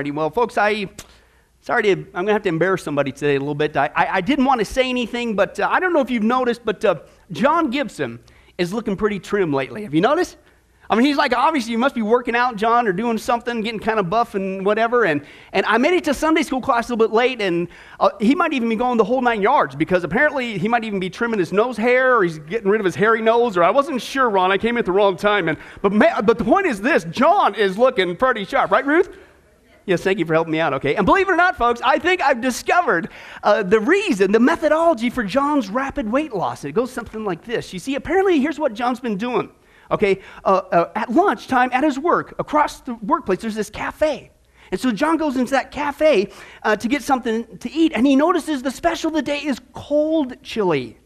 Already, 0.00 0.12
well, 0.12 0.30
folks, 0.30 0.56
I 0.56 0.88
sorry 1.60 1.82
to, 1.82 1.90
I'm 1.90 2.10
going 2.12 2.28
to 2.28 2.32
have 2.32 2.42
to 2.44 2.48
embarrass 2.48 2.82
somebody 2.82 3.12
today 3.12 3.36
a 3.36 3.38
little 3.38 3.54
bit. 3.54 3.76
I, 3.76 3.90
I, 3.94 4.14
I 4.14 4.20
didn't 4.22 4.46
want 4.46 4.60
to 4.60 4.64
say 4.64 4.88
anything, 4.88 5.36
but 5.36 5.60
uh, 5.60 5.68
I 5.70 5.78
don't 5.78 5.92
know 5.92 6.00
if 6.00 6.08
you've 6.08 6.22
noticed, 6.22 6.64
but 6.64 6.82
uh, 6.86 7.00
John 7.32 7.68
Gibson 7.68 8.18
is 8.56 8.72
looking 8.72 8.96
pretty 8.96 9.18
trim 9.18 9.52
lately. 9.52 9.82
Have 9.82 9.92
you 9.92 10.00
noticed? 10.00 10.38
I 10.88 10.96
mean, 10.96 11.04
he's 11.04 11.18
like, 11.18 11.36
obviously, 11.36 11.72
you 11.72 11.78
must 11.78 11.94
be 11.94 12.00
working 12.00 12.34
out, 12.34 12.56
John, 12.56 12.88
or 12.88 12.94
doing 12.94 13.18
something, 13.18 13.60
getting 13.60 13.78
kind 13.78 14.00
of 14.00 14.08
buff 14.08 14.34
and 14.34 14.64
whatever. 14.64 15.04
And, 15.04 15.22
and 15.52 15.66
I 15.66 15.76
made 15.76 15.92
it 15.92 16.04
to 16.04 16.14
Sunday 16.14 16.42
school 16.44 16.62
class 16.62 16.88
a 16.88 16.94
little 16.94 17.06
bit 17.06 17.14
late, 17.14 17.42
and 17.42 17.68
uh, 18.00 18.08
he 18.20 18.34
might 18.34 18.54
even 18.54 18.70
be 18.70 18.76
going 18.76 18.96
the 18.96 19.04
whole 19.04 19.20
nine 19.20 19.42
yards 19.42 19.76
because 19.76 20.02
apparently 20.02 20.56
he 20.56 20.66
might 20.66 20.82
even 20.82 20.98
be 20.98 21.10
trimming 21.10 21.38
his 21.38 21.52
nose 21.52 21.76
hair 21.76 22.16
or 22.16 22.24
he's 22.24 22.38
getting 22.38 22.70
rid 22.70 22.80
of 22.80 22.86
his 22.86 22.94
hairy 22.94 23.20
nose, 23.20 23.58
or 23.58 23.62
I 23.62 23.70
wasn't 23.70 24.00
sure, 24.00 24.30
Ron. 24.30 24.50
I 24.50 24.56
came 24.56 24.78
at 24.78 24.86
the 24.86 24.92
wrong 24.92 25.18
time. 25.18 25.50
And, 25.50 25.58
but, 25.82 25.92
but 26.24 26.38
the 26.38 26.44
point 26.44 26.66
is 26.66 26.80
this 26.80 27.04
John 27.04 27.54
is 27.54 27.76
looking 27.76 28.16
pretty 28.16 28.46
sharp, 28.46 28.70
right, 28.70 28.86
Ruth? 28.86 29.14
Yes, 29.86 30.02
thank 30.02 30.18
you 30.18 30.24
for 30.24 30.34
helping 30.34 30.52
me 30.52 30.60
out, 30.60 30.74
okay? 30.74 30.94
And 30.94 31.06
believe 31.06 31.28
it 31.28 31.32
or 31.32 31.36
not, 31.36 31.56
folks, 31.56 31.80
I 31.82 31.98
think 31.98 32.20
I've 32.20 32.40
discovered 32.40 33.08
uh, 33.42 33.62
the 33.62 33.80
reason, 33.80 34.30
the 34.30 34.40
methodology 34.40 35.10
for 35.10 35.24
John's 35.24 35.68
rapid 35.68 36.10
weight 36.10 36.32
loss. 36.32 36.64
It 36.64 36.72
goes 36.72 36.92
something 36.92 37.24
like 37.24 37.44
this. 37.44 37.72
You 37.72 37.78
see, 37.78 37.94
apparently, 37.94 38.40
here's 38.40 38.58
what 38.58 38.74
John's 38.74 39.00
been 39.00 39.16
doing. 39.16 39.50
Okay, 39.90 40.20
uh, 40.44 40.62
uh, 40.70 40.92
at 40.94 41.10
lunchtime 41.10 41.70
at 41.72 41.82
his 41.82 41.98
work, 41.98 42.34
across 42.38 42.80
the 42.82 42.94
workplace, 42.94 43.40
there's 43.40 43.56
this 43.56 43.70
cafe. 43.70 44.30
And 44.70 44.80
so 44.80 44.92
John 44.92 45.16
goes 45.16 45.36
into 45.36 45.50
that 45.52 45.72
cafe 45.72 46.30
uh, 46.62 46.76
to 46.76 46.86
get 46.86 47.02
something 47.02 47.58
to 47.58 47.70
eat, 47.72 47.92
and 47.94 48.06
he 48.06 48.14
notices 48.14 48.62
the 48.62 48.70
special 48.70 49.08
of 49.08 49.14
the 49.14 49.22
day 49.22 49.38
is 49.38 49.60
cold 49.72 50.40
chili. 50.44 50.99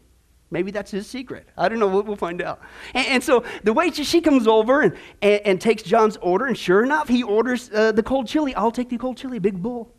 Maybe 0.51 0.71
that's 0.71 0.91
his 0.91 1.07
secret. 1.07 1.47
I 1.57 1.67
don't 1.67 1.79
know. 1.79 1.87
We'll, 1.87 2.03
we'll 2.03 2.15
find 2.15 2.41
out. 2.41 2.61
And, 2.93 3.07
and, 3.07 3.23
so 3.23 3.43
the 3.63 3.73
waitress, 3.73 4.07
she 4.07 4.21
comes 4.21 4.47
over 4.47 4.81
and, 4.81 4.95
and, 5.21 5.41
and, 5.45 5.61
takes 5.61 5.83
John's 5.83 6.17
order, 6.17 6.45
and 6.45 6.57
sure 6.57 6.83
enough, 6.83 7.07
he 7.07 7.23
orders 7.23 7.71
uh, 7.73 7.91
the 7.91 8.03
cold 8.03 8.27
chili. 8.27 8.53
I'll 8.55 8.71
take 8.71 8.89
the 8.89 8.97
cold 8.97 9.17
chili, 9.17 9.39
big 9.39 9.61
bowl. 9.61 9.93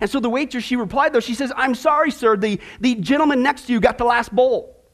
And 0.00 0.10
so 0.10 0.20
the 0.20 0.30
waitress, 0.30 0.64
she 0.64 0.76
replied, 0.76 1.12
though, 1.12 1.20
she 1.20 1.34
says, 1.34 1.52
I'm 1.56 1.74
sorry, 1.74 2.10
sir, 2.10 2.36
the, 2.36 2.60
the 2.80 2.96
gentleman 2.96 3.42
next 3.42 3.66
to 3.66 3.72
you 3.72 3.80
got 3.80 3.98
the 3.98 4.04
last 4.04 4.34
bowl. 4.34 4.84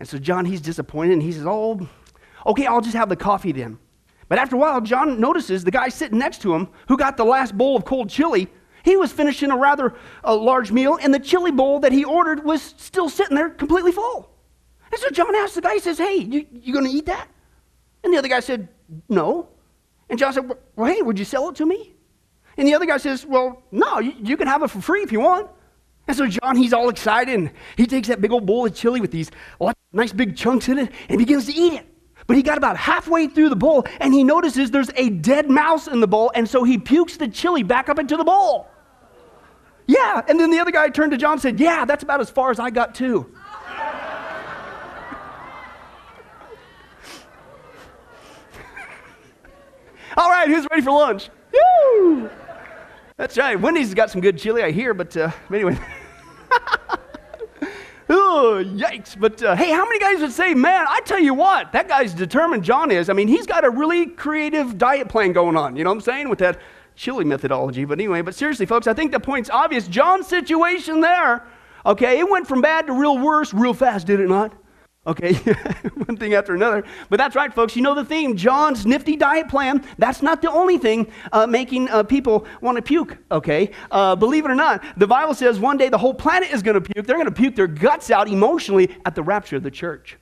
And 0.00 0.08
so 0.08 0.18
John, 0.18 0.44
he's 0.44 0.60
disappointed, 0.60 1.14
and 1.14 1.22
he 1.22 1.32
says, 1.32 1.44
Oh, 1.46 1.88
Okay, 2.46 2.66
I'll 2.66 2.80
just 2.80 2.96
have 2.96 3.08
the 3.08 3.16
coffee 3.16 3.52
then. 3.52 3.78
But 4.28 4.38
after 4.38 4.56
a 4.56 4.58
while, 4.58 4.80
John 4.80 5.20
notices 5.20 5.64
the 5.64 5.70
guy 5.70 5.88
sitting 5.88 6.18
next 6.18 6.42
to 6.42 6.54
him 6.54 6.68
who 6.88 6.96
got 6.96 7.16
the 7.16 7.24
last 7.24 7.56
bowl 7.56 7.76
of 7.76 7.84
cold 7.84 8.10
chili. 8.10 8.48
He 8.84 8.96
was 8.96 9.12
finishing 9.12 9.50
a 9.50 9.56
rather 9.56 9.94
a 10.24 10.34
large 10.34 10.70
meal, 10.70 10.98
and 11.00 11.12
the 11.12 11.18
chili 11.18 11.50
bowl 11.50 11.80
that 11.80 11.92
he 11.92 12.04
ordered 12.04 12.44
was 12.44 12.62
still 12.62 13.08
sitting 13.08 13.36
there 13.36 13.50
completely 13.50 13.92
full. 13.92 14.30
And 14.90 15.00
so 15.00 15.10
John 15.10 15.34
asks 15.34 15.54
the 15.54 15.60
guy, 15.60 15.74
he 15.74 15.80
says, 15.80 15.98
Hey, 15.98 16.16
you, 16.16 16.46
you 16.52 16.72
going 16.72 16.84
to 16.84 16.90
eat 16.90 17.06
that? 17.06 17.28
And 18.02 18.12
the 18.12 18.18
other 18.18 18.28
guy 18.28 18.40
said, 18.40 18.68
No. 19.08 19.48
And 20.08 20.18
John 20.18 20.32
said, 20.32 20.50
Well, 20.76 20.92
hey, 20.92 21.02
would 21.02 21.18
you 21.18 21.24
sell 21.24 21.48
it 21.48 21.56
to 21.56 21.66
me? 21.66 21.94
And 22.56 22.66
the 22.66 22.74
other 22.74 22.86
guy 22.86 22.96
says, 22.96 23.26
Well, 23.26 23.62
no, 23.70 23.98
you, 23.98 24.14
you 24.22 24.36
can 24.36 24.46
have 24.46 24.62
it 24.62 24.68
for 24.68 24.80
free 24.80 25.02
if 25.02 25.12
you 25.12 25.20
want. 25.20 25.48
And 26.06 26.16
so 26.16 26.26
John, 26.26 26.56
he's 26.56 26.72
all 26.72 26.88
excited. 26.88 27.34
And 27.34 27.50
he 27.76 27.86
takes 27.86 28.08
that 28.08 28.20
big 28.20 28.32
old 28.32 28.46
bowl 28.46 28.66
of 28.66 28.74
chili 28.74 29.00
with 29.00 29.10
these 29.10 29.30
nice 29.92 30.12
big 30.12 30.36
chunks 30.36 30.68
in 30.68 30.78
it 30.78 30.92
and 31.08 31.18
begins 31.18 31.46
to 31.46 31.52
eat 31.54 31.74
it. 31.74 31.86
But 32.26 32.36
he 32.36 32.42
got 32.42 32.58
about 32.58 32.76
halfway 32.76 33.26
through 33.26 33.48
the 33.48 33.56
bowl 33.56 33.86
and 34.00 34.12
he 34.12 34.22
notices 34.22 34.70
there's 34.70 34.90
a 34.96 35.08
dead 35.08 35.48
mouse 35.48 35.86
in 35.86 36.00
the 36.00 36.06
bowl, 36.06 36.30
and 36.34 36.48
so 36.48 36.62
he 36.64 36.76
pukes 36.78 37.16
the 37.16 37.28
chili 37.28 37.62
back 37.62 37.88
up 37.88 37.98
into 37.98 38.16
the 38.16 38.24
bowl. 38.24 38.68
Yeah, 39.86 40.20
and 40.28 40.38
then 40.38 40.50
the 40.50 40.58
other 40.58 40.70
guy 40.70 40.90
turned 40.90 41.12
to 41.12 41.16
John 41.16 41.32
and 41.32 41.40
said, 41.40 41.58
Yeah, 41.58 41.86
that's 41.86 42.02
about 42.02 42.20
as 42.20 42.28
far 42.28 42.50
as 42.50 42.60
I 42.60 42.68
got 42.70 42.94
too. 42.94 43.34
All 50.18 50.28
right, 50.28 50.48
who's 50.48 50.66
ready 50.68 50.82
for 50.82 50.90
lunch? 50.90 51.30
Woo! 51.52 52.28
That's 53.16 53.38
right. 53.38 53.58
Wendy's 53.58 53.94
got 53.94 54.10
some 54.10 54.20
good 54.20 54.36
chili, 54.36 54.64
I 54.64 54.72
hear, 54.72 54.92
but 54.92 55.16
uh, 55.16 55.30
anyway. 55.52 55.78
yikes. 58.08 59.16
But 59.16 59.40
uh, 59.44 59.54
hey, 59.54 59.70
how 59.70 59.84
many 59.84 60.00
guys 60.00 60.20
would 60.20 60.32
say, 60.32 60.54
man, 60.54 60.86
I 60.88 61.00
tell 61.04 61.20
you 61.20 61.34
what, 61.34 61.70
that 61.70 61.86
guy's 61.86 62.14
determined, 62.14 62.64
John 62.64 62.90
is. 62.90 63.08
I 63.08 63.12
mean, 63.12 63.28
he's 63.28 63.46
got 63.46 63.64
a 63.64 63.70
really 63.70 64.06
creative 64.06 64.76
diet 64.76 65.08
plan 65.08 65.32
going 65.32 65.56
on, 65.56 65.76
you 65.76 65.84
know 65.84 65.90
what 65.90 65.98
I'm 65.98 66.00
saying, 66.00 66.28
with 66.28 66.40
that 66.40 66.60
chili 66.96 67.24
methodology. 67.24 67.84
But 67.84 68.00
anyway, 68.00 68.22
but 68.22 68.34
seriously, 68.34 68.66
folks, 68.66 68.88
I 68.88 68.94
think 68.94 69.12
the 69.12 69.20
point's 69.20 69.50
obvious. 69.50 69.86
John's 69.86 70.26
situation 70.26 71.00
there, 71.00 71.46
okay, 71.86 72.18
it 72.18 72.28
went 72.28 72.48
from 72.48 72.60
bad 72.60 72.88
to 72.88 72.92
real 72.92 73.18
worse 73.18 73.54
real 73.54 73.72
fast, 73.72 74.08
did 74.08 74.18
it 74.18 74.28
not? 74.28 74.52
Okay, 75.08 75.32
one 76.04 76.18
thing 76.18 76.34
after 76.34 76.54
another. 76.54 76.84
But 77.08 77.16
that's 77.16 77.34
right, 77.34 77.52
folks. 77.52 77.74
You 77.74 77.80
know 77.80 77.94
the 77.94 78.04
theme 78.04 78.36
John's 78.36 78.84
nifty 78.84 79.16
diet 79.16 79.48
plan. 79.48 79.82
That's 79.96 80.20
not 80.20 80.42
the 80.42 80.50
only 80.50 80.76
thing 80.76 81.10
uh, 81.32 81.46
making 81.46 81.88
uh, 81.88 82.02
people 82.02 82.46
want 82.60 82.76
to 82.76 82.82
puke, 82.82 83.16
okay? 83.30 83.70
Uh, 83.90 84.14
believe 84.14 84.44
it 84.44 84.50
or 84.50 84.54
not, 84.54 84.84
the 84.98 85.06
Bible 85.06 85.32
says 85.32 85.58
one 85.58 85.78
day 85.78 85.88
the 85.88 85.96
whole 85.96 86.12
planet 86.12 86.50
is 86.50 86.62
going 86.62 86.74
to 86.74 86.82
puke. 86.82 87.06
They're 87.06 87.16
going 87.16 87.24
to 87.24 87.32
puke 87.32 87.56
their 87.56 87.66
guts 87.66 88.10
out 88.10 88.28
emotionally 88.28 88.94
at 89.06 89.14
the 89.14 89.22
rapture 89.22 89.56
of 89.56 89.62
the 89.62 89.70
church. 89.70 90.18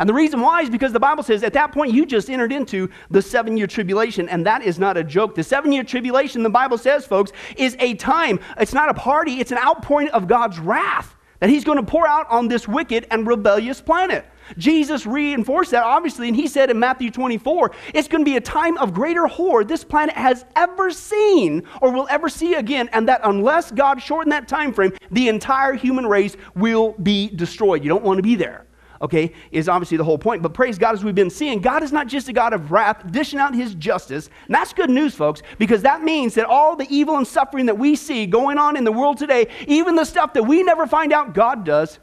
And 0.00 0.08
the 0.08 0.14
reason 0.14 0.40
why 0.40 0.62
is 0.62 0.70
because 0.70 0.92
the 0.92 0.98
Bible 0.98 1.22
says 1.22 1.44
at 1.44 1.52
that 1.52 1.70
point 1.70 1.92
you 1.92 2.04
just 2.04 2.28
entered 2.28 2.50
into 2.50 2.90
the 3.10 3.22
seven 3.22 3.56
year 3.56 3.68
tribulation, 3.68 4.28
and 4.28 4.44
that 4.44 4.62
is 4.62 4.76
not 4.76 4.96
a 4.96 5.04
joke. 5.04 5.36
The 5.36 5.44
seven 5.44 5.70
year 5.70 5.84
tribulation, 5.84 6.42
the 6.42 6.50
Bible 6.50 6.78
says, 6.78 7.06
folks, 7.06 7.30
is 7.56 7.76
a 7.78 7.94
time, 7.94 8.40
it's 8.58 8.74
not 8.74 8.88
a 8.88 8.94
party, 8.94 9.34
it's 9.34 9.52
an 9.52 9.58
outpouring 9.58 10.08
of 10.08 10.26
God's 10.26 10.58
wrath 10.58 11.15
that 11.40 11.50
he's 11.50 11.64
going 11.64 11.78
to 11.78 11.84
pour 11.84 12.06
out 12.06 12.26
on 12.30 12.48
this 12.48 12.66
wicked 12.66 13.06
and 13.10 13.26
rebellious 13.26 13.80
planet. 13.80 14.26
Jesus 14.58 15.06
reinforced 15.06 15.72
that, 15.72 15.82
obviously, 15.82 16.28
and 16.28 16.36
he 16.36 16.46
said 16.46 16.70
in 16.70 16.78
Matthew 16.78 17.10
24, 17.10 17.72
it's 17.94 18.08
going 18.08 18.24
to 18.24 18.30
be 18.30 18.36
a 18.36 18.40
time 18.40 18.78
of 18.78 18.94
greater 18.94 19.26
horror 19.26 19.64
this 19.64 19.82
planet 19.82 20.14
has 20.14 20.44
ever 20.54 20.90
seen 20.90 21.62
or 21.82 21.90
will 21.90 22.06
ever 22.10 22.28
see 22.28 22.54
again, 22.54 22.88
and 22.92 23.08
that 23.08 23.20
unless 23.24 23.70
God 23.70 24.00
shorten 24.00 24.30
that 24.30 24.46
time 24.46 24.72
frame, 24.72 24.92
the 25.10 25.28
entire 25.28 25.72
human 25.72 26.06
race 26.06 26.36
will 26.54 26.92
be 27.02 27.28
destroyed. 27.28 27.82
You 27.82 27.88
don't 27.88 28.04
want 28.04 28.18
to 28.18 28.22
be 28.22 28.36
there 28.36 28.65
okay, 29.00 29.32
is 29.50 29.68
obviously 29.68 29.96
the 29.96 30.04
whole 30.04 30.18
point. 30.18 30.42
But 30.42 30.54
praise 30.54 30.78
God, 30.78 30.94
as 30.94 31.04
we've 31.04 31.14
been 31.14 31.30
seeing, 31.30 31.60
God 31.60 31.82
is 31.82 31.92
not 31.92 32.06
just 32.06 32.28
a 32.28 32.32
God 32.32 32.52
of 32.52 32.72
wrath, 32.72 33.10
dishing 33.10 33.38
out 33.38 33.54
his 33.54 33.74
justice. 33.74 34.28
And 34.46 34.54
that's 34.54 34.72
good 34.72 34.90
news, 34.90 35.14
folks, 35.14 35.42
because 35.58 35.82
that 35.82 36.02
means 36.02 36.34
that 36.34 36.46
all 36.46 36.76
the 36.76 36.86
evil 36.88 37.16
and 37.16 37.26
suffering 37.26 37.66
that 37.66 37.78
we 37.78 37.96
see 37.96 38.26
going 38.26 38.58
on 38.58 38.76
in 38.76 38.84
the 38.84 38.92
world 38.92 39.18
today, 39.18 39.48
even 39.66 39.94
the 39.94 40.04
stuff 40.04 40.32
that 40.34 40.42
we 40.42 40.62
never 40.62 40.86
find 40.86 41.12
out 41.12 41.34
God 41.34 41.64
does, 41.64 41.98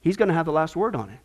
he's 0.00 0.16
going 0.16 0.28
to 0.28 0.34
have 0.34 0.46
the 0.46 0.52
last 0.52 0.76
word 0.76 0.96
on 0.96 1.10
it. 1.10 1.18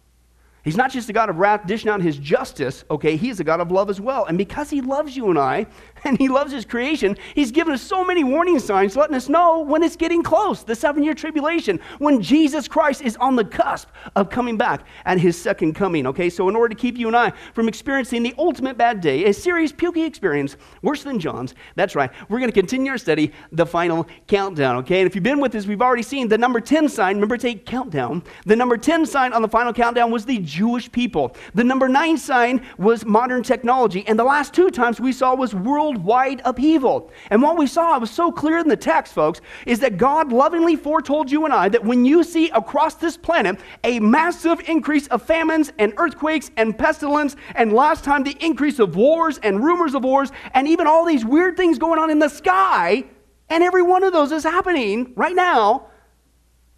He's 0.63 0.77
not 0.77 0.91
just 0.91 1.09
a 1.09 1.13
God 1.13 1.29
of 1.29 1.37
wrath 1.37 1.65
dishing 1.65 1.89
out 1.89 2.01
his 2.01 2.17
justice, 2.17 2.83
okay? 2.91 3.15
He's 3.15 3.39
a 3.39 3.43
God 3.43 3.61
of 3.61 3.71
love 3.71 3.89
as 3.89 3.99
well. 3.99 4.25
And 4.25 4.37
because 4.37 4.69
he 4.69 4.81
loves 4.81 5.17
you 5.17 5.29
and 5.29 5.39
I, 5.39 5.65
and 6.05 6.17
he 6.17 6.27
loves 6.27 6.51
his 6.51 6.65
creation, 6.65 7.17
he's 7.35 7.51
given 7.51 7.73
us 7.73 7.81
so 7.81 8.03
many 8.03 8.23
warning 8.23 8.59
signs 8.59 8.95
letting 8.95 9.15
us 9.15 9.29
know 9.29 9.59
when 9.59 9.83
it's 9.83 9.95
getting 9.95 10.23
close, 10.23 10.63
the 10.63 10.75
seven 10.75 11.03
year 11.03 11.13
tribulation, 11.13 11.79
when 11.99 12.21
Jesus 12.21 12.67
Christ 12.67 13.01
is 13.01 13.17
on 13.17 13.35
the 13.35 13.45
cusp 13.45 13.89
of 14.15 14.29
coming 14.29 14.57
back 14.57 14.85
at 15.05 15.19
his 15.19 15.39
second 15.39 15.73
coming, 15.73 16.07
okay? 16.07 16.29
So, 16.29 16.49
in 16.49 16.55
order 16.55 16.73
to 16.73 16.79
keep 16.79 16.97
you 16.97 17.07
and 17.07 17.15
I 17.15 17.33
from 17.53 17.67
experiencing 17.67 18.23
the 18.23 18.33
ultimate 18.37 18.77
bad 18.77 19.01
day, 19.01 19.25
a 19.25 19.33
serious 19.33 19.71
pukey 19.71 20.05
experience, 20.05 20.57
worse 20.81 21.03
than 21.03 21.19
John's, 21.19 21.55
that's 21.75 21.95
right, 21.95 22.11
we're 22.29 22.39
going 22.39 22.51
to 22.51 22.59
continue 22.59 22.91
our 22.91 22.97
study, 22.97 23.31
the 23.51 23.65
final 23.65 24.07
countdown, 24.27 24.77
okay? 24.77 25.01
And 25.01 25.07
if 25.07 25.15
you've 25.15 25.23
been 25.23 25.39
with 25.39 25.55
us, 25.55 25.65
we've 25.65 25.81
already 25.81 26.03
seen 26.03 26.27
the 26.27 26.37
number 26.37 26.59
10 26.59 26.89
sign, 26.89 27.15
remember, 27.15 27.37
take 27.37 27.65
countdown. 27.65 28.23
The 28.45 28.55
number 28.55 28.77
10 28.77 29.05
sign 29.05 29.33
on 29.33 29.41
the 29.41 29.47
final 29.47 29.73
countdown 29.73 30.11
was 30.11 30.25
the 30.25 30.39
Jewish 30.39 30.91
people. 30.91 31.35
The 31.53 31.63
number 31.63 31.87
9 31.87 32.17
sign 32.17 32.65
was 32.77 33.05
modern 33.05 33.43
technology. 33.43 34.05
And 34.07 34.17
the 34.17 34.23
last 34.23 34.53
two 34.53 34.69
times 34.69 34.99
we 34.99 35.11
saw 35.11 35.35
was 35.35 35.53
world 35.53 35.90
worldwide 35.91 36.41
upheaval. 36.45 37.11
And 37.29 37.41
what 37.41 37.57
we 37.57 37.67
saw, 37.67 37.95
it 37.95 38.01
was 38.01 38.11
so 38.11 38.31
clear 38.31 38.57
in 38.59 38.67
the 38.67 38.77
text, 38.77 39.13
folks, 39.13 39.41
is 39.65 39.79
that 39.79 39.97
God 39.97 40.31
lovingly 40.31 40.75
foretold 40.75 41.31
you 41.31 41.45
and 41.45 41.53
I 41.53 41.69
that 41.69 41.83
when 41.83 42.05
you 42.05 42.23
see 42.23 42.49
across 42.49 42.95
this 42.95 43.17
planet 43.17 43.59
a 43.83 43.99
massive 43.99 44.61
increase 44.69 45.07
of 45.07 45.21
famines 45.21 45.71
and 45.79 45.93
earthquakes 45.97 46.51
and 46.57 46.77
pestilence, 46.77 47.35
and 47.55 47.73
last 47.73 48.03
time 48.03 48.23
the 48.23 48.37
increase 48.39 48.79
of 48.79 48.95
wars 48.95 49.37
and 49.39 49.63
rumors 49.63 49.93
of 49.93 50.03
wars, 50.03 50.31
and 50.53 50.67
even 50.67 50.87
all 50.87 51.05
these 51.05 51.25
weird 51.25 51.57
things 51.57 51.77
going 51.77 51.99
on 51.99 52.09
in 52.09 52.19
the 52.19 52.29
sky, 52.29 53.03
and 53.49 53.63
every 53.63 53.81
one 53.81 54.03
of 54.03 54.13
those 54.13 54.31
is 54.31 54.43
happening 54.43 55.11
right 55.15 55.35
now, 55.35 55.87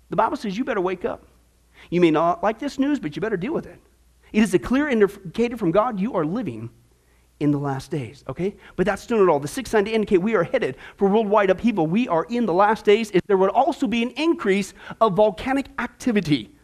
the 0.09 0.15
Bible 0.15 0.37
says 0.37 0.57
you 0.57 0.63
better 0.63 0.81
wake 0.81 1.05
up. 1.05 1.27
You 1.89 2.01
may 2.01 2.11
not 2.11 2.41
like 2.41 2.59
this 2.59 2.79
news, 2.79 2.99
but 2.99 3.15
you 3.15 3.21
better 3.21 3.37
deal 3.37 3.53
with 3.53 3.65
it. 3.65 3.79
It 4.31 4.41
is 4.41 4.53
a 4.53 4.59
clear 4.59 4.89
indicator 4.89 5.57
from 5.57 5.71
God 5.71 5.99
you 5.99 6.15
are 6.15 6.25
living 6.25 6.71
in 7.39 7.51
the 7.51 7.57
last 7.57 7.91
days, 7.91 8.23
okay? 8.27 8.55
But 8.75 8.85
that's 8.85 9.01
still 9.01 9.17
not 9.17 9.29
all. 9.29 9.39
The 9.39 9.47
sixth 9.47 9.71
sign 9.71 9.85
to 9.85 9.91
indicate 9.91 10.17
we 10.17 10.35
are 10.35 10.43
headed 10.43 10.77
for 10.95 11.09
worldwide 11.09 11.49
upheaval. 11.49 11.87
We 11.87 12.07
are 12.07 12.25
in 12.29 12.45
the 12.45 12.53
last 12.53 12.85
days. 12.85 13.11
Is 13.11 13.21
there 13.27 13.37
would 13.37 13.49
also 13.49 13.87
be 13.87 14.03
an 14.03 14.11
increase 14.11 14.73
of 15.01 15.13
volcanic 15.13 15.67
activity. 15.79 16.55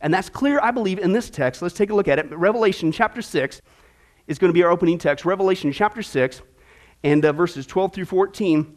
And 0.00 0.12
that's 0.12 0.28
clear, 0.28 0.60
I 0.60 0.70
believe, 0.70 0.98
in 0.98 1.12
this 1.12 1.30
text. 1.30 1.62
Let's 1.62 1.74
take 1.74 1.90
a 1.90 1.94
look 1.94 2.08
at 2.08 2.18
it. 2.18 2.30
Revelation 2.36 2.90
chapter 2.90 3.22
6 3.22 3.62
is 4.26 4.38
going 4.38 4.48
to 4.48 4.54
be 4.54 4.62
our 4.62 4.70
opening 4.70 4.98
text. 4.98 5.24
Revelation 5.24 5.72
chapter 5.72 6.02
6 6.02 6.42
and 7.04 7.24
uh, 7.24 7.32
verses 7.32 7.66
12 7.66 7.94
through 7.94 8.04
14. 8.06 8.76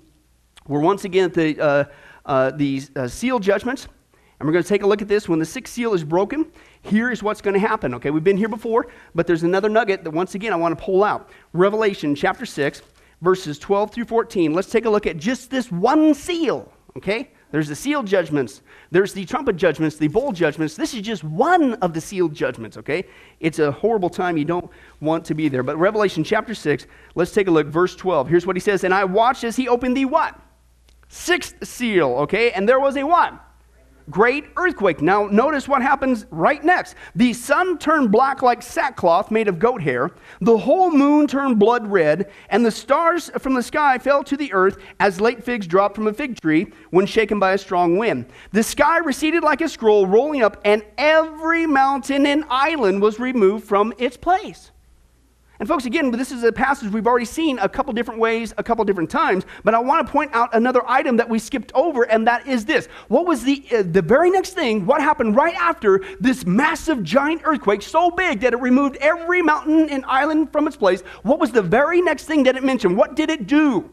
We're 0.67 0.79
once 0.79 1.05
again 1.05 1.25
at 1.25 1.33
the, 1.33 1.59
uh, 1.59 1.83
uh, 2.25 2.51
the 2.51 2.81
uh, 2.95 3.07
seal 3.07 3.39
judgments. 3.39 3.87
And 4.39 4.45
we're 4.45 4.53
going 4.53 4.63
to 4.63 4.69
take 4.69 4.83
a 4.83 4.87
look 4.87 5.01
at 5.01 5.07
this 5.07 5.27
when 5.27 5.39
the 5.39 5.45
sixth 5.45 5.73
seal 5.73 5.93
is 5.93 6.03
broken 6.03 6.51
here 6.87 7.11
is 7.11 7.21
what's 7.21 7.41
going 7.41 7.53
to 7.53 7.59
happen. 7.59 7.93
Okay, 7.95 8.09
we've 8.09 8.23
been 8.23 8.37
here 8.37 8.49
before, 8.49 8.87
but 9.13 9.27
there's 9.27 9.43
another 9.43 9.69
nugget 9.69 10.03
that 10.03 10.11
once 10.11 10.35
again 10.35 10.53
I 10.53 10.55
want 10.55 10.77
to 10.77 10.83
pull 10.83 11.03
out. 11.03 11.29
Revelation 11.53 12.15
chapter 12.15 12.45
6, 12.45 12.81
verses 13.21 13.59
12 13.59 13.91
through 13.91 14.05
14, 14.05 14.53
let's 14.53 14.69
take 14.69 14.85
a 14.85 14.89
look 14.89 15.05
at 15.05 15.17
just 15.17 15.49
this 15.49 15.71
one 15.71 16.13
seal, 16.13 16.71
okay? 16.95 17.31
There's 17.51 17.69
the 17.69 17.75
seal 17.75 18.03
judgments, 18.03 18.61
there's 18.91 19.13
the 19.13 19.25
trumpet 19.25 19.55
judgments, 19.55 19.95
the 19.95 20.09
bowl 20.09 20.33
judgments. 20.33 20.75
This 20.75 20.93
is 20.93 21.01
just 21.01 21.23
one 21.23 21.75
of 21.75 21.93
the 21.93 22.01
sealed 22.01 22.33
judgments, 22.33 22.77
okay? 22.77 23.05
It's 23.39 23.59
a 23.59 23.71
horrible 23.71 24.09
time. 24.09 24.37
You 24.37 24.45
don't 24.45 24.69
want 24.99 25.23
to 25.25 25.33
be 25.33 25.47
there. 25.47 25.63
But 25.63 25.77
Revelation 25.77 26.23
chapter 26.23 26.53
6, 26.53 26.87
let's 27.15 27.31
take 27.31 27.47
a 27.47 27.51
look. 27.51 27.67
Verse 27.67 27.95
12. 27.95 28.27
Here's 28.27 28.45
what 28.45 28.55
he 28.55 28.59
says 28.59 28.83
And 28.83 28.93
I 28.93 29.05
watched 29.05 29.45
as 29.45 29.55
he 29.55 29.69
opened 29.69 29.95
the 29.95 30.05
what? 30.05 30.37
Sixth 31.07 31.65
seal, 31.65 32.09
okay? 32.19 32.51
And 32.51 32.67
there 32.67 32.81
was 32.81 32.97
a 32.97 33.03
what? 33.03 33.33
Great 34.09 34.45
earthquake. 34.55 35.01
Now, 35.01 35.25
notice 35.27 35.67
what 35.67 35.81
happens 35.81 36.25
right 36.31 36.63
next. 36.63 36.95
The 37.15 37.33
sun 37.33 37.77
turned 37.77 38.11
black 38.11 38.41
like 38.41 38.61
sackcloth 38.61 39.31
made 39.31 39.47
of 39.47 39.59
goat 39.59 39.81
hair, 39.81 40.11
the 40.41 40.57
whole 40.57 40.91
moon 40.91 41.27
turned 41.27 41.59
blood 41.59 41.87
red, 41.87 42.31
and 42.49 42.65
the 42.65 42.71
stars 42.71 43.29
from 43.39 43.53
the 43.53 43.63
sky 43.63 43.97
fell 43.97 44.23
to 44.23 44.37
the 44.37 44.53
earth 44.53 44.77
as 44.99 45.21
late 45.21 45.43
figs 45.43 45.67
drop 45.67 45.95
from 45.95 46.07
a 46.07 46.13
fig 46.13 46.39
tree 46.39 46.71
when 46.91 47.05
shaken 47.05 47.39
by 47.39 47.53
a 47.53 47.57
strong 47.57 47.97
wind. 47.97 48.25
The 48.51 48.63
sky 48.63 48.99
receded 48.99 49.43
like 49.43 49.61
a 49.61 49.69
scroll 49.69 50.07
rolling 50.07 50.41
up, 50.41 50.61
and 50.63 50.83
every 50.97 51.65
mountain 51.65 52.25
and 52.25 52.45
island 52.49 53.01
was 53.01 53.19
removed 53.19 53.65
from 53.67 53.93
its 53.97 54.17
place. 54.17 54.71
And, 55.59 55.67
folks, 55.67 55.85
again, 55.85 56.11
this 56.11 56.31
is 56.31 56.43
a 56.43 56.51
passage 56.51 56.91
we've 56.91 57.07
already 57.07 57.25
seen 57.25 57.57
a 57.57 57.67
couple 57.67 57.91
different 57.91 58.19
ways, 58.19 58.53
a 58.57 58.63
couple 58.63 58.85
different 58.85 59.09
times, 59.09 59.43
but 59.63 59.73
I 59.73 59.79
want 59.79 60.05
to 60.05 60.11
point 60.11 60.31
out 60.33 60.53
another 60.53 60.81
item 60.87 61.17
that 61.17 61.27
we 61.27 61.39
skipped 61.39 61.71
over, 61.73 62.03
and 62.03 62.27
that 62.27 62.45
is 62.45 62.65
this. 62.65 62.87
What 63.07 63.25
was 63.25 63.43
the, 63.43 63.65
uh, 63.71 63.83
the 63.83 64.03
very 64.03 64.29
next 64.29 64.53
thing? 64.53 64.85
What 64.85 65.01
happened 65.01 65.35
right 65.35 65.55
after 65.55 66.03
this 66.19 66.45
massive 66.45 67.01
giant 67.01 67.41
earthquake, 67.43 67.81
so 67.81 68.11
big 68.11 68.41
that 68.41 68.53
it 68.53 68.61
removed 68.61 68.97
every 68.97 69.41
mountain 69.41 69.89
and 69.89 70.05
island 70.05 70.51
from 70.51 70.67
its 70.67 70.77
place? 70.77 71.01
What 71.23 71.39
was 71.39 71.51
the 71.51 71.63
very 71.63 72.01
next 72.01 72.25
thing 72.25 72.43
that 72.43 72.55
it 72.55 72.63
mentioned? 72.63 72.95
What 72.95 73.15
did 73.15 73.31
it 73.31 73.47
do? 73.47 73.91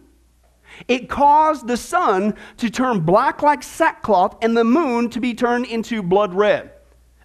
It 0.87 1.09
caused 1.09 1.67
the 1.67 1.77
sun 1.79 2.35
to 2.59 2.69
turn 2.69 3.01
black 3.01 3.43
like 3.43 3.63
sackcloth 3.63 4.37
and 4.43 4.55
the 4.57 4.65
moon 4.65 5.09
to 5.11 5.21
be 5.21 5.33
turned 5.33 5.67
into 5.67 6.03
blood 6.03 6.35
red. 6.35 6.74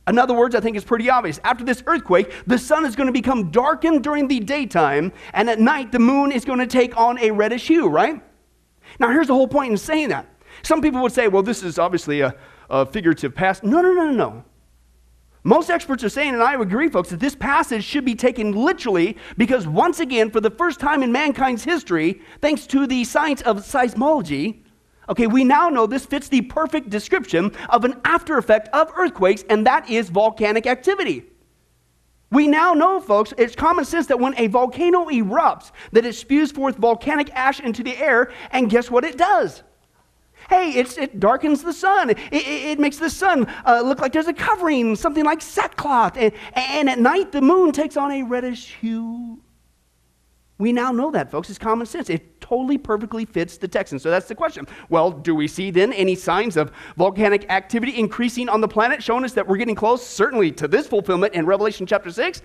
In 0.09 0.17
other 0.17 0.33
words, 0.33 0.55
I 0.55 0.59
think 0.59 0.75
it's 0.75 0.85
pretty 0.85 1.09
obvious. 1.09 1.39
After 1.43 1.63
this 1.63 1.83
earthquake, 1.85 2.33
the 2.47 2.57
sun 2.57 2.85
is 2.85 2.95
going 2.95 3.07
to 3.07 3.13
become 3.13 3.51
darkened 3.51 4.03
during 4.03 4.27
the 4.27 4.39
daytime, 4.39 5.13
and 5.33 5.49
at 5.49 5.59
night, 5.59 5.91
the 5.91 5.99
moon 5.99 6.31
is 6.31 6.43
going 6.43 6.59
to 6.59 6.67
take 6.67 6.97
on 6.97 7.19
a 7.19 7.31
reddish 7.31 7.67
hue, 7.67 7.87
right? 7.87 8.21
Now, 8.99 9.09
here's 9.11 9.27
the 9.27 9.35
whole 9.35 9.47
point 9.47 9.71
in 9.71 9.77
saying 9.77 10.09
that. 10.09 10.27
Some 10.63 10.81
people 10.81 11.01
would 11.03 11.11
say, 11.11 11.27
well, 11.27 11.43
this 11.43 11.63
is 11.63 11.77
obviously 11.77 12.21
a, 12.21 12.35
a 12.69 12.85
figurative 12.85 13.35
past. 13.35 13.63
No, 13.63 13.81
no, 13.81 13.93
no, 13.93 14.05
no, 14.07 14.11
no. 14.11 14.43
Most 15.43 15.69
experts 15.69 16.03
are 16.03 16.09
saying, 16.09 16.33
and 16.33 16.43
I 16.43 16.59
agree, 16.59 16.89
folks, 16.89 17.09
that 17.09 17.19
this 17.19 17.35
passage 17.35 17.83
should 17.83 18.03
be 18.03 18.15
taken 18.15 18.51
literally 18.51 19.15
because, 19.37 19.67
once 19.67 19.99
again, 19.99 20.31
for 20.31 20.41
the 20.41 20.49
first 20.49 20.79
time 20.79 21.01
in 21.01 21.11
mankind's 21.11 21.63
history, 21.63 22.21
thanks 22.41 22.67
to 22.67 22.85
the 22.85 23.05
science 23.05 23.41
of 23.43 23.57
seismology, 23.59 24.63
Okay, 25.09 25.25
we 25.25 25.43
now 25.43 25.69
know 25.69 25.87
this 25.87 26.05
fits 26.05 26.29
the 26.29 26.41
perfect 26.41 26.89
description 26.89 27.51
of 27.69 27.83
an 27.83 27.99
after 28.05 28.37
effect 28.37 28.69
of 28.69 28.91
earthquakes, 28.95 29.43
and 29.49 29.65
that 29.65 29.89
is 29.89 30.09
volcanic 30.09 30.67
activity. 30.67 31.25
We 32.31 32.47
now 32.47 32.75
know, 32.75 33.01
folks, 33.01 33.33
it's 33.39 33.55
common 33.55 33.85
sense 33.85 34.05
that 34.07 34.19
when 34.19 34.37
a 34.37 34.45
volcano 34.47 35.05
erupts, 35.05 35.71
that 35.93 36.05
it 36.05 36.13
spews 36.13 36.51
forth 36.51 36.75
volcanic 36.75 37.33
ash 37.33 37.59
into 37.59 37.81
the 37.81 37.97
air, 37.97 38.31
and 38.51 38.69
guess 38.69 38.91
what 38.91 39.03
it 39.03 39.17
does? 39.17 39.63
Hey, 40.47 40.71
it 40.73 41.19
darkens 41.19 41.63
the 41.63 41.73
sun. 41.73 42.11
It, 42.11 42.19
it, 42.31 42.45
it 42.45 42.79
makes 42.79 42.97
the 42.97 43.09
sun 43.09 43.47
uh, 43.65 43.81
look 43.83 43.99
like 43.99 44.13
there's 44.13 44.27
a 44.27 44.33
covering, 44.33 44.95
something 44.95 45.25
like 45.25 45.41
sackcloth. 45.41 46.17
And, 46.17 46.33
and 46.53 46.89
at 46.89 46.99
night, 46.99 47.31
the 47.31 47.41
moon 47.41 47.71
takes 47.71 47.97
on 47.97 48.11
a 48.11 48.23
reddish 48.23 48.75
hue. 48.79 49.39
We 50.59 50.73
now 50.73 50.91
know 50.91 51.09
that, 51.11 51.31
folks. 51.31 51.49
It's 51.49 51.57
common 51.57 51.87
sense. 51.87 52.09
It 52.09 52.41
totally 52.41 52.77
perfectly 52.77 53.23
fits 53.23 53.57
the 53.57 53.67
text. 53.67 53.93
And 53.93 54.01
so 54.01 54.09
that's 54.09 54.27
the 54.27 54.35
question. 54.35 54.67
Well, 54.89 55.09
do 55.09 55.33
we 55.33 55.47
see 55.47 55.71
then 55.71 55.93
any 55.93 56.15
signs 56.15 56.57
of 56.57 56.71
volcanic 56.97 57.49
activity 57.49 57.97
increasing 57.97 58.49
on 58.49 58.59
the 58.59 58.67
planet, 58.67 59.01
showing 59.01 59.23
us 59.23 59.31
that 59.33 59.47
we're 59.47 59.55
getting 59.55 59.73
close, 59.73 60.05
certainly, 60.05 60.51
to 60.51 60.67
this 60.67 60.85
fulfillment 60.85 61.33
in 61.33 61.45
Revelation 61.45 61.85
chapter 61.85 62.11
6? 62.11 62.41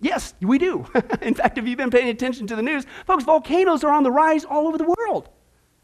Yes, 0.00 0.34
we 0.42 0.58
do. 0.58 0.86
in 1.22 1.34
fact, 1.34 1.56
if 1.56 1.66
you've 1.66 1.78
been 1.78 1.90
paying 1.90 2.10
attention 2.10 2.46
to 2.46 2.56
the 2.56 2.62
news, 2.62 2.84
folks, 3.06 3.24
volcanoes 3.24 3.82
are 3.84 3.92
on 3.92 4.02
the 4.02 4.12
rise 4.12 4.44
all 4.44 4.68
over 4.68 4.76
the 4.76 4.94
world. 4.98 5.30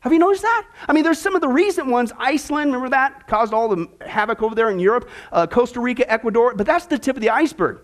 Have 0.00 0.12
you 0.12 0.18
noticed 0.18 0.42
that? 0.42 0.66
I 0.88 0.92
mean, 0.92 1.04
there's 1.04 1.18
some 1.18 1.34
of 1.34 1.40
the 1.40 1.48
recent 1.48 1.86
ones. 1.86 2.12
Iceland, 2.18 2.72
remember 2.72 2.90
that? 2.90 3.26
Caused 3.26 3.54
all 3.54 3.68
the 3.68 3.86
havoc 4.06 4.42
over 4.42 4.54
there 4.54 4.68
in 4.68 4.78
Europe. 4.78 5.08
Uh, 5.32 5.46
Costa 5.46 5.80
Rica, 5.80 6.10
Ecuador. 6.10 6.54
But 6.54 6.66
that's 6.66 6.84
the 6.84 6.98
tip 6.98 7.16
of 7.16 7.22
the 7.22 7.30
iceberg. 7.30 7.80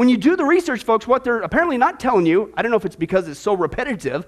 When 0.00 0.08
you 0.08 0.16
do 0.16 0.34
the 0.34 0.46
research, 0.46 0.82
folks, 0.82 1.06
what 1.06 1.24
they're 1.24 1.42
apparently 1.42 1.76
not 1.76 2.00
telling 2.00 2.24
you, 2.24 2.54
I 2.56 2.62
don't 2.62 2.70
know 2.70 2.78
if 2.78 2.86
it's 2.86 2.96
because 2.96 3.28
it's 3.28 3.38
so 3.38 3.52
repetitive, 3.52 4.26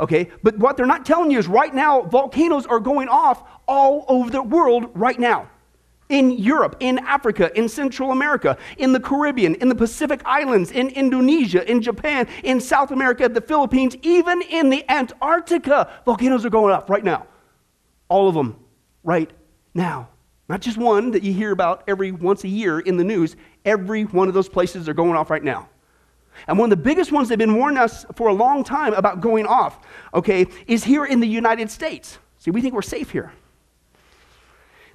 okay, 0.00 0.28
but 0.42 0.58
what 0.58 0.76
they're 0.76 0.84
not 0.84 1.06
telling 1.06 1.30
you 1.30 1.38
is 1.38 1.46
right 1.46 1.72
now, 1.72 2.02
volcanoes 2.02 2.66
are 2.66 2.80
going 2.80 3.06
off 3.06 3.48
all 3.68 4.04
over 4.08 4.32
the 4.32 4.42
world 4.42 4.90
right 4.94 5.20
now. 5.20 5.48
In 6.08 6.32
Europe, 6.32 6.74
in 6.80 6.98
Africa, 6.98 7.56
in 7.56 7.68
Central 7.68 8.10
America, 8.10 8.58
in 8.78 8.92
the 8.92 8.98
Caribbean, 8.98 9.54
in 9.54 9.68
the 9.68 9.76
Pacific 9.76 10.22
Islands, 10.24 10.72
in 10.72 10.88
Indonesia, 10.88 11.70
in 11.70 11.80
Japan, 11.80 12.26
in 12.42 12.60
South 12.60 12.90
America, 12.90 13.28
the 13.28 13.40
Philippines, 13.40 13.94
even 14.02 14.42
in 14.42 14.70
the 14.70 14.84
Antarctica, 14.90 15.88
volcanoes 16.04 16.44
are 16.44 16.50
going 16.50 16.74
off 16.74 16.90
right 16.90 17.04
now. 17.04 17.28
All 18.08 18.28
of 18.28 18.34
them 18.34 18.56
right 19.04 19.30
now. 19.72 20.08
Not 20.48 20.60
just 20.60 20.76
one 20.76 21.12
that 21.12 21.22
you 21.22 21.32
hear 21.32 21.52
about 21.52 21.84
every 21.86 22.12
once 22.12 22.44
a 22.44 22.48
year 22.48 22.80
in 22.80 22.96
the 22.96 23.04
news. 23.04 23.36
Every 23.64 24.04
one 24.04 24.28
of 24.28 24.34
those 24.34 24.48
places 24.48 24.88
are 24.88 24.94
going 24.94 25.16
off 25.16 25.30
right 25.30 25.42
now. 25.42 25.68
And 26.48 26.58
one 26.58 26.72
of 26.72 26.78
the 26.78 26.82
biggest 26.82 27.12
ones 27.12 27.28
they've 27.28 27.38
been 27.38 27.54
warning 27.54 27.78
us 27.78 28.04
for 28.16 28.28
a 28.28 28.32
long 28.32 28.64
time 28.64 28.94
about 28.94 29.20
going 29.20 29.46
off, 29.46 29.80
okay, 30.14 30.46
is 30.66 30.82
here 30.82 31.04
in 31.04 31.20
the 31.20 31.26
United 31.26 31.70
States. 31.70 32.18
See, 32.38 32.50
we 32.50 32.60
think 32.60 32.74
we're 32.74 32.82
safe 32.82 33.10
here. 33.10 33.32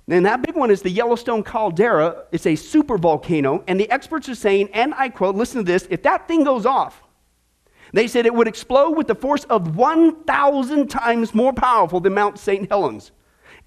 And 0.10 0.26
that 0.26 0.42
big 0.42 0.56
one 0.56 0.72
is 0.72 0.82
the 0.82 0.90
Yellowstone 0.90 1.44
caldera. 1.44 2.24
It's 2.32 2.46
a 2.46 2.56
super 2.56 2.98
volcano, 2.98 3.64
and 3.68 3.80
the 3.80 3.90
experts 3.92 4.30
are 4.30 4.36
saying, 4.36 4.70
and 4.74 4.94
I 4.96 5.10
quote, 5.10 5.36
listen 5.36 5.64
to 5.64 5.72
this, 5.72 5.88
if 5.90 6.02
that 6.04 6.28
thing 6.28 6.44
goes 6.44 6.66
off, 6.66 7.04
they 7.94 8.08
said 8.08 8.26
it 8.26 8.34
would 8.34 8.48
explode 8.48 8.92
with 8.92 9.08
the 9.08 9.16
force 9.16 9.44
of 9.46 9.76
1,000 9.76 10.88
times 10.88 11.34
more 11.34 11.54
powerful 11.54 12.00
than 12.00 12.14
Mount 12.14 12.38
St. 12.40 12.70
Helens. 12.70 13.12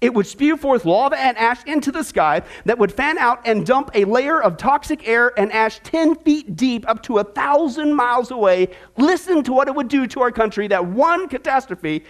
It 0.01 0.15
would 0.15 0.25
spew 0.25 0.57
forth 0.57 0.83
lava 0.83 1.15
and 1.19 1.37
ash 1.37 1.63
into 1.65 1.91
the 1.91 2.03
sky 2.03 2.41
that 2.65 2.79
would 2.79 2.91
fan 2.91 3.19
out 3.19 3.45
and 3.45 3.63
dump 3.63 3.91
a 3.93 4.03
layer 4.05 4.41
of 4.41 4.57
toxic 4.57 5.07
air 5.07 5.31
and 5.39 5.51
ash 5.53 5.79
10 5.83 6.15
feet 6.15 6.55
deep 6.55 6.89
up 6.89 7.03
to 7.03 7.19
a 7.19 7.23
thousand 7.23 7.93
miles 7.93 8.31
away. 8.31 8.69
Listen 8.97 9.43
to 9.43 9.53
what 9.53 9.67
it 9.67 9.75
would 9.75 9.87
do 9.87 10.07
to 10.07 10.21
our 10.21 10.31
country, 10.31 10.67
that 10.67 10.83
one 10.83 11.29
catastrophe, 11.29 12.03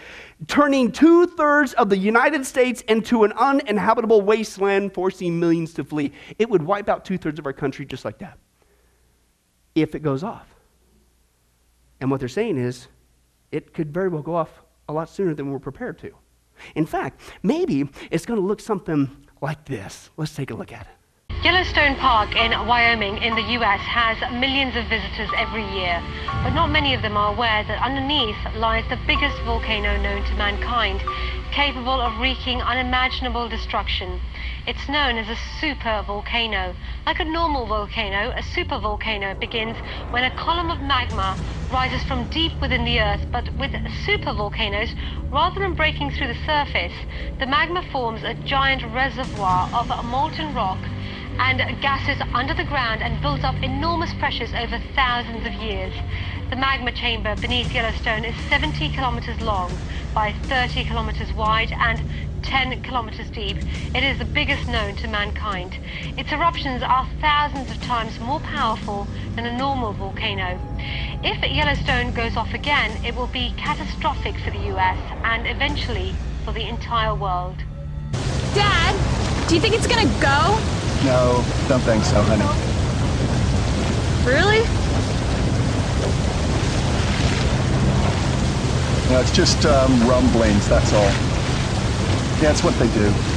turning 0.48 0.90
two 0.90 1.28
thirds 1.28 1.74
of 1.74 1.90
the 1.90 1.98
United 1.98 2.46
States 2.46 2.82
into 2.84 3.26
an 3.26 3.34
uninhabitable 3.34 4.22
wasteland, 4.22 4.94
forcing 4.94 5.38
millions 5.38 5.74
to 5.74 5.84
flee. 5.84 6.14
It 6.40 6.50
would 6.50 6.64
wipe 6.64 6.88
out 6.88 7.04
two 7.04 7.18
thirds 7.18 7.40
of 7.40 7.46
our 7.46 7.54
country 7.54 7.86
just 7.86 8.06
like 8.06 8.20
that 8.20 8.38
if 9.76 9.96
it 9.96 10.00
goes 10.00 10.24
off. 10.24 10.48
And 12.00 12.10
what 12.10 12.20
they're 12.22 12.30
saying 12.30 12.58
is 12.58 12.88
it 13.52 13.74
could 13.74 13.94
very 13.94 14.08
well 14.08 14.22
go 14.22 14.36
off 14.36 14.62
a 14.88 14.94
lot 14.94 15.10
sooner 15.10 15.34
than 15.34 15.52
we're 15.52 15.60
prepared 15.60 16.00
to. 16.00 16.12
In 16.76 16.86
fact, 16.86 17.20
maybe 17.44 17.90
it's 18.10 18.26
going 18.26 18.40
to 18.40 18.46
look 18.46 18.60
something 18.60 19.10
like 19.42 19.66
this. 19.66 20.10
Let's 20.18 20.36
take 20.36 20.52
a 20.52 20.56
look 20.56 20.72
at 20.72 20.82
it. 20.82 21.02
Yellowstone 21.44 21.96
Park 21.96 22.36
in 22.36 22.52
Wyoming 22.68 23.18
in 23.18 23.34
the 23.34 23.42
US 23.58 23.80
has 23.82 24.16
millions 24.32 24.76
of 24.76 24.86
visitors 24.86 25.30
every 25.36 25.66
year, 25.74 26.00
but 26.44 26.52
not 26.52 26.70
many 26.70 26.94
of 26.94 27.02
them 27.02 27.18
are 27.18 27.34
aware 27.34 27.64
that 27.64 27.82
underneath 27.82 28.38
lies 28.58 28.86
the 28.90 29.00
biggest 29.08 29.42
volcano 29.42 29.98
known 30.04 30.24
to 30.26 30.36
mankind, 30.36 31.02
capable 31.52 32.00
of 32.00 32.16
wreaking 32.20 32.62
unimaginable 32.62 33.50
destruction. 33.50 34.22
It's 34.68 34.88
known 34.88 35.18
as 35.18 35.28
a 35.28 35.36
super 35.60 36.04
volcano. 36.06 36.76
Like 37.08 37.20
a 37.20 37.26
normal 37.26 37.66
volcano, 37.66 38.32
a 38.36 38.44
super 38.44 38.78
volcano 38.78 39.34
begins 39.34 39.76
when 40.12 40.24
a 40.24 40.30
column 40.30 40.70
of 40.70 40.80
magma 40.82 41.36
rises 41.72 42.04
from 42.04 42.26
deep 42.26 42.62
within 42.62 42.86
the 42.86 43.00
earth, 43.00 43.26
but 43.32 43.50
with 43.58 43.72
super 44.06 44.34
volcanoes, 44.34 44.94
rather 45.32 45.60
than 45.60 45.74
breaking 45.74 46.12
through 46.12 46.28
the 46.28 46.46
surface, 46.46 46.94
the 47.40 47.48
magma 47.48 47.82
forms 47.92 48.22
a 48.24 48.36
giant 48.46 48.84
reservoir 48.94 49.68
of 49.74 49.90
molten 50.06 50.54
rock 50.54 50.78
and 51.40 51.82
gases 51.82 52.22
under 52.36 52.54
the 52.54 52.64
ground 52.66 53.02
and 53.02 53.20
builds 53.20 53.44
up 53.44 53.56
enormous 53.64 54.14
pressures 54.20 54.54
over 54.54 54.80
thousands 54.96 55.44
of 55.44 55.54
years. 55.54 55.94
The 56.52 56.56
magma 56.56 56.92
chamber 56.92 57.36
beneath 57.36 57.74
Yellowstone 57.74 58.26
is 58.26 58.36
70 58.48 58.90
kilometers 58.90 59.42
long 59.42 59.72
by 60.14 60.36
30 60.48 60.84
kilometers 60.86 61.34
wide 61.34 61.74
and 61.80 62.00
10 62.44 62.82
kilometers 62.84 63.30
deep. 63.30 63.58
It 63.96 64.04
is 64.04 64.18
the 64.20 64.26
biggest 64.26 64.68
known 64.68 64.96
to 64.98 65.08
mankind. 65.08 65.78
Its 66.18 66.32
eruptions 66.32 66.84
are 66.84 67.08
thousands 67.20 67.70
of 67.72 67.82
times 67.82 68.20
more 68.20 68.40
powerful 68.40 69.08
than 69.36 69.46
a 69.46 69.58
normal 69.58 69.94
volcano. 69.94 70.60
If 71.24 71.42
Yellowstone 71.42 72.14
goes 72.14 72.36
off 72.36 72.54
again, 72.54 72.92
it 73.06 73.16
will 73.16 73.28
be 73.28 73.54
catastrophic 73.58 74.36
for 74.40 74.52
the 74.52 74.76
US 74.76 74.98
and 75.24 75.48
eventually 75.48 76.14
for 76.46 76.52
the 76.52 76.68
entire 76.68 77.16
world. 77.16 77.58
Dad, 78.54 79.48
do 79.48 79.56
you 79.56 79.62
think 79.62 79.76
it's 79.76 79.88
gonna 79.88 80.10
go? 80.20 80.60
No, 81.06 81.44
don't 81.68 81.82
think 81.82 82.04
so, 82.04 82.22
honey. 82.22 82.46
Really? 84.26 84.62
You 89.06 89.18
know, 89.18 89.22
it's 89.22 89.32
just 89.32 89.66
um, 89.66 90.08
rumblings, 90.08 90.68
that's 90.70 90.94
all. 90.94 91.31
It's 92.44 92.64
what 92.64 92.78
they 92.80 92.88
do. 92.88 93.31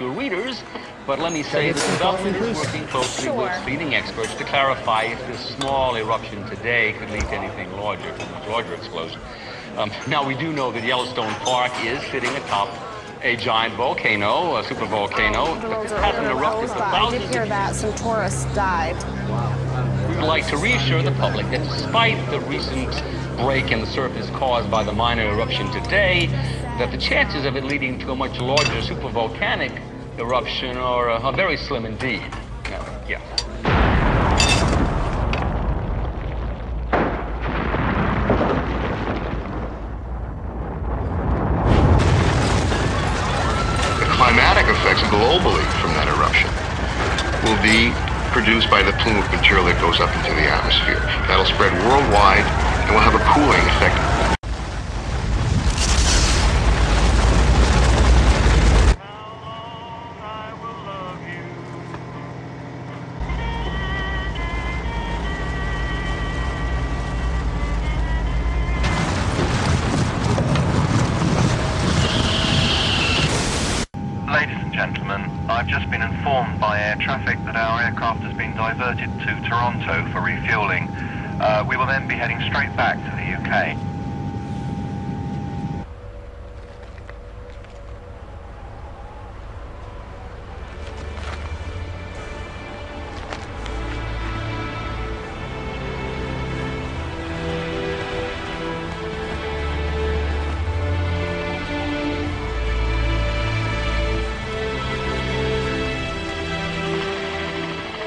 Your 0.00 0.10
readers, 0.10 0.62
but 1.06 1.18
let 1.18 1.32
me 1.32 1.42
say 1.42 1.72
that 1.72 1.92
the 1.92 1.98
government 1.98 2.36
is 2.36 2.56
working 2.56 2.86
closely 2.86 3.30
with 3.30 3.66
leading 3.66 3.94
experts 3.94 4.34
to 4.34 4.44
clarify 4.44 5.02
if 5.02 5.18
this 5.26 5.40
small 5.56 5.96
eruption 5.96 6.44
today 6.48 6.94
could 6.94 7.10
lead 7.10 7.20
to 7.20 7.34
anything 7.34 7.70
larger, 7.72 8.08
a 8.08 8.30
much 8.30 8.48
larger 8.48 8.74
explosion. 8.74 9.20
Um, 9.76 9.90
now, 10.08 10.26
we 10.26 10.34
do 10.34 10.52
know 10.52 10.72
that 10.72 10.82
Yellowstone 10.82 11.32
Park 11.34 11.72
is 11.84 12.02
sitting 12.10 12.30
atop 12.30 12.68
a 13.22 13.36
giant 13.36 13.74
volcano, 13.74 14.56
a 14.56 14.62
supervolcano, 14.62 15.60
The 15.60 15.68
that 15.68 16.14
hasn't 16.14 16.26
overclosed, 16.26 16.40
erupted 16.40 16.70
for 16.70 16.78
but 16.78 16.94
I 16.94 17.10
did 17.10 17.30
hear 17.30 17.46
that 17.46 17.74
some 17.74 17.94
tourists 17.94 18.44
died. 18.54 18.96
we 20.08 20.16
would 20.16 20.24
like 20.24 20.46
to 20.48 20.56
reassure 20.56 21.02
the 21.02 21.12
public 21.12 21.48
that 21.50 21.62
despite 21.62 22.30
the 22.30 22.40
recent 22.40 22.90
break 23.36 23.70
in 23.70 23.80
the 23.80 23.86
surface 23.86 24.28
caused 24.30 24.70
by 24.70 24.82
the 24.82 24.92
minor 24.92 25.24
eruption 25.24 25.70
today, 25.70 26.26
that 26.78 26.90
the 26.90 26.98
chances 26.98 27.44
of 27.44 27.56
it 27.56 27.64
leading 27.64 27.98
to 27.98 28.12
a 28.12 28.16
much 28.16 28.38
larger 28.40 28.80
supervolcanic 28.80 29.78
eruption 30.20 30.76
are, 30.76 31.10
uh, 31.10 31.32
very 31.32 31.56
slim 31.56 31.86
indeed. 31.86 32.22
Yeah. 33.08 33.20
The 43.98 44.06
climatic 44.12 44.68
effects 44.68 45.02
globally 45.08 45.64
from 45.80 45.90
that 45.96 46.06
eruption 46.06 46.50
will 47.42 47.60
be 47.64 47.90
produced 48.30 48.70
by 48.70 48.82
the 48.82 48.92
plume 49.02 49.16
of 49.16 49.26
material 49.32 49.64
that 49.64 49.80
goes 49.80 49.98
up 49.98 50.14
into 50.14 50.30
the 50.36 50.46
atmosphere. 50.46 51.00
That'll 51.26 51.46
spread 51.46 51.72
worldwide 51.88 52.44
and 52.86 52.94
will 52.94 53.00
have 53.00 53.14
a 53.14 53.24
cooling 53.32 53.64
effect. 53.74 54.29
Straight 82.50 82.76
back 82.76 82.96
to 82.96 83.10
the 83.14 83.22
UK. 83.38 83.76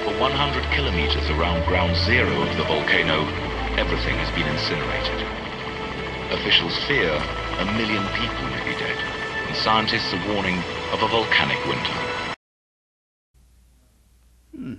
For 0.03 0.19
100 0.19 0.63
kilometers 0.71 1.29
around 1.29 1.65
ground 1.65 1.95
zero 1.95 2.32
scientists 9.93 10.13
are 10.13 10.33
warning 10.33 10.57
of 10.91 11.03
a 11.03 11.07
volcanic 11.07 11.63
winter. 11.65 11.93
Hmm. 14.55 14.73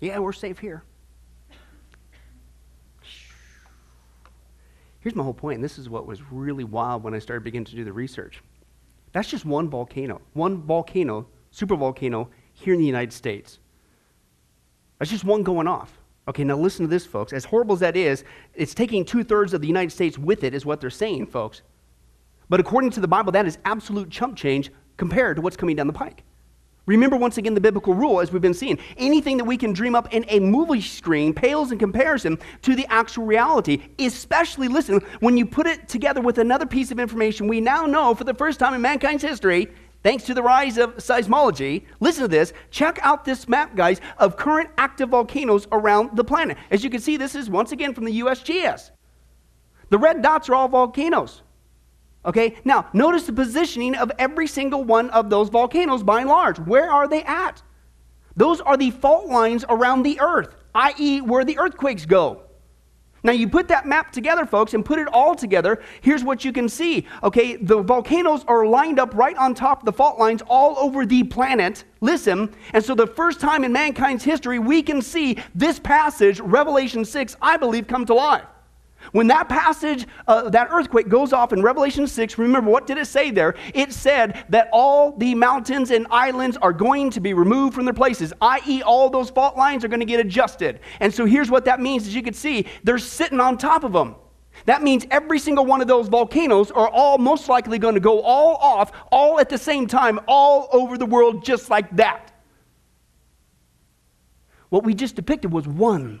Yeah, 0.00 0.18
we're 0.18 0.32
safe 0.32 0.58
here. 0.58 0.82
Here's 5.00 5.14
my 5.14 5.22
whole 5.22 5.32
point, 5.32 5.56
and 5.56 5.64
this 5.64 5.78
is 5.78 5.88
what 5.88 6.06
was 6.06 6.20
really 6.30 6.64
wild 6.64 7.02
when 7.02 7.14
I 7.14 7.18
started 7.18 7.42
beginning 7.42 7.64
to 7.66 7.76
do 7.76 7.84
the 7.84 7.92
research. 7.92 8.42
That's 9.12 9.28
just 9.28 9.46
one 9.46 9.70
volcano, 9.70 10.20
one 10.34 10.62
volcano, 10.62 11.26
super 11.50 11.76
volcano 11.76 12.28
here 12.52 12.74
in 12.74 12.80
the 12.80 12.86
United 12.86 13.12
States. 13.12 13.58
That's 14.98 15.10
just 15.10 15.24
one 15.24 15.42
going 15.42 15.66
off. 15.66 15.98
Okay, 16.28 16.44
now 16.44 16.58
listen 16.58 16.84
to 16.84 16.90
this, 16.90 17.06
folks. 17.06 17.32
As 17.32 17.46
horrible 17.46 17.72
as 17.74 17.80
that 17.80 17.96
is, 17.96 18.24
it's 18.54 18.74
taking 18.74 19.04
two 19.04 19.24
thirds 19.24 19.54
of 19.54 19.62
the 19.62 19.66
United 19.66 19.90
States 19.90 20.18
with 20.18 20.44
it, 20.44 20.52
is 20.52 20.66
what 20.66 20.82
they're 20.82 20.90
saying, 20.90 21.28
folks. 21.28 21.62
But 22.50 22.60
according 22.60 22.90
to 22.90 23.00
the 23.00 23.08
Bible, 23.08 23.32
that 23.32 23.46
is 23.46 23.56
absolute 23.64 24.10
chump 24.10 24.36
change 24.36 24.70
compared 24.98 25.36
to 25.36 25.42
what's 25.42 25.56
coming 25.56 25.76
down 25.76 25.86
the 25.86 25.94
pike. 25.94 26.24
Remember 26.84 27.16
once 27.16 27.38
again 27.38 27.54
the 27.54 27.60
biblical 27.60 27.94
rule, 27.94 28.20
as 28.20 28.32
we've 28.32 28.42
been 28.42 28.52
seeing. 28.52 28.76
Anything 28.96 29.36
that 29.36 29.44
we 29.44 29.56
can 29.56 29.72
dream 29.72 29.94
up 29.94 30.12
in 30.12 30.24
a 30.28 30.40
movie 30.40 30.80
screen 30.80 31.32
pales 31.32 31.70
in 31.70 31.78
comparison 31.78 32.36
to 32.62 32.74
the 32.74 32.84
actual 32.88 33.24
reality, 33.24 33.80
especially, 34.00 34.66
listen, 34.66 35.00
when 35.20 35.36
you 35.36 35.46
put 35.46 35.68
it 35.68 35.88
together 35.88 36.20
with 36.20 36.38
another 36.38 36.66
piece 36.66 36.90
of 36.90 36.98
information 36.98 37.46
we 37.46 37.60
now 37.60 37.86
know 37.86 38.14
for 38.14 38.24
the 38.24 38.34
first 38.34 38.58
time 38.58 38.74
in 38.74 38.82
mankind's 38.82 39.22
history, 39.22 39.68
thanks 40.02 40.24
to 40.24 40.34
the 40.34 40.42
rise 40.42 40.78
of 40.78 40.96
seismology. 40.96 41.84
Listen 42.00 42.22
to 42.22 42.28
this. 42.28 42.52
Check 42.72 42.98
out 43.02 43.24
this 43.24 43.48
map, 43.48 43.76
guys, 43.76 44.00
of 44.18 44.36
current 44.36 44.70
active 44.76 45.10
volcanoes 45.10 45.68
around 45.70 46.16
the 46.16 46.24
planet. 46.24 46.58
As 46.72 46.82
you 46.82 46.90
can 46.90 47.00
see, 47.00 47.16
this 47.16 47.36
is 47.36 47.48
once 47.48 47.70
again 47.70 47.94
from 47.94 48.04
the 48.04 48.20
USGS. 48.20 48.90
The 49.90 49.98
red 49.98 50.22
dots 50.22 50.48
are 50.48 50.56
all 50.56 50.66
volcanoes. 50.66 51.42
Okay, 52.24 52.56
now 52.64 52.86
notice 52.92 53.24
the 53.24 53.32
positioning 53.32 53.94
of 53.94 54.12
every 54.18 54.46
single 54.46 54.84
one 54.84 55.08
of 55.10 55.30
those 55.30 55.48
volcanoes 55.48 56.02
by 56.02 56.20
and 56.20 56.28
large. 56.28 56.58
Where 56.58 56.90
are 56.90 57.08
they 57.08 57.22
at? 57.22 57.62
Those 58.36 58.60
are 58.60 58.76
the 58.76 58.90
fault 58.90 59.26
lines 59.26 59.64
around 59.68 60.02
the 60.02 60.20
earth, 60.20 60.54
i.e., 60.74 61.20
where 61.20 61.44
the 61.44 61.58
earthquakes 61.58 62.04
go. 62.06 62.42
Now, 63.22 63.32
you 63.32 63.48
put 63.48 63.68
that 63.68 63.86
map 63.86 64.12
together, 64.12 64.46
folks, 64.46 64.72
and 64.72 64.84
put 64.84 64.98
it 64.98 65.08
all 65.08 65.34
together. 65.34 65.82
Here's 66.00 66.24
what 66.24 66.44
you 66.44 66.52
can 66.52 66.68
see. 66.68 67.06
Okay, 67.22 67.56
the 67.56 67.82
volcanoes 67.82 68.44
are 68.48 68.66
lined 68.66 68.98
up 68.98 69.14
right 69.14 69.36
on 69.36 69.54
top 69.54 69.80
of 69.80 69.84
the 69.84 69.92
fault 69.92 70.18
lines 70.18 70.42
all 70.46 70.78
over 70.78 71.04
the 71.04 71.24
planet. 71.24 71.84
Listen, 72.00 72.54
and 72.72 72.82
so 72.82 72.94
the 72.94 73.06
first 73.06 73.38
time 73.40 73.62
in 73.62 73.72
mankind's 73.72 74.24
history, 74.24 74.58
we 74.58 74.82
can 74.82 75.02
see 75.02 75.36
this 75.54 75.78
passage, 75.78 76.40
Revelation 76.40 77.04
6, 77.04 77.36
I 77.42 77.58
believe, 77.58 77.86
come 77.86 78.06
to 78.06 78.14
life. 78.14 78.44
When 79.12 79.26
that 79.26 79.48
passage, 79.48 80.06
uh, 80.28 80.50
that 80.50 80.68
earthquake 80.70 81.08
goes 81.08 81.32
off 81.32 81.52
in 81.52 81.62
Revelation 81.62 82.06
6, 82.06 82.38
remember 82.38 82.70
what 82.70 82.86
did 82.86 82.96
it 82.96 83.06
say 83.06 83.30
there? 83.30 83.56
It 83.74 83.92
said 83.92 84.44
that 84.50 84.68
all 84.72 85.16
the 85.16 85.34
mountains 85.34 85.90
and 85.90 86.06
islands 86.10 86.56
are 86.58 86.72
going 86.72 87.10
to 87.10 87.20
be 87.20 87.34
removed 87.34 87.74
from 87.74 87.84
their 87.84 87.94
places, 87.94 88.32
i.e., 88.40 88.82
all 88.82 89.10
those 89.10 89.30
fault 89.30 89.56
lines 89.56 89.84
are 89.84 89.88
going 89.88 90.00
to 90.00 90.06
get 90.06 90.20
adjusted. 90.20 90.80
And 91.00 91.12
so 91.12 91.24
here's 91.24 91.50
what 91.50 91.64
that 91.64 91.80
means 91.80 92.06
as 92.06 92.14
you 92.14 92.22
can 92.22 92.34
see, 92.34 92.66
they're 92.84 92.98
sitting 92.98 93.40
on 93.40 93.58
top 93.58 93.82
of 93.82 93.92
them. 93.92 94.14
That 94.66 94.82
means 94.82 95.06
every 95.10 95.38
single 95.38 95.64
one 95.64 95.80
of 95.80 95.88
those 95.88 96.08
volcanoes 96.08 96.70
are 96.70 96.88
all 96.88 97.18
most 97.18 97.48
likely 97.48 97.78
going 97.78 97.94
to 97.94 98.00
go 98.00 98.20
all 98.20 98.56
off, 98.56 98.92
all 99.10 99.40
at 99.40 99.48
the 99.48 99.58
same 99.58 99.86
time, 99.86 100.20
all 100.28 100.68
over 100.72 100.98
the 100.98 101.06
world, 101.06 101.44
just 101.44 101.70
like 101.70 101.96
that. 101.96 102.32
What 104.68 104.84
we 104.84 104.94
just 104.94 105.16
depicted 105.16 105.50
was 105.50 105.66
one. 105.66 106.20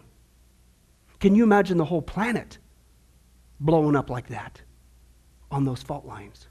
Can 1.20 1.34
you 1.34 1.44
imagine 1.44 1.76
the 1.76 1.84
whole 1.84 2.02
planet 2.02 2.58
blowing 3.60 3.94
up 3.94 4.10
like 4.10 4.28
that 4.28 4.60
on 5.50 5.64
those 5.64 5.82
fault 5.82 6.06
lines? 6.06 6.48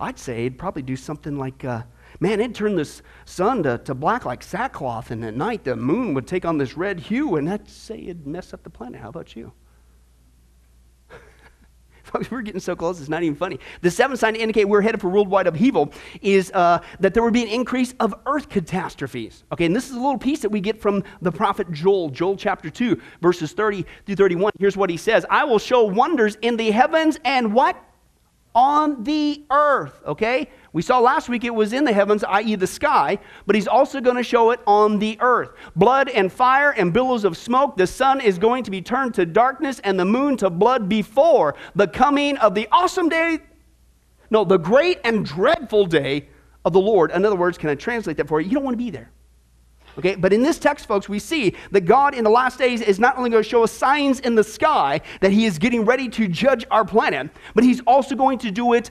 I'd 0.00 0.18
say 0.18 0.46
it'd 0.46 0.58
probably 0.58 0.82
do 0.82 0.96
something 0.96 1.36
like, 1.36 1.64
uh, 1.64 1.82
man, 2.20 2.40
it'd 2.40 2.54
turn 2.54 2.74
the 2.74 2.90
sun 3.26 3.62
to, 3.64 3.78
to 3.78 3.94
black 3.94 4.24
like 4.24 4.42
sackcloth, 4.42 5.10
and 5.10 5.24
at 5.24 5.36
night 5.36 5.64
the 5.64 5.76
moon 5.76 6.14
would 6.14 6.26
take 6.26 6.46
on 6.46 6.56
this 6.56 6.76
red 6.76 6.98
hue, 6.98 7.36
and 7.36 7.48
I'd 7.48 7.68
say 7.68 7.96
it'd 7.98 8.26
mess 8.26 8.54
up 8.54 8.62
the 8.62 8.70
planet. 8.70 9.00
How 9.00 9.10
about 9.10 9.36
you? 9.36 9.52
Folks, 12.12 12.30
we're 12.30 12.42
getting 12.42 12.60
so 12.60 12.74
close, 12.76 13.00
it's 13.00 13.08
not 13.08 13.22
even 13.22 13.36
funny. 13.36 13.58
The 13.82 13.90
seventh 13.90 14.20
sign 14.20 14.34
to 14.34 14.40
indicate 14.40 14.64
we're 14.64 14.80
headed 14.80 15.00
for 15.00 15.08
worldwide 15.08 15.46
upheaval 15.46 15.92
is 16.22 16.50
uh, 16.54 16.80
that 17.00 17.14
there 17.14 17.22
would 17.22 17.32
be 17.32 17.42
an 17.42 17.48
increase 17.48 17.94
of 18.00 18.14
earth 18.26 18.48
catastrophes. 18.48 19.44
Okay, 19.52 19.66
and 19.66 19.74
this 19.74 19.88
is 19.88 19.92
a 19.92 20.00
little 20.00 20.18
piece 20.18 20.40
that 20.40 20.50
we 20.50 20.60
get 20.60 20.80
from 20.80 21.02
the 21.22 21.32
prophet 21.32 21.70
Joel, 21.72 22.10
Joel 22.10 22.36
chapter 22.36 22.70
2, 22.70 23.00
verses 23.20 23.52
30 23.52 23.84
through 24.06 24.16
31. 24.16 24.52
Here's 24.58 24.76
what 24.76 24.90
he 24.90 24.96
says 24.96 25.24
I 25.30 25.44
will 25.44 25.58
show 25.58 25.84
wonders 25.84 26.36
in 26.42 26.56
the 26.56 26.70
heavens 26.70 27.18
and 27.24 27.52
what? 27.54 27.76
On 28.54 29.04
the 29.04 29.44
earth. 29.50 30.02
Okay? 30.06 30.48
We 30.72 30.82
saw 30.82 30.98
last 31.00 31.28
week 31.28 31.44
it 31.44 31.54
was 31.54 31.72
in 31.72 31.84
the 31.84 31.92
heavens, 31.92 32.22
i.e., 32.24 32.54
the 32.54 32.66
sky, 32.66 33.18
but 33.46 33.56
he's 33.56 33.66
also 33.66 34.00
going 34.00 34.16
to 34.16 34.22
show 34.22 34.50
it 34.50 34.60
on 34.66 34.98
the 34.98 35.18
earth. 35.20 35.50
Blood 35.74 36.08
and 36.08 36.32
fire 36.32 36.70
and 36.70 36.92
billows 36.92 37.24
of 37.24 37.36
smoke. 37.36 37.76
The 37.76 37.86
sun 37.86 38.20
is 38.20 38.38
going 38.38 38.64
to 38.64 38.70
be 38.70 38.80
turned 38.80 39.14
to 39.14 39.26
darkness 39.26 39.80
and 39.82 39.98
the 39.98 40.04
moon 40.04 40.36
to 40.38 40.50
blood 40.50 40.88
before 40.88 41.56
the 41.74 41.88
coming 41.88 42.36
of 42.38 42.54
the 42.54 42.68
awesome 42.70 43.08
day. 43.08 43.40
No, 44.30 44.44
the 44.44 44.58
great 44.58 45.00
and 45.04 45.24
dreadful 45.24 45.86
day 45.86 46.28
of 46.64 46.72
the 46.72 46.80
Lord. 46.80 47.10
In 47.10 47.24
other 47.24 47.36
words, 47.36 47.58
can 47.58 47.68
I 47.68 47.74
translate 47.74 48.16
that 48.18 48.28
for 48.28 48.40
you? 48.40 48.48
You 48.48 48.54
don't 48.54 48.64
want 48.64 48.74
to 48.74 48.84
be 48.84 48.90
there. 48.90 49.10
Okay, 49.98 50.14
but 50.14 50.32
in 50.32 50.42
this 50.42 50.58
text, 50.58 50.86
folks, 50.86 51.08
we 51.08 51.18
see 51.18 51.54
that 51.72 51.82
God 51.82 52.14
in 52.14 52.24
the 52.24 52.30
last 52.30 52.58
days 52.58 52.80
is 52.80 52.98
not 52.98 53.16
only 53.18 53.30
going 53.30 53.42
to 53.42 53.48
show 53.48 53.62
us 53.64 53.72
signs 53.72 54.20
in 54.20 54.34
the 54.34 54.44
sky 54.44 55.00
that 55.20 55.32
He 55.32 55.46
is 55.46 55.58
getting 55.58 55.84
ready 55.84 56.08
to 56.10 56.28
judge 56.28 56.64
our 56.70 56.84
planet, 56.84 57.30
but 57.54 57.64
He's 57.64 57.80
also 57.80 58.14
going 58.14 58.38
to 58.38 58.50
do 58.50 58.72
it 58.74 58.90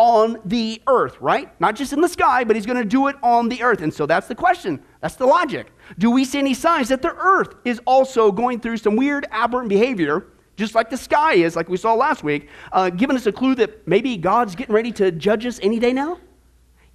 on 0.00 0.40
the 0.46 0.80
earth, 0.86 1.20
right? 1.20 1.60
Not 1.60 1.76
just 1.76 1.92
in 1.92 2.00
the 2.00 2.08
sky, 2.08 2.42
but 2.42 2.56
he's 2.56 2.64
going 2.64 2.78
to 2.78 2.86
do 2.86 3.08
it 3.08 3.16
on 3.22 3.50
the 3.50 3.62
earth. 3.62 3.82
And 3.82 3.92
so 3.92 4.06
that's 4.06 4.28
the 4.28 4.34
question. 4.34 4.82
That's 5.02 5.16
the 5.16 5.26
logic. 5.26 5.70
Do 5.98 6.10
we 6.10 6.24
see 6.24 6.38
any 6.38 6.54
signs 6.54 6.88
that 6.88 7.02
the 7.02 7.14
earth 7.14 7.54
is 7.66 7.82
also 7.84 8.32
going 8.32 8.60
through 8.60 8.78
some 8.78 8.96
weird, 8.96 9.26
aberrant 9.30 9.68
behavior, 9.68 10.28
just 10.56 10.74
like 10.74 10.88
the 10.88 10.96
sky 10.96 11.34
is, 11.34 11.54
like 11.54 11.68
we 11.68 11.76
saw 11.76 11.92
last 11.92 12.24
week, 12.24 12.48
uh, 12.72 12.88
giving 12.88 13.14
us 13.14 13.26
a 13.26 13.32
clue 13.32 13.54
that 13.56 13.86
maybe 13.86 14.16
God's 14.16 14.54
getting 14.54 14.74
ready 14.74 14.90
to 14.92 15.12
judge 15.12 15.44
us 15.44 15.60
any 15.62 15.78
day 15.78 15.92
now? 15.92 16.18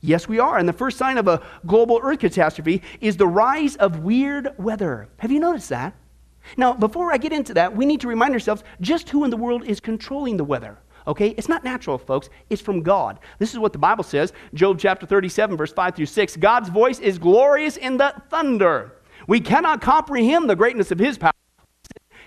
Yes, 0.05 0.27
we 0.27 0.37
are. 0.37 0.59
And 0.59 0.69
the 0.69 0.73
first 0.73 0.97
sign 0.97 1.17
of 1.17 1.27
a 1.27 1.41
global 1.65 1.99
earth 2.03 2.19
catastrophe 2.19 2.83
is 3.01 3.17
the 3.17 3.27
rise 3.27 3.75
of 3.77 3.99
weird 3.99 4.53
weather. 4.59 5.09
Have 5.17 5.31
you 5.31 5.39
noticed 5.39 5.69
that? 5.69 5.95
Now, 6.57 6.73
before 6.73 7.11
I 7.11 7.17
get 7.17 7.33
into 7.33 7.55
that, 7.55 7.75
we 7.75 7.87
need 7.87 8.01
to 8.01 8.07
remind 8.07 8.33
ourselves 8.33 8.63
just 8.79 9.09
who 9.09 9.23
in 9.23 9.31
the 9.31 9.37
world 9.37 9.65
is 9.65 9.79
controlling 9.79 10.37
the 10.37 10.43
weather. 10.43 10.77
Okay? 11.07 11.29
It's 11.29 11.49
not 11.49 11.63
natural, 11.63 11.97
folks. 11.97 12.29
It's 12.51 12.61
from 12.61 12.83
God. 12.83 13.17
This 13.39 13.51
is 13.51 13.59
what 13.59 13.73
the 13.73 13.79
Bible 13.79 14.03
says 14.03 14.31
Job 14.53 14.77
chapter 14.77 15.07
37, 15.07 15.57
verse 15.57 15.73
5 15.73 15.95
through 15.95 16.05
6. 16.05 16.37
God's 16.37 16.69
voice 16.69 16.99
is 16.99 17.17
glorious 17.17 17.75
in 17.75 17.97
the 17.97 18.13
thunder. 18.29 18.93
We 19.27 19.39
cannot 19.39 19.81
comprehend 19.81 20.47
the 20.47 20.55
greatness 20.55 20.91
of 20.91 20.99
his 20.99 21.17
power. 21.17 21.31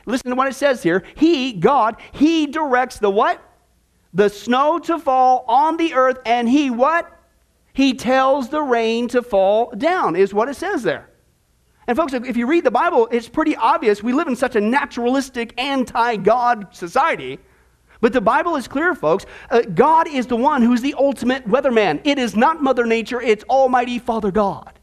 Listen 0.04 0.30
to 0.30 0.36
what 0.36 0.48
it 0.48 0.54
says 0.54 0.82
here. 0.82 1.04
He, 1.14 1.52
God, 1.52 1.96
he 2.10 2.46
directs 2.46 2.98
the 2.98 3.10
what? 3.10 3.40
The 4.14 4.30
snow 4.30 4.80
to 4.80 4.98
fall 4.98 5.44
on 5.46 5.76
the 5.76 5.94
earth, 5.94 6.18
and 6.26 6.48
he 6.48 6.70
what? 6.70 7.17
He 7.78 7.94
tells 7.94 8.48
the 8.48 8.60
rain 8.60 9.06
to 9.10 9.22
fall 9.22 9.70
down, 9.70 10.16
is 10.16 10.34
what 10.34 10.48
it 10.48 10.54
says 10.54 10.82
there. 10.82 11.08
And 11.86 11.96
folks, 11.96 12.12
if 12.12 12.36
you 12.36 12.48
read 12.48 12.64
the 12.64 12.72
Bible, 12.72 13.06
it's 13.12 13.28
pretty 13.28 13.54
obvious 13.54 14.02
we 14.02 14.12
live 14.12 14.26
in 14.26 14.34
such 14.34 14.56
a 14.56 14.60
naturalistic, 14.60 15.54
anti 15.56 16.16
God 16.16 16.74
society 16.74 17.38
but 18.00 18.12
the 18.12 18.20
Bible 18.20 18.56
is 18.56 18.68
clear, 18.68 18.94
folks. 18.94 19.26
Uh, 19.50 19.62
God 19.62 20.08
is 20.08 20.26
the 20.26 20.36
one 20.36 20.62
who's 20.62 20.80
the 20.80 20.94
ultimate 20.98 21.46
weatherman. 21.48 22.00
It 22.04 22.18
is 22.18 22.36
not 22.36 22.62
Mother 22.62 22.84
Nature, 22.84 23.20
it's 23.20 23.44
Almighty 23.44 23.98
Father 23.98 24.30
God. 24.30 24.78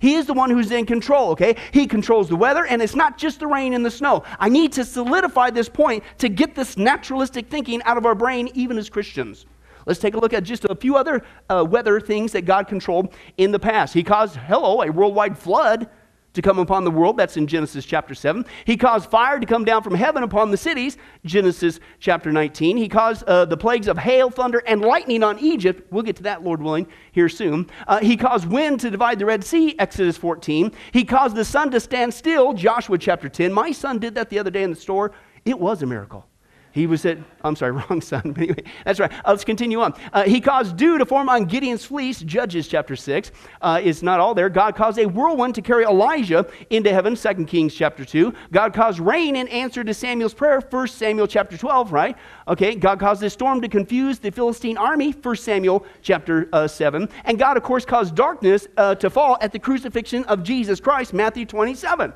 He 0.00 0.14
is 0.14 0.26
the 0.26 0.34
one 0.34 0.50
who's 0.50 0.70
in 0.70 0.84
control, 0.84 1.30
okay? 1.30 1.56
He 1.70 1.86
controls 1.86 2.28
the 2.28 2.36
weather, 2.36 2.66
and 2.66 2.82
it's 2.82 2.96
not 2.96 3.16
just 3.16 3.40
the 3.40 3.46
rain 3.46 3.72
and 3.72 3.86
the 3.86 3.90
snow. 3.90 4.24
I 4.38 4.48
need 4.48 4.72
to 4.72 4.84
solidify 4.84 5.50
this 5.50 5.68
point 5.68 6.02
to 6.18 6.28
get 6.28 6.54
this 6.54 6.76
naturalistic 6.76 7.48
thinking 7.48 7.82
out 7.84 7.96
of 7.96 8.04
our 8.04 8.14
brain, 8.14 8.50
even 8.54 8.78
as 8.78 8.90
Christians. 8.90 9.46
Let's 9.86 10.00
take 10.00 10.14
a 10.14 10.18
look 10.18 10.32
at 10.32 10.44
just 10.44 10.64
a 10.64 10.74
few 10.74 10.96
other 10.96 11.24
uh, 11.48 11.64
weather 11.68 12.00
things 12.00 12.32
that 12.32 12.42
God 12.42 12.68
controlled 12.68 13.14
in 13.36 13.52
the 13.52 13.58
past. 13.58 13.94
He 13.94 14.02
caused, 14.02 14.36
hello, 14.36 14.82
a 14.82 14.90
worldwide 14.90 15.38
flood 15.38 15.88
to 16.34 16.42
come 16.42 16.58
upon 16.58 16.84
the 16.84 16.90
world. 16.90 17.16
That's 17.16 17.36
in 17.36 17.46
Genesis 17.46 17.84
chapter 17.84 18.14
7. 18.14 18.44
He 18.64 18.76
caused 18.76 19.10
fire 19.10 19.38
to 19.38 19.46
come 19.46 19.64
down 19.64 19.82
from 19.82 19.94
heaven 19.94 20.22
upon 20.22 20.50
the 20.50 20.56
cities. 20.56 20.96
Genesis 21.24 21.80
chapter 22.00 22.32
19. 22.32 22.76
He 22.76 22.88
caused 22.88 23.24
uh, 23.24 23.44
the 23.44 23.56
plagues 23.56 23.88
of 23.88 23.98
hail, 23.98 24.30
thunder, 24.30 24.62
and 24.66 24.80
lightning 24.80 25.22
on 25.22 25.38
Egypt. 25.38 25.86
We'll 25.90 26.02
get 26.02 26.16
to 26.16 26.22
that, 26.24 26.42
Lord 26.42 26.62
willing, 26.62 26.86
here 27.12 27.28
soon. 27.28 27.68
Uh, 27.86 28.00
he 28.00 28.16
caused 28.16 28.46
wind 28.46 28.80
to 28.80 28.90
divide 28.90 29.18
the 29.18 29.26
Red 29.26 29.44
Sea. 29.44 29.74
Exodus 29.78 30.16
14. 30.16 30.72
He 30.92 31.04
caused 31.04 31.36
the 31.36 31.44
sun 31.44 31.70
to 31.72 31.80
stand 31.80 32.12
still. 32.14 32.52
Joshua 32.52 32.98
chapter 32.98 33.28
10. 33.28 33.52
My 33.52 33.72
son 33.72 33.98
did 33.98 34.14
that 34.14 34.30
the 34.30 34.38
other 34.38 34.50
day 34.50 34.62
in 34.62 34.70
the 34.70 34.76
store. 34.76 35.12
It 35.44 35.58
was 35.58 35.82
a 35.82 35.86
miracle. 35.86 36.26
He 36.72 36.86
was 36.86 37.04
at, 37.04 37.18
I'm 37.42 37.54
sorry, 37.54 37.72
wrong 37.90 38.00
son. 38.00 38.34
anyway, 38.36 38.64
that's 38.84 38.98
right. 38.98 39.12
Uh, 39.12 39.30
let's 39.30 39.44
continue 39.44 39.80
on. 39.80 39.94
Uh, 40.12 40.24
he 40.24 40.40
caused 40.40 40.76
dew 40.76 40.98
to 40.98 41.06
form 41.06 41.28
on 41.28 41.44
Gideon's 41.44 41.84
fleece, 41.84 42.20
Judges 42.20 42.66
chapter 42.66 42.96
6. 42.96 43.30
Uh, 43.60 43.80
it's 43.82 44.02
not 44.02 44.20
all 44.20 44.34
there. 44.34 44.48
God 44.48 44.74
caused 44.74 44.98
a 44.98 45.06
whirlwind 45.06 45.54
to 45.56 45.62
carry 45.62 45.84
Elijah 45.84 46.46
into 46.70 46.92
heaven, 46.92 47.14
2 47.14 47.44
Kings 47.44 47.74
chapter 47.74 48.04
2. 48.04 48.32
God 48.50 48.72
caused 48.72 49.00
rain 49.00 49.36
in 49.36 49.48
answer 49.48 49.84
to 49.84 49.92
Samuel's 49.92 50.34
prayer, 50.34 50.60
1 50.60 50.88
Samuel 50.88 51.26
chapter 51.26 51.58
12, 51.58 51.92
right? 51.92 52.16
Okay, 52.48 52.74
God 52.74 52.98
caused 52.98 53.22
a 53.22 53.30
storm 53.30 53.60
to 53.60 53.68
confuse 53.68 54.18
the 54.18 54.30
Philistine 54.30 54.78
army, 54.78 55.12
1 55.12 55.36
Samuel 55.36 55.84
chapter 56.00 56.48
uh, 56.52 56.66
7. 56.66 57.08
And 57.24 57.38
God, 57.38 57.56
of 57.58 57.62
course, 57.62 57.84
caused 57.84 58.14
darkness 58.14 58.66
uh, 58.78 58.94
to 58.96 59.10
fall 59.10 59.36
at 59.42 59.52
the 59.52 59.58
crucifixion 59.58 60.24
of 60.24 60.42
Jesus 60.42 60.80
Christ, 60.80 61.12
Matthew 61.12 61.44
27. 61.44 62.14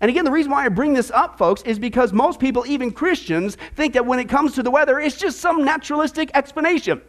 And 0.00 0.10
again, 0.10 0.24
the 0.24 0.30
reason 0.30 0.50
why 0.50 0.64
I 0.64 0.68
bring 0.68 0.92
this 0.92 1.10
up, 1.10 1.38
folks, 1.38 1.62
is 1.62 1.78
because 1.78 2.12
most 2.12 2.40
people, 2.40 2.64
even 2.66 2.90
Christians, 2.90 3.56
think 3.74 3.94
that 3.94 4.04
when 4.04 4.18
it 4.18 4.28
comes 4.28 4.54
to 4.54 4.62
the 4.62 4.70
weather, 4.70 4.98
it's 4.98 5.16
just 5.16 5.40
some 5.40 5.64
naturalistic 5.64 6.30
explanation. 6.34 7.00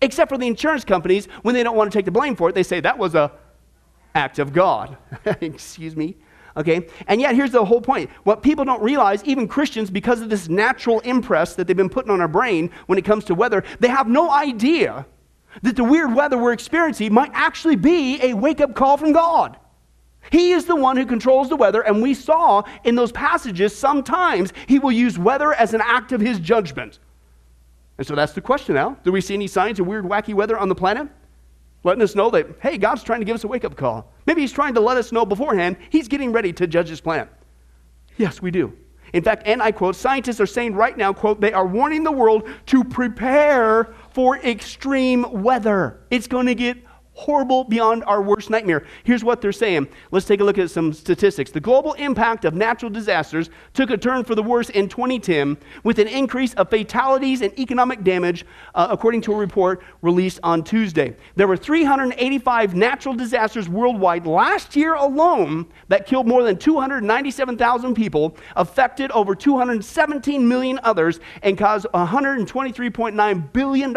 Except 0.00 0.30
for 0.30 0.38
the 0.38 0.46
insurance 0.46 0.84
companies, 0.84 1.26
when 1.42 1.54
they 1.54 1.62
don't 1.62 1.76
want 1.76 1.92
to 1.92 1.98
take 1.98 2.06
the 2.06 2.10
blame 2.10 2.36
for 2.36 2.48
it, 2.48 2.54
they 2.54 2.62
say 2.62 2.80
that 2.80 2.96
was 2.96 3.14
a 3.14 3.32
act 4.14 4.38
of 4.38 4.52
God. 4.52 4.96
Excuse 5.40 5.96
me. 5.96 6.16
Okay? 6.56 6.88
And 7.06 7.20
yet, 7.20 7.34
here's 7.34 7.52
the 7.52 7.64
whole 7.64 7.80
point. 7.80 8.10
What 8.24 8.42
people 8.42 8.64
don't 8.64 8.82
realize, 8.82 9.22
even 9.24 9.46
Christians, 9.46 9.90
because 9.90 10.20
of 10.20 10.30
this 10.30 10.48
natural 10.48 11.00
impress 11.00 11.54
that 11.54 11.66
they've 11.66 11.76
been 11.76 11.90
putting 11.90 12.10
on 12.10 12.20
our 12.20 12.28
brain 12.28 12.70
when 12.86 12.98
it 12.98 13.04
comes 13.04 13.24
to 13.26 13.34
weather, 13.34 13.64
they 13.78 13.88
have 13.88 14.08
no 14.08 14.30
idea 14.30 15.06
that 15.62 15.76
the 15.76 15.84
weird 15.84 16.14
weather 16.14 16.38
we're 16.38 16.52
experiencing 16.52 17.12
might 17.12 17.30
actually 17.34 17.76
be 17.76 18.22
a 18.22 18.34
wake 18.34 18.60
up 18.60 18.74
call 18.74 18.96
from 18.96 19.12
God. 19.12 19.56
He 20.30 20.52
is 20.52 20.64
the 20.64 20.76
one 20.76 20.96
who 20.96 21.06
controls 21.06 21.48
the 21.48 21.56
weather, 21.56 21.82
and 21.82 22.02
we 22.02 22.14
saw 22.14 22.62
in 22.84 22.94
those 22.94 23.12
passages 23.12 23.76
sometimes 23.76 24.52
he 24.66 24.78
will 24.78 24.92
use 24.92 25.18
weather 25.18 25.52
as 25.54 25.74
an 25.74 25.80
act 25.84 26.12
of 26.12 26.20
his 26.20 26.38
judgment. 26.38 26.98
And 27.98 28.06
so 28.06 28.14
that's 28.14 28.32
the 28.32 28.40
question 28.40 28.74
now. 28.74 28.96
Do 29.04 29.12
we 29.12 29.20
see 29.20 29.34
any 29.34 29.46
signs 29.46 29.80
of 29.80 29.86
weird, 29.86 30.04
wacky 30.04 30.32
weather 30.32 30.58
on 30.58 30.68
the 30.68 30.74
planet? 30.74 31.08
Letting 31.82 32.02
us 32.02 32.14
know 32.14 32.30
that, 32.30 32.46
hey, 32.60 32.78
God's 32.78 33.02
trying 33.02 33.20
to 33.20 33.24
give 33.24 33.34
us 33.34 33.44
a 33.44 33.48
wake 33.48 33.64
up 33.64 33.76
call. 33.76 34.12
Maybe 34.26 34.42
He's 34.42 34.52
trying 34.52 34.74
to 34.74 34.80
let 34.80 34.96
us 34.96 35.12
know 35.12 35.26
beforehand 35.26 35.76
He's 35.90 36.08
getting 36.08 36.32
ready 36.32 36.52
to 36.54 36.66
judge 36.66 36.88
His 36.88 37.00
planet. 37.00 37.28
Yes, 38.16 38.40
we 38.40 38.50
do. 38.50 38.76
In 39.12 39.24
fact, 39.24 39.42
and 39.46 39.62
I 39.62 39.72
quote, 39.72 39.96
scientists 39.96 40.40
are 40.40 40.46
saying 40.46 40.74
right 40.74 40.96
now, 40.96 41.12
quote, 41.12 41.40
they 41.40 41.52
are 41.52 41.66
warning 41.66 42.04
the 42.04 42.12
world 42.12 42.48
to 42.66 42.84
prepare 42.84 43.94
for 44.10 44.38
extreme 44.38 45.42
weather. 45.42 46.00
It's 46.10 46.26
going 46.26 46.46
to 46.46 46.54
get 46.54 46.76
horrible 47.20 47.64
beyond 47.64 48.02
our 48.06 48.22
worst 48.22 48.48
nightmare. 48.48 48.86
Here's 49.04 49.22
what 49.22 49.42
they're 49.42 49.52
saying. 49.52 49.88
Let's 50.10 50.24
take 50.24 50.40
a 50.40 50.44
look 50.44 50.56
at 50.56 50.70
some 50.70 50.94
statistics. 50.94 51.50
The 51.50 51.60
global 51.60 51.92
impact 51.94 52.46
of 52.46 52.54
natural 52.54 52.90
disasters 52.90 53.50
took 53.74 53.90
a 53.90 53.98
turn 53.98 54.24
for 54.24 54.34
the 54.34 54.42
worse 54.42 54.70
in 54.70 54.88
2010 54.88 55.58
with 55.84 55.98
an 55.98 56.08
increase 56.08 56.54
of 56.54 56.70
fatalities 56.70 57.42
and 57.42 57.56
economic 57.58 58.02
damage, 58.02 58.46
uh, 58.74 58.88
according 58.90 59.20
to 59.22 59.32
a 59.34 59.36
report 59.36 59.82
released 60.00 60.40
on 60.42 60.64
Tuesday. 60.64 61.14
There 61.36 61.46
were 61.46 61.58
385 61.58 62.74
natural 62.74 63.14
disasters 63.14 63.68
worldwide 63.68 64.26
last 64.26 64.74
year 64.74 64.94
alone 64.94 65.66
that 65.88 66.06
killed 66.06 66.26
more 66.26 66.42
than 66.42 66.56
297,000 66.56 67.94
people, 67.94 68.34
affected 68.56 69.10
over 69.10 69.34
217 69.34 70.48
million 70.48 70.80
others, 70.84 71.20
and 71.42 71.58
caused 71.58 71.86
$123.9 71.92 73.52
billion 73.52 73.94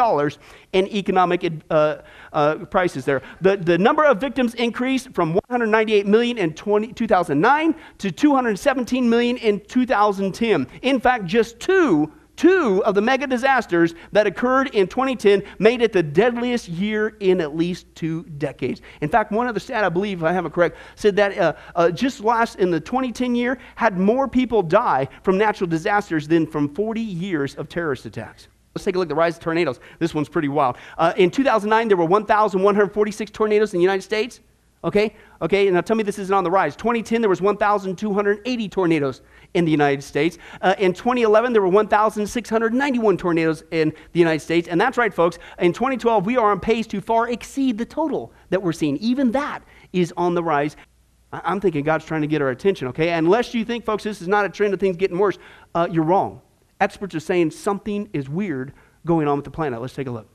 in 0.74 0.88
economic 0.88 1.50
uh, 1.70 1.98
uh, 2.34 2.56
prices 2.66 3.06
there. 3.06 3.22
The, 3.42 3.58
the 3.58 3.78
number 3.78 4.04
of 4.04 4.20
victims 4.20 4.56
increased 4.56 5.14
from 5.14 5.34
198 5.34 6.06
million 6.06 6.38
in 6.38 6.54
20, 6.54 6.94
2009 6.94 7.76
to 8.00 8.12
217 8.12 9.10
million 9.10 9.38
in 9.38 9.62
2010. 9.62 10.68
In 10.82 11.00
fact, 11.00 11.26
just 11.26 11.60
two 11.60 12.12
two 12.36 12.84
of 12.84 12.96
the 12.96 13.02
mega 13.02 13.28
disasters 13.28 13.94
that 14.12 14.26
occurred 14.26 14.68
in 14.74 14.88
2010 14.88 15.44
made 15.60 15.82
it 15.82 15.94
the 15.94 16.02
deadliest 16.02 16.68
year 16.68 17.10
in 17.20 17.40
at 17.40 17.56
least 17.56 17.86
two 17.96 18.24
decades. 18.38 18.82
In 19.02 19.10
fact, 19.10 19.32
one 19.32 19.48
of 19.48 19.54
the 19.54 19.60
stat, 19.60 19.84
I 19.84 19.90
believe, 19.90 20.20
if 20.20 20.24
I 20.24 20.32
have 20.32 20.46
it 20.46 20.54
correct, 20.54 20.78
said 20.96 21.16
that 21.18 21.38
uh, 21.38 21.54
uh, 21.76 21.92
just 21.92 22.22
last 22.22 22.58
in 22.58 22.72
the 22.72 22.80
2010 22.80 23.36
year 23.36 23.60
had 23.76 23.98
more 23.98 24.28
people 24.28 24.64
die 24.64 25.08
from 25.22 25.38
natural 25.38 25.70
disasters 25.70 26.28
than 26.28 26.48
from 26.48 26.74
40 26.74 27.02
years 27.02 27.56
of 27.56 27.70
terrorist 27.70 28.06
attacks. 28.06 28.48
Let's 28.76 28.86
take 28.86 28.96
a 28.96 28.98
look 28.98 29.06
at 29.06 29.10
the 29.10 29.16
rise 29.16 29.38
of 29.38 29.44
tornadoes. 29.44 29.80
This 30.00 30.16
one's 30.16 30.30
pretty 30.30 30.48
wild. 30.48 30.78
Uh, 30.98 31.14
in 31.16 31.30
2009, 31.30 31.88
there 31.88 31.98
were 31.98 32.06
1,146 32.06 33.32
tornadoes 33.32 33.74
in 33.74 33.78
the 33.78 33.84
United 33.84 34.02
States. 34.02 34.40
Okay? 34.84 35.16
Okay, 35.42 35.70
now 35.70 35.82
tell 35.82 35.96
me 35.96 36.04
this 36.04 36.20
isn't 36.20 36.34
on 36.34 36.44
the 36.44 36.52
rise. 36.52 36.76
2010, 36.76 37.22
there 37.22 37.30
was 37.30 37.42
1,280 37.42 38.70
tornadoes 38.70 39.22
in 39.54 39.64
the 39.64 39.72
United 39.72 40.02
States. 40.02 40.38
Uh, 40.62 40.76
in 40.78 40.92
2011, 40.92 41.54
there 41.54 41.62
were 41.62 41.70
1,691 41.70 43.18
tornadoes 43.18 43.64
in 43.72 43.94
the 44.12 44.20
United 44.20 44.40
States. 44.40 44.68
And 44.68 44.82
that's 44.82 44.98
right, 44.98 45.14
folks. 45.14 45.38
In 45.60 45.72
2012, 45.72 46.26
we 46.26 46.36
are 46.38 46.52
on 46.52 46.60
pace 46.60 46.88
to 46.88 47.00
far 47.00 47.30
exceed 47.30 47.78
the 47.78 47.86
total 47.86 48.34
that 48.50 48.62
we're 48.62 48.74
seeing. 48.74 48.98
Even 48.98 49.32
that 49.32 49.64
is 49.94 50.14
on 50.18 50.34
the 50.34 50.44
rise. 50.44 50.76
I'm 51.32 51.60
thinking 51.60 51.84
God's 51.84 52.06
trying 52.06 52.22
to 52.22 52.28
get 52.28 52.42
our 52.42 52.50
attention, 52.50 52.88
okay? 52.90 53.14
Unless 53.14 53.54
you 53.54 53.66
think, 53.66 53.86
folks, 53.86 54.04
this 54.04 54.22
is 54.22 54.28
not 54.28 54.46
a 54.46 54.50
trend 54.50 54.74
of 54.74 54.80
things 54.80 54.98
getting 54.98 55.18
worse, 55.18 55.38
uh, 55.74 55.88
you're 55.90 56.04
wrong. 56.04 56.42
Experts 56.84 57.16
are 57.16 57.22
saying 57.22 57.52
something 57.52 58.10
is 58.12 58.28
weird 58.28 58.74
going 59.06 59.26
on 59.26 59.38
with 59.38 59.46
the 59.46 59.52
planet. 59.52 59.80
Let's 59.80 59.96
take 59.96 60.08
a 60.08 60.12
look. 60.12 60.28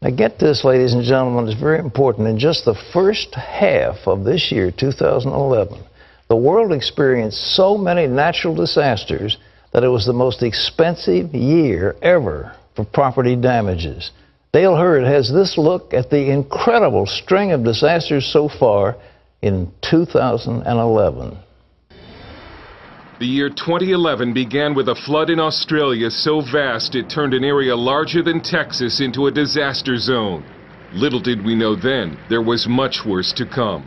Now, 0.00 0.10
get 0.10 0.36
this, 0.36 0.64
ladies 0.64 0.94
and 0.94 1.04
gentlemen, 1.04 1.48
it's 1.48 1.60
very 1.60 1.78
important. 1.78 2.26
In 2.26 2.40
just 2.40 2.64
the 2.64 2.74
first 2.92 3.32
half 3.36 3.98
of 4.06 4.24
this 4.24 4.50
year, 4.50 4.72
2011, 4.72 5.80
the 6.28 6.34
world 6.34 6.72
experienced 6.72 7.54
so 7.54 7.78
many 7.78 8.08
natural 8.08 8.52
disasters 8.52 9.38
that 9.72 9.84
it 9.84 9.88
was 9.88 10.04
the 10.04 10.12
most 10.12 10.42
expensive 10.42 11.36
year 11.36 11.94
ever 12.02 12.52
for 12.74 12.84
property 12.84 13.36
damages. 13.36 14.10
Dale 14.52 14.74
Hurd 14.74 15.04
has 15.04 15.32
this 15.32 15.56
look 15.56 15.94
at 15.94 16.10
the 16.10 16.32
incredible 16.32 17.06
string 17.06 17.52
of 17.52 17.62
disasters 17.62 18.26
so 18.26 18.48
far 18.48 18.96
in 19.40 19.70
2011. 19.88 21.38
The 23.22 23.28
year 23.28 23.50
2011 23.50 24.32
began 24.32 24.74
with 24.74 24.88
a 24.88 24.96
flood 24.96 25.30
in 25.30 25.38
Australia 25.38 26.10
so 26.10 26.40
vast 26.40 26.96
it 26.96 27.08
turned 27.08 27.34
an 27.34 27.44
area 27.44 27.76
larger 27.76 28.20
than 28.20 28.40
Texas 28.40 28.98
into 28.98 29.28
a 29.28 29.30
disaster 29.30 29.96
zone. 29.96 30.42
Little 30.92 31.20
did 31.20 31.44
we 31.44 31.54
know 31.54 31.76
then, 31.76 32.18
there 32.28 32.42
was 32.42 32.66
much 32.66 33.04
worse 33.06 33.32
to 33.34 33.46
come. 33.46 33.86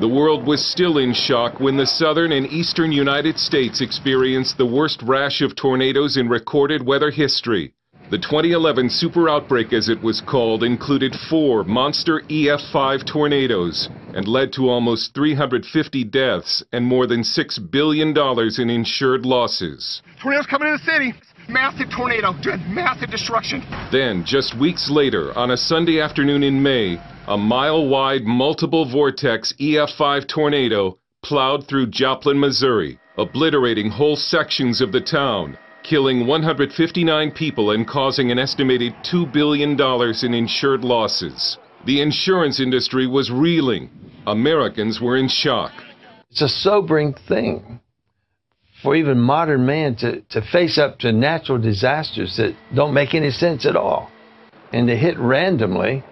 The 0.00 0.08
world 0.08 0.44
was 0.44 0.60
still 0.60 0.98
in 0.98 1.12
shock 1.12 1.60
when 1.60 1.76
the 1.76 1.86
southern 1.86 2.32
and 2.32 2.50
eastern 2.50 2.90
United 2.90 3.38
States 3.38 3.80
experienced 3.80 4.58
the 4.58 4.66
worst 4.66 5.02
rash 5.04 5.40
of 5.40 5.54
tornadoes 5.54 6.16
in 6.16 6.28
recorded 6.28 6.84
weather 6.84 7.12
history. 7.12 7.74
The 8.10 8.18
2011 8.18 8.90
super 8.90 9.30
outbreak, 9.30 9.72
as 9.72 9.88
it 9.88 10.02
was 10.02 10.20
called, 10.20 10.62
included 10.62 11.16
four 11.30 11.64
monster 11.64 12.22
EF5 12.28 13.06
tornadoes 13.06 13.88
and 14.12 14.28
led 14.28 14.52
to 14.52 14.68
almost 14.68 15.14
350 15.14 16.04
deaths 16.04 16.62
and 16.70 16.84
more 16.84 17.06
than 17.06 17.22
$6 17.22 17.70
billion 17.70 18.14
in 18.58 18.70
insured 18.70 19.24
losses. 19.24 20.02
Tornadoes 20.20 20.46
coming 20.46 20.68
in 20.68 20.74
the 20.74 20.92
city. 20.92 21.14
Massive 21.48 21.88
tornado, 21.90 22.34
massive 22.68 23.10
destruction. 23.10 23.62
Then, 23.90 24.22
just 24.24 24.54
weeks 24.54 24.90
later, 24.90 25.36
on 25.36 25.50
a 25.50 25.56
Sunday 25.56 25.98
afternoon 25.98 26.42
in 26.42 26.62
May, 26.62 27.00
a 27.26 27.38
mile 27.38 27.88
wide 27.88 28.24
multiple 28.24 28.84
vortex 28.84 29.54
EF5 29.58 30.28
tornado 30.28 30.98
plowed 31.22 31.66
through 31.66 31.86
Joplin, 31.86 32.38
Missouri, 32.38 32.98
obliterating 33.16 33.90
whole 33.90 34.16
sections 34.16 34.82
of 34.82 34.92
the 34.92 35.00
town 35.00 35.56
killing 35.84 36.26
159 36.26 37.30
people 37.32 37.70
and 37.70 37.86
causing 37.86 38.32
an 38.32 38.38
estimated 38.38 38.94
$2 39.04 39.32
billion 39.32 39.78
in 40.22 40.34
insured 40.34 40.82
losses. 40.82 41.58
The 41.84 42.00
insurance 42.00 42.58
industry 42.58 43.06
was 43.06 43.30
reeling. 43.30 43.90
Americans 44.26 45.00
were 45.00 45.16
in 45.16 45.28
shock. 45.28 45.72
It's 46.30 46.40
a 46.40 46.48
sobering 46.48 47.14
thing 47.28 47.80
for 48.82 48.96
even 48.96 49.20
modern 49.20 49.64
man 49.66 49.94
to, 49.96 50.22
to 50.22 50.42
face 50.42 50.78
up 50.78 50.98
to 51.00 51.12
natural 51.12 51.58
disasters 51.58 52.36
that 52.38 52.56
don't 52.74 52.94
make 52.94 53.14
any 53.14 53.30
sense 53.30 53.66
at 53.66 53.76
all 53.76 54.10
and 54.72 54.88
to 54.88 54.96
hit 54.96 55.18
randomly 55.18 56.02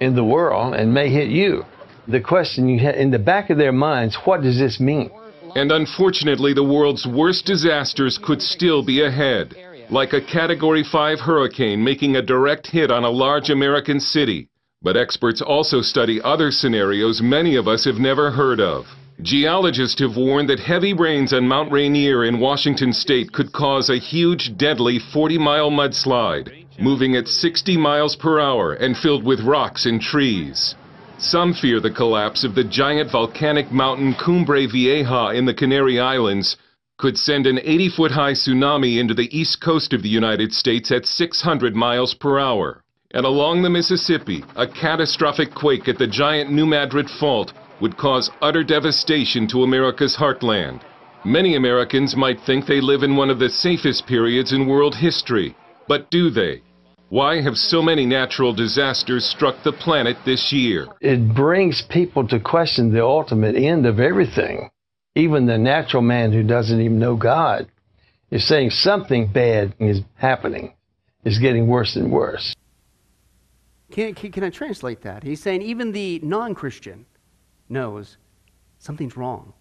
in 0.00 0.14
the 0.14 0.24
world 0.24 0.74
and 0.74 0.92
may 0.92 1.08
hit 1.08 1.28
you. 1.28 1.64
The 2.06 2.20
question 2.20 2.68
you 2.68 2.78
have 2.80 2.94
in 2.96 3.10
the 3.10 3.18
back 3.18 3.48
of 3.48 3.56
their 3.56 3.72
minds, 3.72 4.16
what 4.24 4.42
does 4.42 4.58
this 4.58 4.78
mean? 4.78 5.10
And 5.56 5.70
unfortunately, 5.70 6.52
the 6.52 6.64
world's 6.64 7.06
worst 7.06 7.46
disasters 7.46 8.18
could 8.18 8.42
still 8.42 8.82
be 8.82 9.02
ahead, 9.02 9.54
like 9.88 10.12
a 10.12 10.20
Category 10.20 10.82
5 10.82 11.20
hurricane 11.20 11.82
making 11.82 12.16
a 12.16 12.22
direct 12.22 12.66
hit 12.66 12.90
on 12.90 13.04
a 13.04 13.10
large 13.10 13.50
American 13.50 14.00
city. 14.00 14.48
But 14.82 14.96
experts 14.96 15.40
also 15.40 15.80
study 15.80 16.20
other 16.22 16.50
scenarios 16.50 17.22
many 17.22 17.54
of 17.54 17.68
us 17.68 17.84
have 17.84 17.98
never 17.98 18.32
heard 18.32 18.60
of. 18.60 18.86
Geologists 19.22 20.00
have 20.00 20.16
warned 20.16 20.50
that 20.50 20.58
heavy 20.58 20.92
rains 20.92 21.32
on 21.32 21.46
Mount 21.46 21.70
Rainier 21.70 22.24
in 22.24 22.40
Washington 22.40 22.92
state 22.92 23.32
could 23.32 23.52
cause 23.52 23.88
a 23.88 23.96
huge, 23.96 24.56
deadly 24.56 24.98
40 24.98 25.38
mile 25.38 25.70
mudslide, 25.70 26.66
moving 26.80 27.14
at 27.14 27.28
60 27.28 27.76
miles 27.76 28.16
per 28.16 28.40
hour 28.40 28.74
and 28.74 28.96
filled 28.96 29.22
with 29.22 29.40
rocks 29.40 29.86
and 29.86 30.02
trees. 30.02 30.74
Some 31.24 31.54
fear 31.54 31.80
the 31.80 31.90
collapse 31.90 32.44
of 32.44 32.54
the 32.54 32.64
giant 32.64 33.10
volcanic 33.10 33.72
mountain 33.72 34.12
Cumbre 34.12 34.68
Vieja 34.68 35.30
in 35.30 35.46
the 35.46 35.54
Canary 35.54 35.98
Islands 35.98 36.58
could 36.98 37.16
send 37.16 37.46
an 37.46 37.60
80 37.62 37.88
foot 37.88 38.10
high 38.10 38.34
tsunami 38.34 38.98
into 38.98 39.14
the 39.14 39.34
east 39.34 39.58
coast 39.62 39.94
of 39.94 40.02
the 40.02 40.08
United 40.10 40.52
States 40.52 40.92
at 40.92 41.06
600 41.06 41.74
miles 41.74 42.12
per 42.12 42.38
hour. 42.38 42.84
And 43.12 43.24
along 43.24 43.62
the 43.62 43.70
Mississippi, 43.70 44.44
a 44.54 44.66
catastrophic 44.66 45.54
quake 45.54 45.88
at 45.88 45.96
the 45.96 46.06
giant 46.06 46.52
New 46.52 46.66
Madrid 46.66 47.08
Fault 47.08 47.54
would 47.80 47.96
cause 47.96 48.30
utter 48.42 48.62
devastation 48.62 49.46
to 49.48 49.62
America's 49.62 50.16
heartland. 50.16 50.82
Many 51.24 51.56
Americans 51.56 52.14
might 52.14 52.40
think 52.42 52.66
they 52.66 52.82
live 52.82 53.02
in 53.02 53.16
one 53.16 53.30
of 53.30 53.38
the 53.38 53.48
safest 53.48 54.06
periods 54.06 54.52
in 54.52 54.66
world 54.66 54.96
history. 54.96 55.56
But 55.88 56.10
do 56.10 56.28
they? 56.28 56.60
Why 57.10 57.42
have 57.42 57.56
so 57.56 57.82
many 57.82 58.06
natural 58.06 58.54
disasters 58.54 59.24
struck 59.24 59.62
the 59.62 59.72
planet 59.72 60.16
this 60.24 60.52
year? 60.52 60.86
It 61.00 61.34
brings 61.34 61.82
people 61.90 62.26
to 62.28 62.40
question 62.40 62.92
the 62.92 63.04
ultimate 63.04 63.56
end 63.56 63.86
of 63.86 64.00
everything. 64.00 64.70
Even 65.14 65.46
the 65.46 65.58
natural 65.58 66.02
man 66.02 66.32
who 66.32 66.42
doesn't 66.42 66.80
even 66.80 66.98
know 66.98 67.14
God 67.14 67.68
is 68.30 68.48
saying 68.48 68.70
something 68.70 69.30
bad 69.32 69.74
is 69.78 70.00
happening, 70.14 70.74
is 71.24 71.38
getting 71.38 71.68
worse 71.68 71.94
and 71.94 72.10
worse. 72.10 72.54
Can, 73.92 74.14
can, 74.14 74.32
can 74.32 74.42
I 74.42 74.50
translate 74.50 75.02
that? 75.02 75.22
He's 75.22 75.40
saying 75.40 75.62
even 75.62 75.92
the 75.92 76.18
non 76.20 76.54
Christian 76.54 77.06
knows 77.68 78.16
something's 78.78 79.16
wrong 79.16 79.52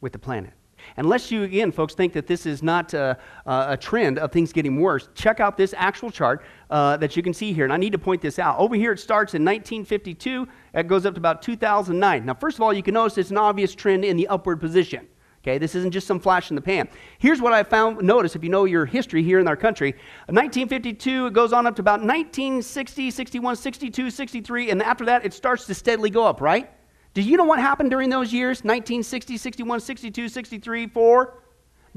with 0.00 0.12
the 0.12 0.18
planet. 0.18 0.54
Unless 0.96 1.30
you, 1.30 1.42
again, 1.42 1.72
folks, 1.72 1.94
think 1.94 2.12
that 2.12 2.26
this 2.26 2.46
is 2.46 2.62
not 2.62 2.94
a, 2.94 3.18
a 3.46 3.76
trend 3.76 4.18
of 4.18 4.32
things 4.32 4.52
getting 4.52 4.80
worse, 4.80 5.08
check 5.14 5.40
out 5.40 5.56
this 5.56 5.74
actual 5.76 6.10
chart 6.10 6.44
uh, 6.70 6.96
that 6.98 7.16
you 7.16 7.22
can 7.22 7.34
see 7.34 7.52
here. 7.52 7.64
And 7.64 7.72
I 7.72 7.76
need 7.76 7.92
to 7.92 7.98
point 7.98 8.22
this 8.22 8.38
out. 8.38 8.58
Over 8.58 8.74
here, 8.74 8.92
it 8.92 8.98
starts 8.98 9.34
in 9.34 9.42
1952, 9.44 10.48
it 10.74 10.86
goes 10.86 11.06
up 11.06 11.14
to 11.14 11.18
about 11.18 11.42
2009. 11.42 12.26
Now, 12.26 12.34
first 12.34 12.56
of 12.56 12.62
all, 12.62 12.72
you 12.72 12.82
can 12.82 12.94
notice 12.94 13.18
it's 13.18 13.30
an 13.30 13.38
obvious 13.38 13.74
trend 13.74 14.04
in 14.04 14.16
the 14.16 14.28
upward 14.28 14.60
position. 14.60 15.06
Okay, 15.42 15.58
this 15.58 15.74
isn't 15.74 15.90
just 15.90 16.06
some 16.06 16.20
flash 16.20 16.50
in 16.50 16.54
the 16.54 16.62
pan. 16.62 16.88
Here's 17.18 17.40
what 17.40 17.52
I 17.52 17.64
found. 17.64 18.00
Notice 18.00 18.36
if 18.36 18.44
you 18.44 18.48
know 18.48 18.64
your 18.64 18.86
history 18.86 19.24
here 19.24 19.40
in 19.40 19.48
our 19.48 19.56
country, 19.56 19.90
1952 20.26 21.26
it 21.26 21.32
goes 21.32 21.52
on 21.52 21.66
up 21.66 21.74
to 21.76 21.82
about 21.82 21.98
1960, 21.98 23.10
61, 23.10 23.56
62, 23.56 24.10
63, 24.10 24.70
and 24.70 24.80
after 24.80 25.04
that 25.04 25.26
it 25.26 25.32
starts 25.34 25.66
to 25.66 25.74
steadily 25.74 26.10
go 26.10 26.24
up. 26.24 26.40
Right? 26.40 26.70
Do 27.14 27.22
you 27.22 27.36
know 27.36 27.44
what 27.44 27.58
happened 27.58 27.90
during 27.90 28.08
those 28.08 28.32
years? 28.32 28.58
1960, 28.58 29.36
61, 29.36 29.80
62, 29.80 30.28
63, 30.28 30.86
4? 30.86 31.38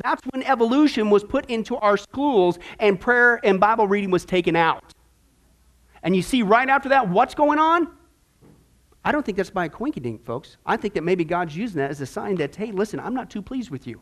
That's 0.04 0.22
when 0.32 0.44
evolution 0.44 1.10
was 1.10 1.24
put 1.24 1.50
into 1.50 1.78
our 1.78 1.96
schools 1.96 2.60
and 2.80 3.00
prayer 3.00 3.40
and 3.46 3.60
Bible 3.60 3.88
reading 3.88 4.12
was 4.12 4.26
taken 4.26 4.56
out. 4.56 4.84
And 6.04 6.16
you 6.16 6.22
see 6.22 6.44
right 6.44 6.68
after 6.68 6.90
that, 6.90 7.08
what's 7.08 7.34
going 7.34 7.60
on? 7.60 7.90
I 9.06 9.12
don't 9.12 9.26
think 9.26 9.38
that's 9.38 9.50
by 9.50 9.66
a 9.66 9.70
quinky 9.70 10.00
dink, 10.00 10.26
folks. 10.26 10.58
I 10.66 10.78
think 10.78 10.96
that 10.96 11.04
maybe 11.04 11.24
God's 11.24 11.56
using 11.56 11.78
that 11.78 11.92
as 11.92 12.02
a 12.02 12.06
sign 12.06 12.36
that, 12.36 12.56
hey, 12.56 12.72
listen, 12.72 13.00
I'm 13.00 13.14
not 13.14 13.30
too 13.30 13.42
pleased 13.42 13.70
with 13.70 13.88
you. 13.88 14.02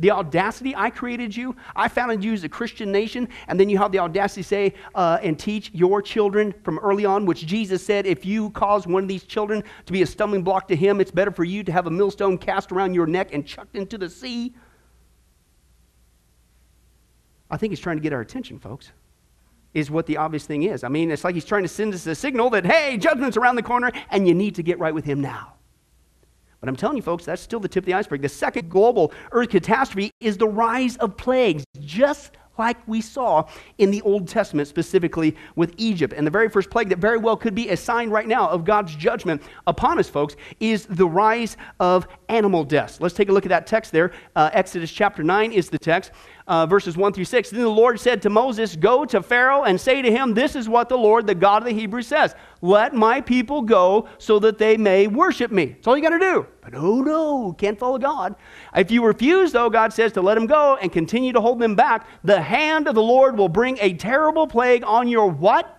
The 0.00 0.10
audacity, 0.10 0.74
I 0.74 0.88
created 0.88 1.36
you, 1.36 1.54
I 1.76 1.88
founded 1.88 2.24
you 2.24 2.32
as 2.32 2.42
a 2.42 2.48
Christian 2.48 2.90
nation, 2.90 3.28
and 3.48 3.60
then 3.60 3.68
you 3.68 3.76
have 3.76 3.92
the 3.92 3.98
audacity 3.98 4.42
to 4.42 4.48
say 4.48 4.74
uh, 4.94 5.18
and 5.22 5.38
teach 5.38 5.70
your 5.74 6.00
children 6.00 6.54
from 6.64 6.78
early 6.78 7.04
on, 7.04 7.26
which 7.26 7.46
Jesus 7.46 7.84
said, 7.84 8.06
if 8.06 8.24
you 8.24 8.48
cause 8.50 8.86
one 8.86 9.02
of 9.02 9.08
these 9.08 9.24
children 9.24 9.62
to 9.84 9.92
be 9.92 10.00
a 10.00 10.06
stumbling 10.06 10.42
block 10.42 10.68
to 10.68 10.76
him, 10.76 11.02
it's 11.02 11.10
better 11.10 11.30
for 11.30 11.44
you 11.44 11.62
to 11.64 11.70
have 11.70 11.86
a 11.86 11.90
millstone 11.90 12.38
cast 12.38 12.72
around 12.72 12.94
your 12.94 13.06
neck 13.06 13.34
and 13.34 13.46
chucked 13.46 13.76
into 13.76 13.98
the 13.98 14.08
sea. 14.08 14.54
I 17.50 17.58
think 17.58 17.72
he's 17.72 17.80
trying 17.80 17.98
to 17.98 18.02
get 18.02 18.14
our 18.14 18.22
attention, 18.22 18.58
folks, 18.58 18.92
is 19.74 19.90
what 19.90 20.06
the 20.06 20.16
obvious 20.16 20.46
thing 20.46 20.62
is. 20.62 20.82
I 20.82 20.88
mean, 20.88 21.10
it's 21.10 21.24
like 21.24 21.34
he's 21.34 21.44
trying 21.44 21.62
to 21.62 21.68
send 21.68 21.92
us 21.92 22.06
a 22.06 22.14
signal 22.14 22.48
that, 22.50 22.64
hey, 22.64 22.96
judgment's 22.96 23.36
around 23.36 23.56
the 23.56 23.62
corner, 23.62 23.92
and 24.10 24.26
you 24.26 24.34
need 24.34 24.54
to 24.54 24.62
get 24.62 24.78
right 24.78 24.94
with 24.94 25.04
him 25.04 25.20
now. 25.20 25.59
But 26.60 26.68
I'm 26.68 26.76
telling 26.76 26.96
you, 26.96 27.02
folks, 27.02 27.24
that's 27.24 27.42
still 27.42 27.60
the 27.60 27.68
tip 27.68 27.82
of 27.82 27.86
the 27.86 27.94
iceberg. 27.94 28.22
The 28.22 28.28
second 28.28 28.68
global 28.68 29.12
earth 29.32 29.50
catastrophe 29.50 30.10
is 30.20 30.36
the 30.36 30.48
rise 30.48 30.96
of 30.98 31.16
plagues, 31.16 31.64
just 31.80 32.32
like 32.58 32.76
we 32.86 33.00
saw 33.00 33.42
in 33.78 33.90
the 33.90 34.02
Old 34.02 34.28
Testament, 34.28 34.68
specifically 34.68 35.34
with 35.56 35.74
Egypt. 35.78 36.12
And 36.14 36.26
the 36.26 36.30
very 36.30 36.50
first 36.50 36.68
plague 36.68 36.90
that 36.90 36.98
very 36.98 37.16
well 37.16 37.36
could 37.36 37.54
be 37.54 37.70
a 37.70 37.76
sign 37.76 38.10
right 38.10 38.28
now 38.28 38.48
of 38.50 38.66
God's 38.66 38.94
judgment 38.94 39.42
upon 39.66 39.98
us, 39.98 40.10
folks, 40.10 40.36
is 40.60 40.84
the 40.84 41.06
rise 41.08 41.56
of 41.80 42.06
animal 42.28 42.62
deaths. 42.62 43.00
Let's 43.00 43.14
take 43.14 43.30
a 43.30 43.32
look 43.32 43.46
at 43.46 43.48
that 43.48 43.66
text 43.66 43.92
there. 43.92 44.12
Uh, 44.36 44.50
Exodus 44.52 44.92
chapter 44.92 45.22
9 45.22 45.52
is 45.52 45.70
the 45.70 45.78
text. 45.78 46.12
Uh, 46.50 46.66
verses 46.66 46.96
1 46.96 47.12
through 47.12 47.24
6. 47.24 47.50
Then 47.50 47.60
the 47.60 47.68
Lord 47.68 48.00
said 48.00 48.20
to 48.22 48.28
Moses, 48.28 48.74
Go 48.74 49.04
to 49.04 49.22
Pharaoh 49.22 49.62
and 49.62 49.80
say 49.80 50.02
to 50.02 50.10
him, 50.10 50.34
This 50.34 50.56
is 50.56 50.68
what 50.68 50.88
the 50.88 50.98
Lord, 50.98 51.24
the 51.28 51.34
God 51.34 51.62
of 51.62 51.66
the 51.66 51.72
Hebrews, 51.72 52.08
says 52.08 52.34
Let 52.60 52.92
my 52.92 53.20
people 53.20 53.62
go 53.62 54.08
so 54.18 54.40
that 54.40 54.58
they 54.58 54.76
may 54.76 55.06
worship 55.06 55.52
me. 55.52 55.66
That's 55.66 55.86
all 55.86 55.96
you 55.96 56.02
got 56.02 56.10
to 56.10 56.18
do. 56.18 56.46
But 56.60 56.74
oh 56.74 57.02
no, 57.02 57.52
can't 57.52 57.78
follow 57.78 57.98
God. 57.98 58.34
If 58.74 58.90
you 58.90 59.04
refuse, 59.04 59.52
though, 59.52 59.70
God 59.70 59.92
says 59.92 60.10
to 60.12 60.22
let 60.22 60.34
them 60.34 60.46
go 60.46 60.76
and 60.82 60.90
continue 60.90 61.32
to 61.32 61.40
hold 61.40 61.60
them 61.60 61.76
back, 61.76 62.04
the 62.24 62.42
hand 62.42 62.88
of 62.88 62.96
the 62.96 63.02
Lord 63.02 63.38
will 63.38 63.48
bring 63.48 63.78
a 63.80 63.94
terrible 63.94 64.48
plague 64.48 64.82
on 64.84 65.06
your 65.06 65.30
what? 65.30 65.76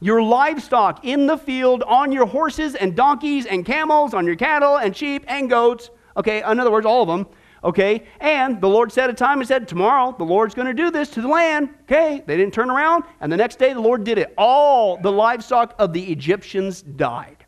Your 0.00 0.22
livestock 0.22 1.02
in 1.06 1.26
the 1.26 1.38
field, 1.38 1.82
on 1.84 2.12
your 2.12 2.26
horses 2.26 2.74
and 2.74 2.94
donkeys 2.94 3.46
and 3.46 3.64
camels, 3.64 4.12
on 4.12 4.26
your 4.26 4.36
cattle 4.36 4.76
and 4.76 4.94
sheep 4.94 5.24
and 5.28 5.48
goats. 5.48 5.88
Okay, 6.14 6.42
in 6.42 6.60
other 6.60 6.70
words, 6.70 6.84
all 6.84 7.00
of 7.00 7.08
them 7.08 7.26
Okay? 7.64 8.04
And 8.20 8.60
the 8.60 8.68
Lord 8.68 8.92
set 8.92 9.08
a 9.08 9.14
time 9.14 9.38
and 9.40 9.48
said, 9.48 9.66
Tomorrow 9.66 10.14
the 10.18 10.24
Lord's 10.24 10.54
going 10.54 10.68
to 10.68 10.74
do 10.74 10.90
this 10.90 11.08
to 11.10 11.22
the 11.22 11.28
land. 11.28 11.70
Okay? 11.84 12.22
They 12.26 12.36
didn't 12.36 12.54
turn 12.54 12.70
around. 12.70 13.04
And 13.20 13.32
the 13.32 13.36
next 13.36 13.58
day 13.58 13.72
the 13.72 13.80
Lord 13.80 14.04
did 14.04 14.18
it. 14.18 14.34
All 14.36 14.98
the 14.98 15.10
livestock 15.10 15.74
of 15.78 15.92
the 15.92 16.12
Egyptians 16.12 16.82
died. 16.82 17.44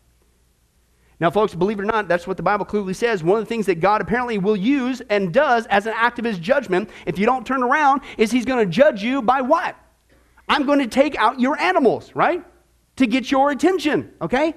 Now, 1.19 1.31
folks, 1.31 1.55
believe 1.55 1.79
it 1.79 1.83
or 1.83 1.87
not, 1.87 2.09
that's 2.09 2.27
what 2.27 2.37
the 2.37 2.43
Bible 2.43 2.67
clearly 2.67 2.93
says. 2.93 3.25
One 3.25 3.39
of 3.39 3.45
the 3.45 3.49
things 3.49 3.65
that 3.67 3.81
God 3.81 4.03
apparently 4.03 4.37
will 4.37 4.57
use 4.57 5.01
and 5.09 5.33
does 5.33 5.67
as 5.67 5.87
an 5.87 5.95
act 5.97 6.19
of 6.19 6.27
his 6.27 6.39
judgment, 6.39 6.91
if 7.07 7.19
you 7.19 7.25
don't 7.25 7.47
turn 7.47 7.63
around, 7.63 8.03
is 8.19 8.31
he's 8.31 8.45
going 8.45 8.65
to 8.65 8.71
judge 8.71 9.03
you 9.03 9.23
by 9.23 9.41
what? 9.41 9.77
I'm 10.49 10.67
going 10.67 10.79
to 10.79 10.87
take 10.87 11.17
out 11.17 11.41
your 11.41 11.59
animals, 11.59 12.15
right? 12.15 12.45
To 12.97 13.07
get 13.07 13.31
your 13.31 13.51
attention, 13.51 14.13
okay? 14.21 14.55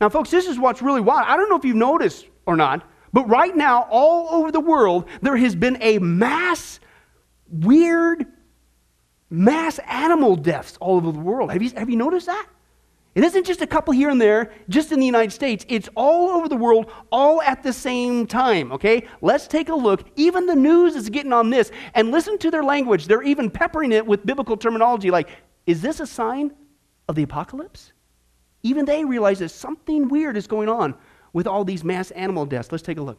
Now, 0.00 0.08
folks, 0.08 0.30
this 0.30 0.46
is 0.46 0.58
what's 0.58 0.80
really 0.80 1.02
wild. 1.02 1.26
I 1.28 1.36
don't 1.36 1.50
know 1.50 1.56
if 1.56 1.64
you've 1.64 1.76
noticed 1.76 2.26
or 2.46 2.56
not, 2.56 2.89
but 3.12 3.28
right 3.28 3.54
now, 3.56 3.88
all 3.90 4.28
over 4.30 4.52
the 4.52 4.60
world, 4.60 5.08
there 5.22 5.36
has 5.36 5.54
been 5.54 5.78
a 5.80 5.98
mass, 5.98 6.80
weird, 7.48 8.26
mass 9.28 9.78
animal 9.88 10.36
deaths 10.36 10.76
all 10.80 10.96
over 10.96 11.12
the 11.12 11.18
world. 11.18 11.50
Have 11.52 11.62
you, 11.62 11.70
have 11.76 11.90
you 11.90 11.96
noticed 11.96 12.26
that? 12.26 12.46
It 13.16 13.24
isn't 13.24 13.44
just 13.44 13.60
a 13.60 13.66
couple 13.66 13.92
here 13.92 14.08
and 14.08 14.20
there, 14.20 14.52
just 14.68 14.92
in 14.92 15.00
the 15.00 15.06
United 15.06 15.32
States. 15.32 15.66
It's 15.68 15.88
all 15.96 16.30
over 16.30 16.48
the 16.48 16.56
world, 16.56 16.92
all 17.10 17.42
at 17.42 17.62
the 17.62 17.72
same 17.72 18.24
time, 18.26 18.70
okay? 18.70 19.08
Let's 19.20 19.48
take 19.48 19.68
a 19.68 19.74
look. 19.74 20.04
Even 20.14 20.46
the 20.46 20.54
news 20.54 20.94
is 20.94 21.10
getting 21.10 21.32
on 21.32 21.50
this. 21.50 21.72
And 21.94 22.12
listen 22.12 22.38
to 22.38 22.52
their 22.52 22.62
language. 22.62 23.06
They're 23.06 23.22
even 23.22 23.50
peppering 23.50 23.90
it 23.90 24.06
with 24.06 24.24
biblical 24.24 24.56
terminology 24.56 25.10
like, 25.10 25.30
is 25.66 25.82
this 25.82 25.98
a 25.98 26.06
sign 26.06 26.52
of 27.08 27.16
the 27.16 27.24
apocalypse? 27.24 27.92
Even 28.62 28.84
they 28.84 29.04
realize 29.04 29.40
that 29.40 29.48
something 29.48 30.08
weird 30.08 30.36
is 30.36 30.46
going 30.46 30.68
on 30.68 30.94
with 31.32 31.46
all 31.46 31.64
these 31.64 31.84
mass 31.84 32.10
animal 32.12 32.46
deaths. 32.46 32.68
Let's 32.70 32.82
take 32.82 32.98
a 32.98 33.02
look. 33.02 33.18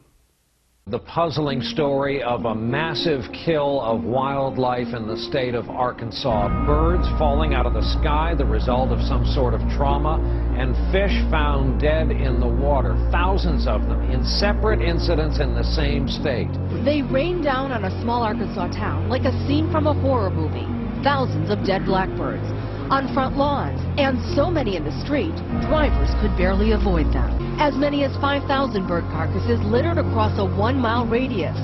The 0.87 0.97
puzzling 0.97 1.61
story 1.61 2.23
of 2.23 2.45
a 2.45 2.55
massive 2.55 3.21
kill 3.45 3.79
of 3.81 4.03
wildlife 4.03 4.95
in 4.95 5.07
the 5.07 5.15
state 5.15 5.53
of 5.53 5.69
Arkansas. 5.69 6.49
Birds 6.65 7.07
falling 7.19 7.53
out 7.53 7.67
of 7.67 7.73
the 7.73 7.85
sky, 8.01 8.33
the 8.35 8.45
result 8.45 8.89
of 8.89 8.99
some 9.05 9.23
sort 9.23 9.53
of 9.53 9.61
trauma, 9.77 10.17
and 10.57 10.73
fish 10.91 11.13
found 11.29 11.79
dead 11.79 12.09
in 12.09 12.39
the 12.39 12.47
water. 12.47 12.97
Thousands 13.11 13.67
of 13.67 13.81
them 13.87 14.09
in 14.09 14.25
separate 14.25 14.81
incidents 14.81 15.39
in 15.39 15.53
the 15.53 15.63
same 15.63 16.09
state. 16.09 16.49
They 16.83 17.03
rained 17.03 17.43
down 17.43 17.71
on 17.71 17.85
a 17.85 18.01
small 18.01 18.23
Arkansas 18.23 18.69
town 18.69 19.07
like 19.07 19.23
a 19.23 19.31
scene 19.47 19.71
from 19.71 19.85
a 19.85 19.93
horror 19.93 20.31
movie. 20.31 20.65
Thousands 21.03 21.51
of 21.51 21.63
dead 21.63 21.85
blackbirds 21.85 22.49
on 22.91 23.07
front 23.15 23.37
lawns, 23.37 23.79
and 23.95 24.19
so 24.35 24.51
many 24.51 24.75
in 24.75 24.83
the 24.83 24.91
street, 24.99 25.31
drivers 25.63 26.11
could 26.19 26.35
barely 26.35 26.75
avoid 26.75 27.07
them. 27.15 27.31
As 27.55 27.73
many 27.73 28.03
as 28.03 28.11
5,000 28.19 28.85
bird 28.85 29.05
carcasses 29.15 29.63
littered 29.63 29.97
across 29.97 30.37
a 30.37 30.43
one-mile 30.43 31.07
radius. 31.07 31.55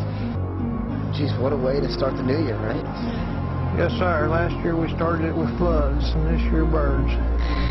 Geez, 1.12 1.36
what 1.44 1.52
a 1.52 1.60
way 1.60 1.84
to 1.84 1.92
start 1.92 2.16
the 2.16 2.24
new 2.24 2.40
year, 2.40 2.56
right? 2.64 2.80
Yes, 3.76 3.92
sir. 4.00 4.32
Last 4.32 4.56
year 4.64 4.80
we 4.80 4.88
started 4.96 5.28
it 5.28 5.36
with 5.36 5.52
floods, 5.60 6.16
and 6.16 6.32
this 6.32 6.42
year 6.48 6.64
birds. 6.64 7.12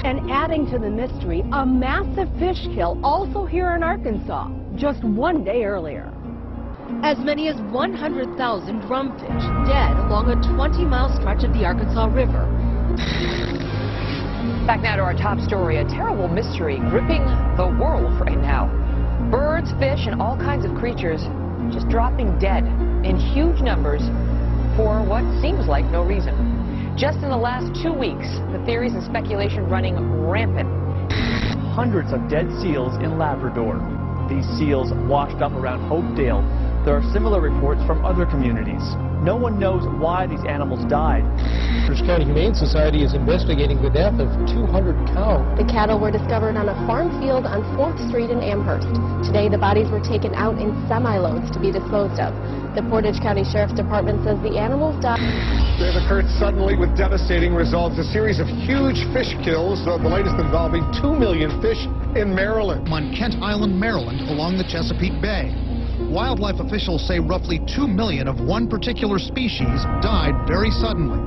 And 0.04 0.30
adding 0.30 0.68
to 0.70 0.78
the 0.78 0.90
mystery, 0.90 1.42
a 1.52 1.64
massive 1.64 2.28
fish 2.38 2.60
kill 2.76 3.00
also 3.02 3.46
here 3.46 3.74
in 3.74 3.82
Arkansas, 3.82 4.52
just 4.76 5.02
one 5.02 5.42
day 5.44 5.64
earlier. 5.64 6.12
As 7.02 7.16
many 7.24 7.48
as 7.48 7.56
100,000 7.72 8.36
drumfish 8.82 9.66
dead 9.66 9.96
along 10.06 10.30
a 10.30 10.36
20-mile 10.52 11.16
stretch 11.18 11.42
of 11.42 11.54
the 11.54 11.64
Arkansas 11.64 12.06
River. 12.12 12.44
Back 14.66 14.82
now 14.82 14.96
to 14.96 15.02
our 15.02 15.14
top 15.14 15.38
story, 15.40 15.78
a 15.78 15.84
terrible 15.84 16.28
mystery 16.28 16.78
gripping 16.90 17.24
the 17.56 17.76
world 17.80 18.20
right 18.20 18.38
now. 18.38 18.66
Birds, 19.30 19.72
fish, 19.78 20.06
and 20.06 20.20
all 20.20 20.36
kinds 20.36 20.64
of 20.64 20.74
creatures 20.74 21.22
just 21.72 21.88
dropping 21.88 22.38
dead 22.38 22.64
in 23.04 23.16
huge 23.16 23.60
numbers 23.60 24.02
for 24.76 25.02
what 25.02 25.24
seems 25.40 25.66
like 25.66 25.84
no 25.86 26.02
reason. 26.02 26.34
Just 26.96 27.18
in 27.18 27.28
the 27.28 27.36
last 27.36 27.74
two 27.82 27.92
weeks, 27.92 28.26
the 28.52 28.62
theories 28.64 28.94
and 28.94 29.02
speculation 29.02 29.68
running 29.68 29.96
rampant. 30.26 30.68
Hundreds 31.74 32.12
of 32.12 32.28
dead 32.28 32.48
seals 32.60 32.96
in 33.04 33.18
Labrador. 33.18 33.76
These 34.28 34.46
seals 34.58 34.92
washed 35.08 35.42
up 35.42 35.52
around 35.52 35.88
Hopedale. 35.88 36.42
There 36.86 36.94
are 36.94 37.02
similar 37.10 37.42
reports 37.42 37.82
from 37.82 38.06
other 38.06 38.22
communities. 38.22 38.78
No 39.18 39.34
one 39.34 39.58
knows 39.58 39.82
why 39.98 40.30
these 40.30 40.46
animals 40.46 40.86
died. 40.86 41.26
Bruce 41.82 41.98
County 42.06 42.22
Humane 42.22 42.54
Society 42.54 43.02
is 43.02 43.10
investigating 43.10 43.82
the 43.82 43.90
death 43.90 44.14
of 44.22 44.30
200 44.46 44.94
cows. 45.10 45.42
The 45.58 45.66
cattle 45.66 45.98
were 45.98 46.14
discovered 46.14 46.54
on 46.54 46.70
a 46.70 46.78
farm 46.86 47.10
field 47.18 47.42
on 47.42 47.66
4th 47.74 47.98
Street 48.06 48.30
in 48.30 48.38
Amherst. 48.38 48.86
Today, 49.26 49.50
the 49.50 49.58
bodies 49.58 49.90
were 49.90 49.98
taken 49.98 50.30
out 50.38 50.62
in 50.62 50.70
semi-loads 50.86 51.50
to 51.50 51.58
be 51.58 51.74
disposed 51.74 52.22
of. 52.22 52.30
The 52.78 52.86
Portage 52.86 53.18
County 53.18 53.42
Sheriff's 53.42 53.74
Department 53.74 54.22
says 54.22 54.38
the 54.46 54.54
animals 54.54 54.94
died. 55.02 55.18
They 55.82 55.90
have 55.90 55.98
occurred 55.98 56.30
suddenly 56.38 56.78
with 56.78 56.94
devastating 56.94 57.50
results. 57.50 57.98
A 57.98 58.06
series 58.14 58.38
of 58.38 58.46
huge 58.46 59.02
fish 59.10 59.34
kills, 59.42 59.82
the 59.82 59.98
latest 59.98 60.38
involving 60.38 60.86
2 61.02 61.18
million 61.18 61.50
fish 61.58 61.82
in 62.14 62.30
Maryland. 62.30 62.86
On 62.94 63.10
Kent 63.10 63.42
Island, 63.42 63.74
Maryland, 63.74 64.22
along 64.30 64.54
the 64.54 64.66
Chesapeake 64.70 65.18
Bay. 65.18 65.65
Wildlife 66.16 66.60
officials 66.60 67.06
say 67.06 67.18
roughly 67.18 67.60
2 67.76 67.86
million 67.86 68.26
of 68.26 68.40
one 68.40 68.68
particular 68.68 69.18
species 69.18 69.84
died 70.00 70.32
very 70.48 70.70
suddenly. 70.70 71.20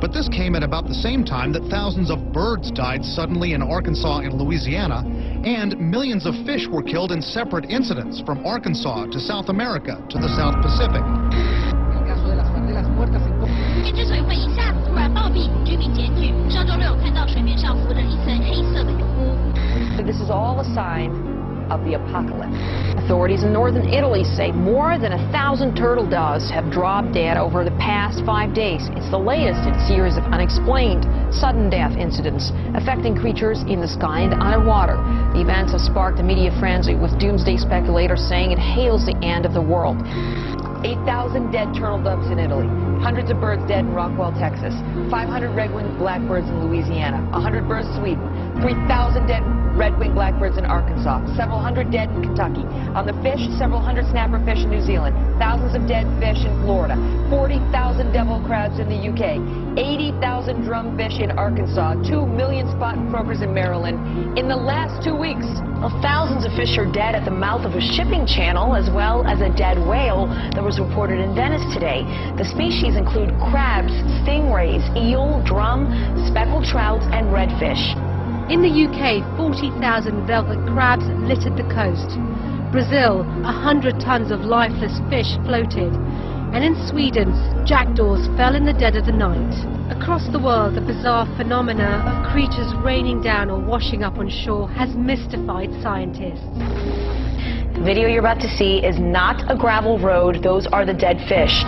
But 0.00 0.12
this 0.12 0.28
came 0.34 0.56
at 0.56 0.64
about 0.64 0.88
the 0.88 0.98
same 0.98 1.22
time 1.24 1.52
that 1.52 1.62
thousands 1.70 2.10
of 2.10 2.18
birds 2.32 2.72
died 2.72 3.04
suddenly 3.04 3.52
in 3.52 3.62
Arkansas 3.62 4.26
and 4.26 4.34
Louisiana, 4.34 5.06
and 5.46 5.78
millions 5.78 6.26
of 6.26 6.34
fish 6.44 6.66
were 6.66 6.82
killed 6.82 7.12
in 7.12 7.22
separate 7.22 7.70
incidents 7.70 8.20
from 8.26 8.44
Arkansas 8.44 9.06
to 9.14 9.20
South 9.20 9.48
America 9.48 10.04
to 10.10 10.18
the 10.18 10.26
South 10.34 10.58
Pacific. 10.58 11.06
This 20.04 20.18
is 20.18 20.30
all 20.30 20.58
a 20.58 20.64
sign 20.74 21.31
of 21.72 21.84
the 21.88 21.96
apocalypse. 21.96 22.52
Authorities 23.00 23.42
in 23.42 23.52
northern 23.52 23.88
Italy 23.88 24.22
say 24.22 24.52
more 24.52 24.98
than 24.98 25.12
a 25.16 25.22
thousand 25.32 25.74
turtle 25.74 26.04
doves 26.08 26.50
have 26.50 26.70
dropped 26.70 27.16
dead 27.16 27.36
over 27.36 27.64
the 27.64 27.74
past 27.80 28.20
five 28.24 28.54
days. 28.54 28.92
It's 28.92 29.10
the 29.10 29.18
latest 29.18 29.64
in 29.64 29.72
a 29.72 29.86
series 29.88 30.20
of 30.20 30.24
unexplained 30.28 31.08
sudden 31.32 31.70
death 31.72 31.96
incidents 31.96 32.52
affecting 32.76 33.16
creatures 33.16 33.64
in 33.64 33.80
the 33.80 33.88
sky 33.88 34.20
and 34.20 34.34
underwater. 34.34 35.00
The 35.32 35.40
events 35.40 35.72
have 35.72 35.80
sparked 35.80 36.20
a 36.20 36.22
media 36.22 36.52
frenzy 36.60 36.94
with 36.94 37.18
doomsday 37.18 37.56
speculators 37.56 38.20
saying 38.28 38.52
it 38.52 38.60
hails 38.60 39.06
the 39.08 39.16
end 39.24 39.46
of 39.46 39.54
the 39.56 39.62
world. 39.62 39.96
8,000 40.84 41.50
dead 41.52 41.70
turtle 41.78 42.02
doves 42.02 42.26
in 42.26 42.38
Italy, 42.38 42.66
hundreds 42.98 43.30
of 43.30 43.40
birds 43.40 43.62
dead 43.70 43.86
in 43.86 43.94
Rockwell, 43.94 44.34
Texas, 44.34 44.74
500 45.10 45.54
red-winged 45.54 45.96
blackbirds 45.96 46.48
in 46.48 46.58
Louisiana, 46.66 47.22
100 47.30 47.68
birds 47.68 47.86
in 47.86 48.02
3,000 48.60 49.26
dead 49.26 49.42
red-winged 49.76 50.14
blackbirds 50.14 50.58
in 50.58 50.64
Arkansas, 50.64 51.24
several 51.36 51.58
hundred 51.58 51.90
dead 51.90 52.10
in 52.10 52.22
Kentucky. 52.22 52.64
On 52.92 53.06
the 53.06 53.16
fish, 53.24 53.40
several 53.58 53.80
hundred 53.80 54.04
snapper 54.10 54.38
fish 54.44 54.60
in 54.64 54.70
New 54.70 54.84
Zealand, 54.84 55.16
thousands 55.38 55.74
of 55.74 55.88
dead 55.88 56.04
fish 56.20 56.44
in 56.44 56.52
Florida, 56.62 56.96
40,000 57.30 58.12
devil 58.12 58.42
crabs 58.44 58.78
in 58.78 58.88
the 58.88 59.00
UK, 59.08 59.40
80,000 59.78 60.62
drumfish 60.68 61.20
in 61.20 61.32
Arkansas, 61.32 61.96
2 62.04 62.26
million 62.26 62.68
spot 62.76 62.96
croakers 63.10 63.40
in 63.40 63.54
Maryland. 63.54 63.96
In 64.38 64.48
the 64.48 64.56
last 64.56 65.02
two 65.02 65.16
weeks, 65.16 65.48
well, 65.80 65.90
thousands 66.04 66.44
of 66.44 66.52
fish 66.52 66.76
are 66.76 66.86
dead 66.86 67.16
at 67.16 67.24
the 67.24 67.34
mouth 67.34 67.64
of 67.64 67.74
a 67.74 67.80
shipping 67.80 68.26
channel, 68.26 68.76
as 68.76 68.92
well 68.92 69.26
as 69.26 69.40
a 69.40 69.48
dead 69.56 69.78
whale 69.80 70.28
that 70.52 70.62
was 70.62 70.78
reported 70.78 71.18
in 71.18 71.34
Venice 71.34 71.64
today. 71.72 72.04
The 72.36 72.44
species 72.44 72.94
include 72.94 73.32
crabs, 73.50 73.92
stingrays, 74.22 74.84
eel, 74.94 75.42
drum, 75.44 75.88
speckled 76.28 76.64
trout, 76.64 77.02
and 77.10 77.32
redfish. 77.32 78.11
In 78.52 78.60
the 78.60 78.68
UK, 78.68 79.24
40,000 79.38 80.26
velvet 80.26 80.60
crabs 80.68 81.06
littered 81.24 81.56
the 81.56 81.64
coast. 81.72 82.20
Brazil, 82.70 83.24
100 83.48 83.98
tons 83.98 84.30
of 84.30 84.40
lifeless 84.40 85.00
fish 85.08 85.40
floated. 85.48 85.88
And 86.52 86.62
in 86.62 86.76
Sweden, 86.86 87.32
jackdaws 87.64 88.28
fell 88.36 88.54
in 88.54 88.66
the 88.66 88.74
dead 88.74 88.94
of 88.94 89.06
the 89.06 89.16
night. 89.16 89.56
Across 89.88 90.28
the 90.32 90.38
world, 90.38 90.76
the 90.76 90.82
bizarre 90.82 91.24
phenomena 91.38 92.04
of 92.04 92.30
creatures 92.30 92.68
raining 92.84 93.22
down 93.22 93.48
or 93.48 93.58
washing 93.58 94.02
up 94.04 94.18
on 94.18 94.28
shore 94.28 94.68
has 94.68 94.94
mystified 94.96 95.72
scientists. 95.80 96.44
The 97.72 97.80
video 97.82 98.06
you're 98.06 98.20
about 98.20 98.40
to 98.40 98.54
see 98.54 98.84
is 98.84 99.00
not 99.00 99.50
a 99.50 99.56
gravel 99.56 99.98
road, 99.98 100.42
those 100.42 100.66
are 100.66 100.84
the 100.84 100.92
dead 100.92 101.24
fish. 101.26 101.64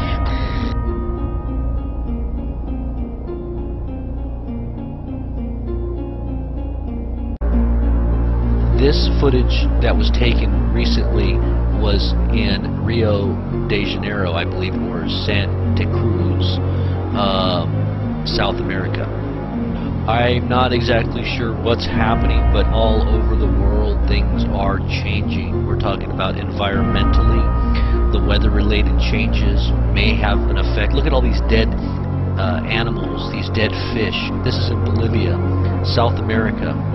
This 8.84 9.08
footage 9.16 9.64
that 9.80 9.96
was 9.96 10.12
taken 10.12 10.68
recently 10.76 11.40
was 11.80 12.12
in 12.36 12.84
Rio 12.84 13.32
de 13.64 13.80
Janeiro, 13.80 14.36
I 14.36 14.44
believe, 14.44 14.76
or 14.76 15.08
Santa 15.24 15.88
Cruz, 15.88 16.60
um, 17.16 17.72
South 18.28 18.60
America. 18.60 19.08
I'm 20.04 20.52
not 20.52 20.76
exactly 20.76 21.24
sure 21.24 21.56
what's 21.64 21.88
happening, 21.88 22.44
but 22.52 22.68
all 22.76 23.00
over 23.08 23.40
the 23.40 23.48
world 23.48 23.96
things 24.04 24.44
are 24.52 24.76
changing. 25.00 25.64
We're 25.64 25.80
talking 25.80 26.12
about 26.12 26.36
environmentally, 26.36 27.40
the 28.12 28.20
weather-related 28.20 29.00
changes 29.08 29.64
may 29.96 30.12
have 30.12 30.36
an 30.52 30.60
effect. 30.60 30.92
Look 30.92 31.08
at 31.08 31.16
all 31.16 31.24
these 31.24 31.40
dead 31.48 31.72
uh, 32.36 32.60
animals, 32.68 33.32
these 33.32 33.48
dead 33.56 33.72
fish. 33.96 34.20
This 34.44 34.52
is 34.60 34.68
in 34.68 34.84
Bolivia, 34.84 35.40
South 35.88 36.20
America. 36.20 36.93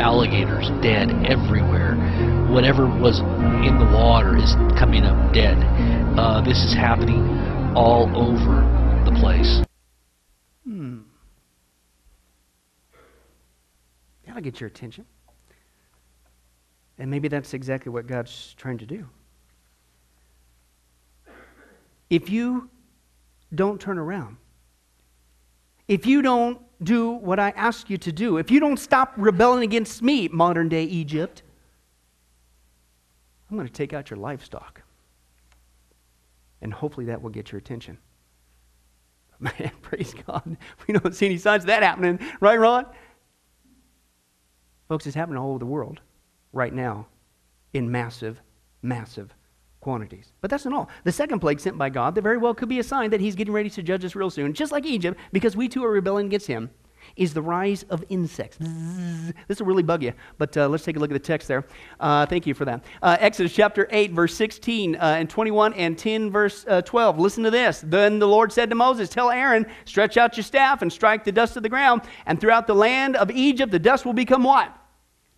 Alligators 0.00 0.70
dead 0.82 1.10
everywhere. 1.26 1.94
Whatever 2.50 2.86
was 2.86 3.20
in 3.20 3.78
the 3.78 3.90
water 3.94 4.36
is 4.36 4.54
coming 4.78 5.04
up 5.04 5.32
dead. 5.32 5.56
Uh, 6.18 6.40
this 6.40 6.58
is 6.64 6.74
happening 6.74 7.22
all 7.76 8.08
over 8.16 8.62
the 9.04 9.12
place. 9.20 9.62
Hmm. 10.64 11.00
That'll 14.26 14.42
get 14.42 14.60
your 14.60 14.68
attention. 14.68 15.04
And 16.98 17.10
maybe 17.10 17.28
that's 17.28 17.54
exactly 17.54 17.90
what 17.90 18.06
God's 18.06 18.54
trying 18.58 18.78
to 18.78 18.86
do. 18.86 19.06
If 22.10 22.28
you 22.28 22.68
don't 23.54 23.80
turn 23.80 23.98
around, 23.98 24.36
if 25.88 26.06
you 26.06 26.22
don't 26.22 26.60
do 26.82 27.10
what 27.10 27.38
I 27.38 27.50
ask 27.50 27.90
you 27.90 27.98
to 27.98 28.12
do, 28.12 28.38
if 28.38 28.50
you 28.50 28.60
don't 28.60 28.78
stop 28.78 29.12
rebelling 29.16 29.62
against 29.62 30.02
me, 30.02 30.28
modern 30.28 30.68
day 30.68 30.84
Egypt, 30.84 31.42
I'm 33.50 33.56
going 33.56 33.66
to 33.66 33.72
take 33.72 33.92
out 33.92 34.10
your 34.10 34.18
livestock. 34.18 34.82
And 36.62 36.72
hopefully 36.72 37.06
that 37.06 37.20
will 37.20 37.30
get 37.30 37.52
your 37.52 37.58
attention. 37.58 37.98
Man, 39.40 39.72
praise 39.82 40.14
God. 40.26 40.56
We 40.86 40.94
don't 40.94 41.14
see 41.14 41.26
any 41.26 41.38
signs 41.38 41.64
of 41.64 41.68
that 41.68 41.82
happening. 41.82 42.18
Right, 42.40 42.58
Ron? 42.58 42.86
Folks, 44.88 45.06
it's 45.06 45.16
happening 45.16 45.38
all 45.38 45.50
over 45.50 45.58
the 45.58 45.66
world 45.66 46.00
right 46.52 46.72
now 46.72 47.06
in 47.72 47.90
massive, 47.90 48.40
massive 48.82 49.34
quantities. 49.80 50.32
But 50.40 50.50
that's 50.50 50.64
not 50.64 50.74
all. 50.74 50.88
The 51.04 51.12
second 51.12 51.40
plague 51.40 51.60
sent 51.60 51.78
by 51.78 51.90
God, 51.90 52.14
that 52.14 52.22
very 52.22 52.36
well 52.36 52.54
could 52.54 52.68
be 52.68 52.78
a 52.78 52.84
sign 52.84 53.10
that 53.10 53.20
he's 53.20 53.34
getting 53.34 53.54
ready 53.54 53.70
to 53.70 53.82
judge 53.82 54.04
us 54.04 54.14
real 54.14 54.30
soon, 54.30 54.52
just 54.52 54.72
like 54.72 54.84
Egypt, 54.86 55.18
because 55.32 55.56
we 55.56 55.68
too 55.68 55.84
are 55.84 55.90
rebelling 55.90 56.26
against 56.26 56.46
him, 56.46 56.70
is 57.16 57.34
the 57.34 57.42
rise 57.42 57.82
of 57.84 58.04
insects. 58.08 58.58
This 59.48 59.58
will 59.58 59.66
really 59.66 59.82
bug 59.82 60.02
you, 60.02 60.12
but 60.38 60.56
uh, 60.56 60.68
let's 60.68 60.84
take 60.84 60.96
a 60.96 60.98
look 60.98 61.10
at 61.10 61.14
the 61.14 61.18
text 61.18 61.48
there. 61.48 61.64
Uh, 61.98 62.26
thank 62.26 62.46
you 62.46 62.54
for 62.54 62.64
that. 62.64 62.84
Uh, 63.02 63.16
Exodus 63.20 63.52
chapter 63.52 63.88
8, 63.90 64.12
verse 64.12 64.34
16 64.34 64.96
uh, 64.96 64.98
and 64.98 65.28
21, 65.28 65.72
and 65.74 65.98
10, 65.98 66.30
verse 66.30 66.64
uh, 66.68 66.82
12. 66.82 67.18
Listen 67.18 67.42
to 67.44 67.50
this. 67.50 67.82
Then 67.84 68.18
the 68.18 68.28
Lord 68.28 68.52
said 68.52 68.70
to 68.70 68.76
Moses, 68.76 69.08
Tell 69.08 69.30
Aaron, 69.30 69.66
stretch 69.84 70.16
out 70.16 70.36
your 70.36 70.44
staff 70.44 70.82
and 70.82 70.92
strike 70.92 71.24
the 71.24 71.32
dust 71.32 71.56
of 71.56 71.62
the 71.62 71.68
ground, 71.68 72.02
and 72.26 72.40
throughout 72.40 72.66
the 72.66 72.74
land 72.74 73.16
of 73.16 73.30
Egypt 73.30 73.72
the 73.72 73.78
dust 73.78 74.04
will 74.04 74.12
become 74.12 74.44
what? 74.44 74.74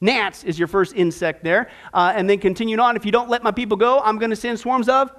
Gnats 0.03 0.45
is 0.45 0.59
your 0.59 0.69
first 0.69 0.95
insect 0.95 1.43
there. 1.43 1.71
Uh, 1.95 2.13
and 2.15 2.29
then 2.29 2.39
continuing 2.39 2.81
on, 2.81 2.97
if 2.97 3.07
you 3.07 3.13
don't 3.13 3.31
let 3.31 3.43
my 3.43 3.53
people 3.53 3.79
go, 3.79 4.01
I'm 4.01 4.19
going 4.19 4.31
to 4.31 4.37
send 4.37 4.59
swarms 4.61 4.89
of 4.89 5.11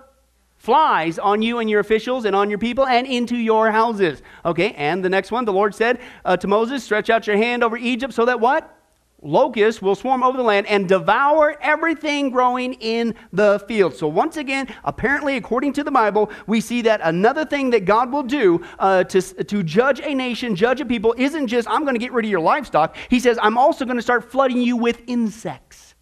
flies 0.58 1.18
on 1.18 1.42
you 1.42 1.60
and 1.60 1.70
your 1.70 1.80
officials 1.80 2.26
and 2.26 2.36
on 2.36 2.50
your 2.50 2.60
people 2.60 2.86
and 2.86 3.08
into 3.08 3.36
your 3.36 3.72
houses. 3.72 4.22
Okay, 4.46 4.74
and 4.74 5.04
the 5.04 5.10
next 5.10 5.32
one, 5.32 5.46
the 5.46 5.54
Lord 5.54 5.74
said 5.74 6.00
uh, 6.24 6.38
to 6.38 6.48
Moses, 6.48 6.84
Stretch 6.84 7.10
out 7.10 7.28
your 7.28 7.38
hand 7.38 7.64
over 7.64 7.76
Egypt 7.76 8.14
so 8.14 8.26
that 8.26 8.40
what? 8.40 8.83
Locusts 9.24 9.82
will 9.82 9.96
swarm 9.96 10.24
over 10.24 10.38
the 10.38 10.44
land 10.44 10.68
and 10.68 10.88
devour 10.88 11.58
everything 11.62 12.30
growing 12.30 12.74
in 12.74 13.16
the 13.32 13.64
field. 13.68 13.96
So, 13.96 14.08
once 14.08 14.38
again, 14.38 14.68
apparently, 14.84 15.38
according 15.38 15.74
to 15.74 15.84
the 15.84 15.92
Bible, 15.92 16.32
we 16.48 16.62
see 16.62 16.82
that 16.84 17.02
another 17.04 17.46
thing 17.46 17.70
that 17.72 17.86
God 17.86 18.12
will 18.12 18.24
do 18.24 18.64
uh, 18.80 19.04
to, 19.06 19.22
to 19.22 19.64
judge 19.64 20.00
a 20.02 20.14
nation, 20.14 20.56
judge 20.56 20.82
a 20.82 20.86
people, 20.86 21.16
isn't 21.18 21.48
just, 21.48 21.68
I'm 21.70 21.84
going 21.84 21.96
to 21.96 22.00
get 22.00 22.12
rid 22.12 22.26
of 22.26 22.32
your 22.32 22.42
livestock. 22.42 22.96
He 23.10 23.20
says, 23.20 23.40
I'm 23.42 23.58
also 23.58 23.86
going 23.86 23.98
to 23.98 24.04
start 24.04 24.30
flooding 24.30 24.62
you 24.62 24.78
with 24.78 25.02
insects. 25.08 25.96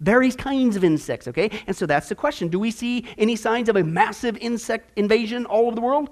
Various 0.00 0.36
kinds 0.36 0.76
of 0.76 0.84
insects, 0.84 1.28
okay? 1.28 1.50
And 1.66 1.74
so 1.74 1.86
that's 1.86 2.08
the 2.08 2.14
question. 2.14 2.48
Do 2.48 2.58
we 2.58 2.70
see 2.70 3.06
any 3.16 3.36
signs 3.36 3.68
of 3.68 3.76
a 3.76 3.84
massive 3.84 4.36
insect 4.38 4.90
invasion 4.96 5.46
all 5.46 5.66
over 5.66 5.74
the 5.74 5.80
world? 5.80 6.10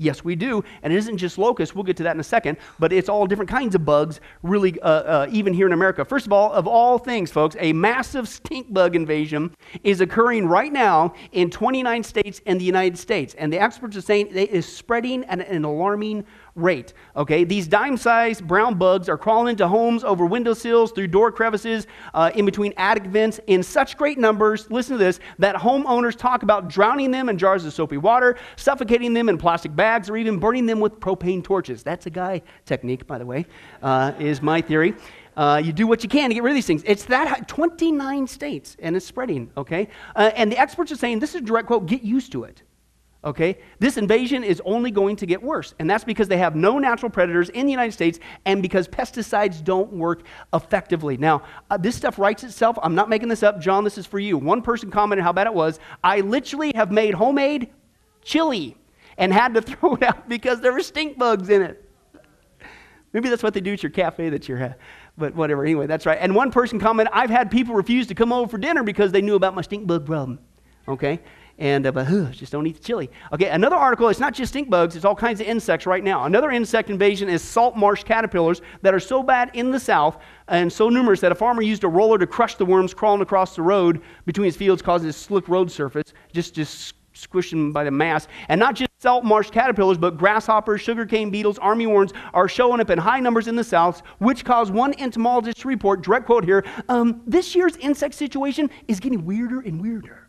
Yes, 0.00 0.24
we 0.24 0.34
do. 0.34 0.64
And 0.82 0.94
it 0.94 0.96
isn't 0.96 1.18
just 1.18 1.36
locusts. 1.36 1.74
We'll 1.74 1.84
get 1.84 1.98
to 1.98 2.02
that 2.04 2.14
in 2.14 2.20
a 2.20 2.24
second. 2.24 2.56
But 2.78 2.90
it's 2.90 3.10
all 3.10 3.26
different 3.26 3.50
kinds 3.50 3.74
of 3.74 3.84
bugs, 3.84 4.18
really, 4.42 4.80
uh, 4.80 4.88
uh, 4.88 5.26
even 5.30 5.52
here 5.52 5.66
in 5.66 5.74
America. 5.74 6.06
First 6.06 6.24
of 6.24 6.32
all, 6.32 6.50
of 6.52 6.66
all 6.66 6.96
things, 6.96 7.30
folks, 7.30 7.54
a 7.60 7.74
massive 7.74 8.26
stink 8.26 8.72
bug 8.72 8.96
invasion 8.96 9.54
is 9.84 10.00
occurring 10.00 10.46
right 10.46 10.72
now 10.72 11.12
in 11.32 11.50
29 11.50 12.02
states 12.02 12.40
in 12.46 12.56
the 12.56 12.64
United 12.64 12.96
States. 12.96 13.34
And 13.34 13.52
the 13.52 13.60
experts 13.60 13.94
are 13.94 14.00
saying 14.00 14.28
it 14.28 14.48
is 14.48 14.64
spreading 14.64 15.22
at 15.26 15.46
an 15.46 15.66
alarming 15.66 16.24
rate. 16.60 16.92
Okay, 17.16 17.44
these 17.44 17.66
dime-sized 17.66 18.46
brown 18.46 18.76
bugs 18.76 19.08
are 19.08 19.18
crawling 19.18 19.50
into 19.50 19.66
homes 19.66 20.04
over 20.04 20.26
windowsills, 20.26 20.92
through 20.92 21.08
door 21.08 21.32
crevices, 21.32 21.86
uh, 22.14 22.30
in 22.34 22.44
between 22.44 22.72
attic 22.76 23.04
vents 23.04 23.40
in 23.46 23.62
such 23.62 23.96
great 23.96 24.18
numbers. 24.18 24.70
Listen 24.70 24.98
to 24.98 25.02
this: 25.02 25.20
that 25.38 25.56
homeowners 25.56 26.16
talk 26.16 26.42
about 26.42 26.68
drowning 26.68 27.10
them 27.10 27.28
in 27.28 27.38
jars 27.38 27.64
of 27.64 27.72
soapy 27.72 27.96
water, 27.96 28.36
suffocating 28.56 29.14
them 29.14 29.28
in 29.28 29.38
plastic 29.38 29.74
bags, 29.74 30.08
or 30.10 30.16
even 30.16 30.38
burning 30.38 30.66
them 30.66 30.80
with 30.80 31.00
propane 31.00 31.42
torches. 31.42 31.82
That's 31.82 32.06
a 32.06 32.10
guy 32.10 32.42
technique, 32.66 33.06
by 33.06 33.18
the 33.18 33.26
way, 33.26 33.46
uh, 33.82 34.12
is 34.18 34.42
my 34.42 34.60
theory. 34.60 34.94
Uh, 35.36 35.56
you 35.64 35.72
do 35.72 35.86
what 35.86 36.02
you 36.02 36.08
can 36.08 36.28
to 36.28 36.34
get 36.34 36.42
rid 36.42 36.50
of 36.50 36.54
these 36.54 36.66
things. 36.66 36.82
It's 36.84 37.04
that 37.04 37.28
high, 37.28 37.40
29 37.46 38.26
states, 38.26 38.76
and 38.80 38.96
it's 38.96 39.06
spreading, 39.06 39.50
okay? 39.56 39.88
Uh, 40.14 40.30
and 40.34 40.50
the 40.50 40.58
experts 40.58 40.92
are 40.92 40.96
saying, 40.96 41.20
this 41.20 41.30
is 41.30 41.36
a 41.36 41.44
direct 41.44 41.68
quote, 41.68 41.86
get 41.86 42.02
used 42.02 42.32
to 42.32 42.44
it. 42.44 42.62
Okay? 43.22 43.58
This 43.78 43.96
invasion 43.96 44.42
is 44.42 44.62
only 44.64 44.90
going 44.90 45.16
to 45.16 45.26
get 45.26 45.42
worse. 45.42 45.74
And 45.78 45.88
that's 45.88 46.04
because 46.04 46.28
they 46.28 46.38
have 46.38 46.56
no 46.56 46.78
natural 46.78 47.10
predators 47.10 47.50
in 47.50 47.66
the 47.66 47.72
United 47.72 47.92
States 47.92 48.18
and 48.46 48.62
because 48.62 48.88
pesticides 48.88 49.62
don't 49.62 49.92
work 49.92 50.22
effectively. 50.54 51.16
Now, 51.16 51.42
uh, 51.70 51.76
this 51.76 51.96
stuff 51.96 52.18
writes 52.18 52.44
itself. 52.44 52.78
I'm 52.82 52.94
not 52.94 53.08
making 53.08 53.28
this 53.28 53.42
up. 53.42 53.60
John, 53.60 53.84
this 53.84 53.98
is 53.98 54.06
for 54.06 54.18
you. 54.18 54.38
One 54.38 54.62
person 54.62 54.90
commented 54.90 55.22
how 55.22 55.32
bad 55.32 55.46
it 55.46 55.54
was. 55.54 55.78
I 56.02 56.20
literally 56.20 56.72
have 56.74 56.90
made 56.90 57.14
homemade 57.14 57.70
chili 58.22 58.76
and 59.18 59.32
had 59.32 59.54
to 59.54 59.62
throw 59.62 59.96
it 59.96 60.02
out 60.02 60.28
because 60.28 60.60
there 60.60 60.72
were 60.72 60.82
stink 60.82 61.18
bugs 61.18 61.50
in 61.50 61.62
it. 61.62 61.86
Maybe 63.12 63.28
that's 63.28 63.42
what 63.42 63.54
they 63.54 63.60
do 63.60 63.72
at 63.72 63.82
your 63.82 63.90
cafe 63.90 64.30
that 64.30 64.48
you're 64.48 64.58
at. 64.58 64.78
But 65.18 65.34
whatever. 65.34 65.64
Anyway, 65.64 65.86
that's 65.86 66.06
right. 66.06 66.18
And 66.20 66.34
one 66.34 66.50
person 66.52 66.78
commented, 66.78 67.12
I've 67.12 67.28
had 67.28 67.50
people 67.50 67.74
refuse 67.74 68.06
to 68.06 68.14
come 68.14 68.32
over 68.32 68.48
for 68.48 68.56
dinner 68.56 68.82
because 68.82 69.12
they 69.12 69.20
knew 69.20 69.34
about 69.34 69.54
my 69.54 69.62
stink 69.62 69.86
bug 69.86 70.06
problem. 70.06 70.38
Okay? 70.88 71.20
And 71.60 71.86
uh, 71.86 71.92
but 71.92 72.08
ugh, 72.08 72.32
just 72.32 72.50
don't 72.50 72.66
eat 72.66 72.76
the 72.76 72.82
chili. 72.82 73.10
Okay, 73.32 73.50
another 73.50 73.76
article. 73.76 74.08
It's 74.08 74.18
not 74.18 74.34
just 74.34 74.50
stink 74.50 74.68
bugs; 74.68 74.96
it's 74.96 75.04
all 75.04 75.14
kinds 75.14 75.40
of 75.40 75.46
insects 75.46 75.86
right 75.86 76.02
now. 76.02 76.24
Another 76.24 76.50
insect 76.50 76.90
invasion 76.90 77.28
is 77.28 77.42
salt 77.42 77.76
marsh 77.76 78.02
caterpillars 78.02 78.62
that 78.82 78.94
are 78.94 79.00
so 79.00 79.22
bad 79.22 79.50
in 79.54 79.70
the 79.70 79.78
south 79.78 80.18
and 80.48 80.72
so 80.72 80.88
numerous 80.88 81.20
that 81.20 81.30
a 81.30 81.34
farmer 81.34 81.62
used 81.62 81.84
a 81.84 81.88
roller 81.88 82.18
to 82.18 82.26
crush 82.26 82.56
the 82.56 82.64
worms 82.64 82.94
crawling 82.94 83.20
across 83.20 83.54
the 83.54 83.62
road 83.62 84.00
between 84.24 84.46
his 84.46 84.56
fields, 84.56 84.82
causing 84.82 85.10
a 85.10 85.12
slick 85.12 85.48
road 85.48 85.70
surface, 85.70 86.14
just 86.32 86.54
just 86.54 86.94
squishing 87.12 87.58
them 87.58 87.72
by 87.72 87.84
the 87.84 87.90
mass. 87.90 88.26
And 88.48 88.58
not 88.58 88.74
just 88.74 88.90
salt 88.98 89.24
marsh 89.24 89.50
caterpillars, 89.50 89.98
but 89.98 90.16
grasshoppers, 90.16 90.80
sugarcane 90.80 91.30
beetles, 91.30 91.58
army 91.58 91.86
worms 91.86 92.12
are 92.32 92.48
showing 92.48 92.80
up 92.80 92.88
in 92.88 92.98
high 92.98 93.20
numbers 93.20 93.48
in 93.48 93.56
the 93.56 93.64
south, 93.64 94.02
which 94.18 94.44
caused 94.44 94.72
one 94.72 94.94
entomologist 94.98 95.58
to 95.60 95.68
report, 95.68 96.02
direct 96.02 96.24
quote 96.24 96.44
here, 96.44 96.64
um, 96.88 97.20
this 97.26 97.54
year's 97.54 97.76
insect 97.76 98.14
situation 98.14 98.70
is 98.88 98.98
getting 98.98 99.26
weirder 99.26 99.60
and 99.60 99.80
weirder. 99.80 100.19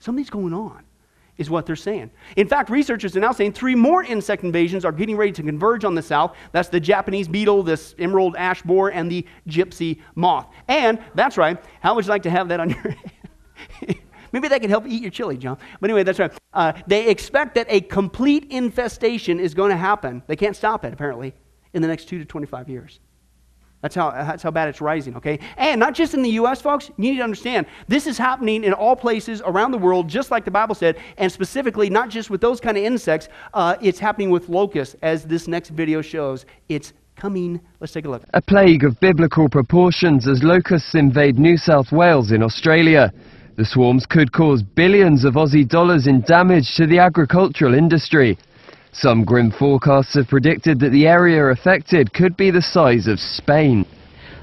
Something's 0.00 0.30
going 0.30 0.52
on, 0.52 0.82
is 1.36 1.48
what 1.48 1.66
they're 1.66 1.76
saying. 1.76 2.10
In 2.36 2.48
fact, 2.48 2.70
researchers 2.70 3.16
are 3.16 3.20
now 3.20 3.32
saying 3.32 3.52
three 3.52 3.74
more 3.74 4.02
insect 4.02 4.42
invasions 4.42 4.84
are 4.84 4.92
getting 4.92 5.16
ready 5.16 5.32
to 5.32 5.42
converge 5.42 5.84
on 5.84 5.94
the 5.94 6.02
south. 6.02 6.36
That's 6.52 6.68
the 6.68 6.80
Japanese 6.80 7.28
beetle, 7.28 7.62
this 7.62 7.94
emerald 7.98 8.34
ash 8.36 8.62
borer, 8.62 8.90
and 8.90 9.10
the 9.10 9.26
gypsy 9.48 10.00
moth. 10.14 10.48
And 10.68 10.98
that's 11.14 11.36
right, 11.36 11.62
how 11.80 11.94
would 11.94 12.04
you 12.04 12.10
like 12.10 12.24
to 12.24 12.30
have 12.30 12.48
that 12.48 12.60
on 12.60 12.70
your 12.70 12.96
Maybe 14.32 14.48
that 14.48 14.60
can 14.60 14.70
help 14.70 14.86
eat 14.86 15.02
your 15.02 15.10
chili, 15.10 15.36
John. 15.36 15.58
But 15.80 15.90
anyway, 15.90 16.04
that's 16.04 16.18
right. 16.18 16.32
Uh, 16.54 16.72
they 16.86 17.08
expect 17.08 17.56
that 17.56 17.66
a 17.68 17.80
complete 17.80 18.46
infestation 18.50 19.40
is 19.40 19.54
going 19.54 19.70
to 19.70 19.76
happen. 19.76 20.22
They 20.26 20.36
can't 20.36 20.54
stop 20.54 20.84
it, 20.84 20.92
apparently, 20.92 21.34
in 21.72 21.82
the 21.82 21.88
next 21.88 22.06
two 22.06 22.18
to 22.18 22.24
25 22.24 22.68
years. 22.68 23.00
That's 23.82 23.94
how, 23.94 24.10
that's 24.10 24.42
how 24.42 24.50
bad 24.50 24.68
it's 24.68 24.80
rising, 24.80 25.16
okay? 25.16 25.38
And 25.56 25.80
not 25.80 25.94
just 25.94 26.12
in 26.12 26.22
the 26.22 26.30
U.S., 26.30 26.60
folks. 26.60 26.90
You 26.98 27.12
need 27.12 27.16
to 27.16 27.24
understand 27.24 27.66
this 27.88 28.06
is 28.06 28.18
happening 28.18 28.64
in 28.64 28.74
all 28.74 28.94
places 28.94 29.40
around 29.44 29.70
the 29.70 29.78
world, 29.78 30.06
just 30.06 30.30
like 30.30 30.44
the 30.44 30.50
Bible 30.50 30.74
said, 30.74 30.98
and 31.16 31.32
specifically 31.32 31.88
not 31.88 32.10
just 32.10 32.28
with 32.28 32.42
those 32.42 32.60
kind 32.60 32.76
of 32.76 32.84
insects. 32.84 33.28
Uh, 33.54 33.76
it's 33.80 33.98
happening 33.98 34.30
with 34.30 34.48
locusts, 34.50 34.96
as 35.00 35.24
this 35.24 35.48
next 35.48 35.70
video 35.70 36.02
shows. 36.02 36.44
It's 36.68 36.92
coming. 37.16 37.60
Let's 37.80 37.92
take 37.92 38.04
a 38.04 38.08
look. 38.08 38.22
A 38.34 38.42
plague 38.42 38.84
of 38.84 39.00
biblical 39.00 39.48
proportions 39.48 40.28
as 40.28 40.42
locusts 40.42 40.94
invade 40.94 41.38
New 41.38 41.56
South 41.56 41.90
Wales 41.90 42.32
in 42.32 42.42
Australia. 42.42 43.12
The 43.56 43.64
swarms 43.64 44.06
could 44.06 44.32
cause 44.32 44.62
billions 44.62 45.24
of 45.24 45.34
Aussie 45.34 45.68
dollars 45.68 46.06
in 46.06 46.22
damage 46.22 46.74
to 46.76 46.86
the 46.86 46.98
agricultural 46.98 47.74
industry. 47.74 48.38
Some 48.92 49.24
grim 49.24 49.52
forecasts 49.52 50.14
have 50.14 50.28
predicted 50.28 50.80
that 50.80 50.90
the 50.90 51.06
area 51.06 51.44
affected 51.46 52.12
could 52.12 52.36
be 52.36 52.50
the 52.50 52.62
size 52.62 53.06
of 53.06 53.20
Spain. 53.20 53.86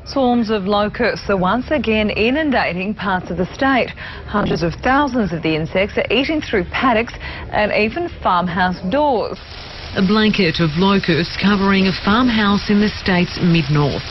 Swarms 0.05 0.49
of 0.49 0.63
locusts 0.63 1.29
are 1.29 1.35
once 1.35 1.69
again 1.69 2.09
inundating 2.09 2.93
parts 2.95 3.29
of 3.29 3.35
the 3.35 3.53
state. 3.53 3.89
Hundreds 4.25 4.63
of 4.63 4.73
thousands 4.75 5.33
of 5.33 5.43
the 5.43 5.53
insects 5.53 5.97
are 5.97 6.07
eating 6.09 6.39
through 6.39 6.63
paddocks 6.71 7.13
and 7.51 7.73
even 7.73 8.07
farmhouse 8.23 8.79
doors. 8.89 9.37
A 9.97 10.01
blanket 10.07 10.61
of 10.61 10.69
locusts 10.77 11.35
covering 11.41 11.87
a 11.87 11.91
farmhouse 12.05 12.69
in 12.69 12.79
the 12.79 12.87
state's 12.87 13.37
mid-north. 13.41 14.07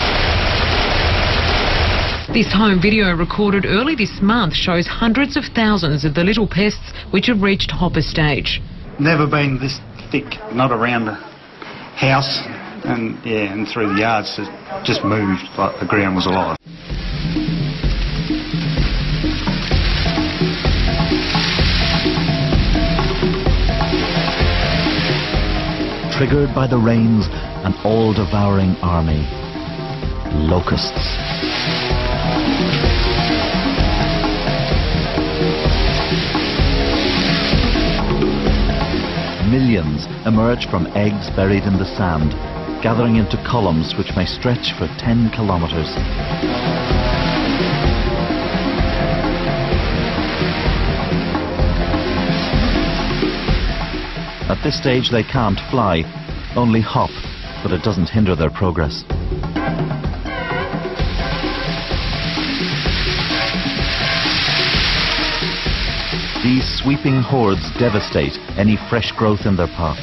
This 2.35 2.53
home 2.53 2.83
video 2.83 3.17
recorded 3.17 3.65
early 3.65 3.95
this 3.95 4.21
month 4.21 4.53
shows 4.53 4.87
hundreds 4.87 5.39
of 5.39 5.45
thousands 5.55 6.05
of 6.05 6.15
the 6.15 6.25
little 6.25 6.47
pests 6.47 6.93
which 7.11 7.29
have 7.29 7.41
reached 7.41 7.71
hopper 7.71 8.03
stage. 8.03 8.61
Never 9.01 9.27
been 9.27 9.59
this 9.59 9.81
thick, 10.11 10.27
not 10.53 10.73
around 10.73 11.07
the 11.07 11.15
house 11.15 12.43
and 12.85 13.19
yeah, 13.25 13.53
and 13.53 13.67
through 13.69 13.95
the 13.95 14.01
yards. 14.01 14.35
It 14.39 14.49
just 14.85 15.05
moved 15.05 15.43
like 15.59 15.81
the 15.81 15.87
ground 15.87 16.17
was 16.17 16.27
alive. 16.27 16.57
Triggered 26.17 26.55
by 26.55 26.67
the 26.67 26.79
rains, 26.79 27.27
an 27.31 27.75
all-devouring 27.85 28.77
army. 28.81 29.27
Locusts. 30.49 31.17
Millions 39.51 40.07
emerge 40.27 40.69
from 40.69 40.89
eggs 40.97 41.31
buried 41.31 41.63
in 41.63 41.79
the 41.79 41.85
sand, 41.97 42.33
gathering 42.83 43.15
into 43.15 43.37
columns 43.47 43.95
which 43.95 44.15
may 44.17 44.27
stretch 44.27 44.73
for 44.73 44.89
10 44.99 45.31
kilometers. 45.31 45.87
At 54.51 54.61
this 54.65 54.77
stage 54.77 55.11
they 55.11 55.23
can't 55.23 55.61
fly, 55.71 56.03
only 56.57 56.81
hop, 56.81 57.11
but 57.63 57.73
it 57.73 57.85
doesn't 57.85 58.09
hinder 58.09 58.35
their 58.35 58.51
progress. 58.51 59.05
These 66.47 66.79
sweeping 66.81 67.23
hordes 67.23 67.73
devastate 67.73 68.39
any 68.57 68.77
fresh 68.89 69.11
growth 69.11 69.47
in 69.47 69.57
their 69.57 69.67
path. 69.67 69.99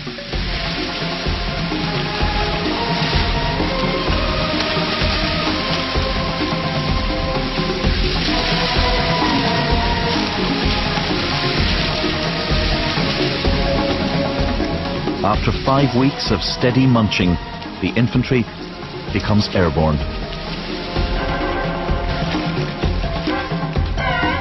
After 15.23 15.53
five 15.63 15.97
weeks 15.97 16.29
of 16.29 16.41
steady 16.43 16.85
munching, 16.85 17.35
the 17.81 17.93
infantry 17.95 18.43
becomes 19.13 19.47
airborne. 19.55 19.95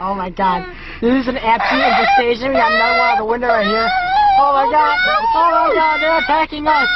Oh 0.03 0.17
my 0.17 0.31
god. 0.31 0.82
This 1.03 1.23
is 1.23 1.27
an 1.27 1.37
absolute 1.37 1.83
infestation. 1.83 2.51
We 2.51 2.55
got 2.55 2.71
another 2.71 2.97
one 2.97 3.09
out 3.09 3.19
the 3.19 3.25
window 3.25 3.49
right 3.49 3.67
here. 3.67 3.91
Oh 4.39 4.53
my 4.53 4.71
god. 4.71 4.97
Oh 5.35 5.51
my 5.51 5.75
god, 5.75 6.01
they're 6.01 6.19
attacking 6.19 6.65
us. 6.65 6.89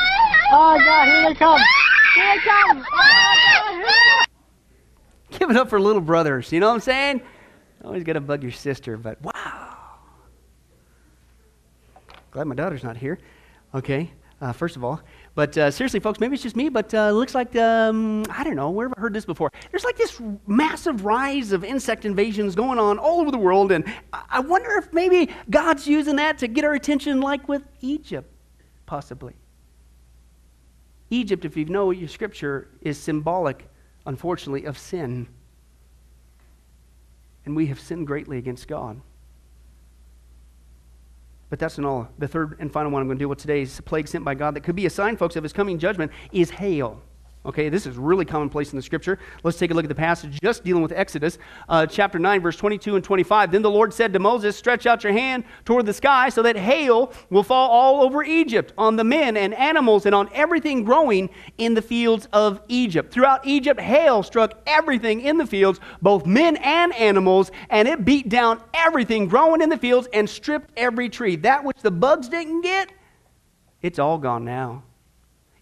Oh 0.53 0.79
my 0.79 0.85
god, 0.85 1.09
here 1.09 1.29
they 1.29 1.35
come. 1.35 1.61
Here 2.15 2.37
they 2.37 2.41
come. 2.45 2.87
Oh. 2.93 4.25
Give 5.37 5.51
it 5.51 5.57
up 5.57 5.69
for 5.69 5.81
little 5.81 6.01
brothers. 6.01 6.53
You 6.53 6.61
know 6.61 6.69
what 6.69 6.75
I'm 6.75 6.81
saying? 6.83 7.21
Always 7.83 8.05
got 8.05 8.13
to 8.13 8.21
bug 8.21 8.45
your 8.45 8.53
sister, 8.53 8.97
but 8.97 9.21
wow. 9.23 9.77
Glad 12.31 12.47
my 12.47 12.55
daughter's 12.55 12.85
not 12.85 12.97
here. 12.97 13.19
Okay, 13.75 14.13
uh, 14.41 14.53
first 14.53 14.77
of 14.77 14.85
all. 14.85 15.01
But 15.37 15.57
uh, 15.59 15.71
seriously, 15.71 16.01
folks, 16.01 16.19
maybe 16.19 16.33
it's 16.33 16.43
just 16.43 16.57
me, 16.57 16.71
but 16.71 16.95
uh, 16.95 17.11
looks 17.11 17.35
like, 17.35 17.55
um, 17.57 18.25
I 18.31 18.43
don't 18.43 18.57
know, 18.57 18.71
where 18.71 18.89
have 18.89 18.95
I 18.97 19.01
heard 19.03 19.13
this 19.13 19.27
before? 19.27 19.53
There's 19.71 19.85
like 19.85 19.99
this 19.99 20.19
massive 20.47 21.05
rise 21.05 21.53
of 21.53 21.63
insect 21.63 22.07
invasions 22.07 22.55
going 22.55 22.79
on 22.79 22.99
all 22.99 23.21
over 23.21 23.31
the 23.31 23.37
world, 23.37 23.71
and 23.71 23.85
I, 24.15 24.23
I 24.31 24.41
wonder 24.41 24.71
if 24.79 24.91
maybe 24.95 25.29
God's 25.51 25.87
using 25.87 26.17
that 26.17 26.39
to 26.39 26.49
get 26.49 26.65
our 26.65 26.73
attention, 26.73 27.21
like 27.21 27.49
with 27.49 27.63
Egypt, 27.83 28.33
possibly. 28.87 29.35
Egypt, 31.11 31.45
if 31.45 31.55
you 31.55 31.67
know 31.67 31.91
your 31.91 32.09
scripture, 32.09 32.69
is 32.81 32.99
symbolic, 32.99 33.69
unfortunately, 34.07 34.65
of 34.65 34.79
sin. 34.79 35.29
And 37.45 37.55
we 37.55 37.67
have 37.67 37.79
sinned 37.79 38.07
greatly 38.07 38.39
against 38.39 38.69
God. 38.69 39.03
But 41.49 41.59
that's 41.59 41.79
not 41.79 41.89
all. 41.89 42.09
The 42.19 42.27
third 42.27 42.57
and 42.59 42.73
final 42.73 42.91
one 42.91 43.03
I'm 43.03 43.09
going 43.09 43.19
to 43.19 43.23
deal 43.23 43.29
with 43.29 43.39
today 43.39 43.63
is 43.63 43.79
a 43.79 43.83
plague 43.83 44.09
sent 44.09 44.25
by 44.25 44.35
God 44.35 44.55
that 44.55 44.63
could 44.63 44.77
be 44.77 44.87
a 44.87 44.91
sign, 44.91 45.17
folks, 45.17 45.37
of 45.37 45.43
his 45.43 45.53
coming 45.53 45.79
judgment 45.79 46.11
is 46.33 46.51
hail. 46.51 47.01
Okay, 47.47 47.69
this 47.69 47.87
is 47.87 47.97
really 47.97 48.25
commonplace 48.25 48.73
in 48.73 48.77
the 48.77 48.83
scripture. 48.83 49.21
Let's 49.45 49.57
take 49.57 49.71
a 49.71 49.75
look 49.75 49.85
at 49.85 49.89
the 49.89 49.95
passage 49.95 50.41
just 50.43 50.65
dealing 50.65 50.83
with 50.83 50.91
Exodus, 50.91 51.39
uh, 51.69 51.87
chapter 51.87 52.19
9, 52.19 52.41
verse 52.41 52.57
22 52.57 52.97
and 52.97 53.05
25. 53.05 53.53
Then 53.53 53.63
the 53.63 53.71
Lord 53.71 53.95
said 53.95 54.13
to 54.15 54.19
Moses, 54.19 54.57
Stretch 54.57 54.85
out 54.85 55.05
your 55.05 55.13
hand 55.13 55.45
toward 55.65 55.87
the 55.87 55.95
sky 55.95 56.29
so 56.29 56.43
that 56.43 56.57
hail 56.57 57.13
will 57.31 57.45
fall 57.45 57.71
all 57.71 58.03
over 58.03 58.25
Egypt, 58.25 58.73
on 58.77 58.97
the 58.97 59.05
men 59.05 59.37
and 59.37 59.55
animals, 59.55 60.07
and 60.07 60.15
on 60.15 60.29
everything 60.33 60.83
growing 60.83 61.31
in 61.57 61.75
the 61.75 61.83
fields 61.83 62.27
of 62.33 62.61
Egypt. 62.67 63.13
Throughout 63.13 63.47
Egypt, 63.47 63.81
hail 63.81 64.25
struck 64.25 64.61
everything 64.67 65.21
in 65.21 65.39
the 65.39 65.47
fields, 65.47 65.79
both 66.03 66.27
men 66.27 66.57
and 66.57 66.93
animals, 66.95 67.53
and 67.71 67.87
it 67.87 68.05
beat 68.05 68.29
down 68.29 68.61
everything 68.75 69.29
growing 69.29 69.61
in 69.61 69.69
the 69.69 69.79
fields 69.79 70.09
and 70.13 70.29
stripped 70.29 70.73
every 70.77 71.09
tree. 71.09 71.37
That 71.37 71.63
which 71.63 71.81
the 71.81 71.93
bugs 71.93 72.29
didn't 72.29 72.63
get, 72.63 72.91
it's 73.83 74.01
all 74.01 74.19
gone 74.19 74.45
now 74.45 74.83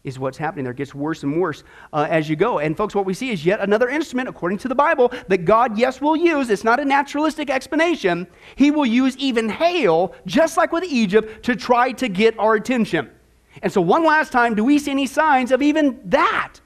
is 0.05 0.19
what's 0.19 0.37
happening 0.37 0.65
there. 0.65 0.73
It 0.73 0.77
gets 0.77 0.95
worse 0.95 1.23
and 1.23 1.41
worse 1.41 1.65
uh, 1.93 2.07
as 2.09 2.29
you 2.29 2.37
go. 2.37 2.59
And, 2.59 2.77
folks, 2.77 2.95
what 2.95 3.07
we 3.07 3.15
see 3.15 3.31
is 3.31 3.45
yet 3.45 3.61
another 3.61 3.89
instrument, 3.89 4.29
according 4.29 4.59
to 4.59 4.69
the 4.69 4.75
Bible, 4.75 5.11
that 5.29 5.47
God, 5.47 5.79
yes, 5.79 6.01
will 6.01 6.15
use. 6.15 6.51
It's 6.51 6.63
not 6.63 6.79
a 6.79 6.85
naturalistic 6.85 7.49
explanation. 7.49 8.27
He 8.57 8.71
will 8.71 8.87
use 8.87 9.17
even 9.17 9.49
hail, 9.49 10.15
just 10.27 10.57
like 10.59 10.73
with 10.73 10.85
Egypt, 10.85 11.43
to 11.47 11.57
try 11.57 11.93
to 11.93 12.09
get 12.09 12.39
our 12.39 12.55
attention. 12.55 13.11
And 13.63 13.73
so, 13.73 13.81
one 13.81 14.05
last 14.05 14.31
time, 14.31 14.55
do 14.55 14.63
we 14.63 14.79
see 14.79 14.91
any 14.91 15.07
signs 15.07 15.51
of 15.51 15.63
even 15.63 16.01
that? 16.05 16.61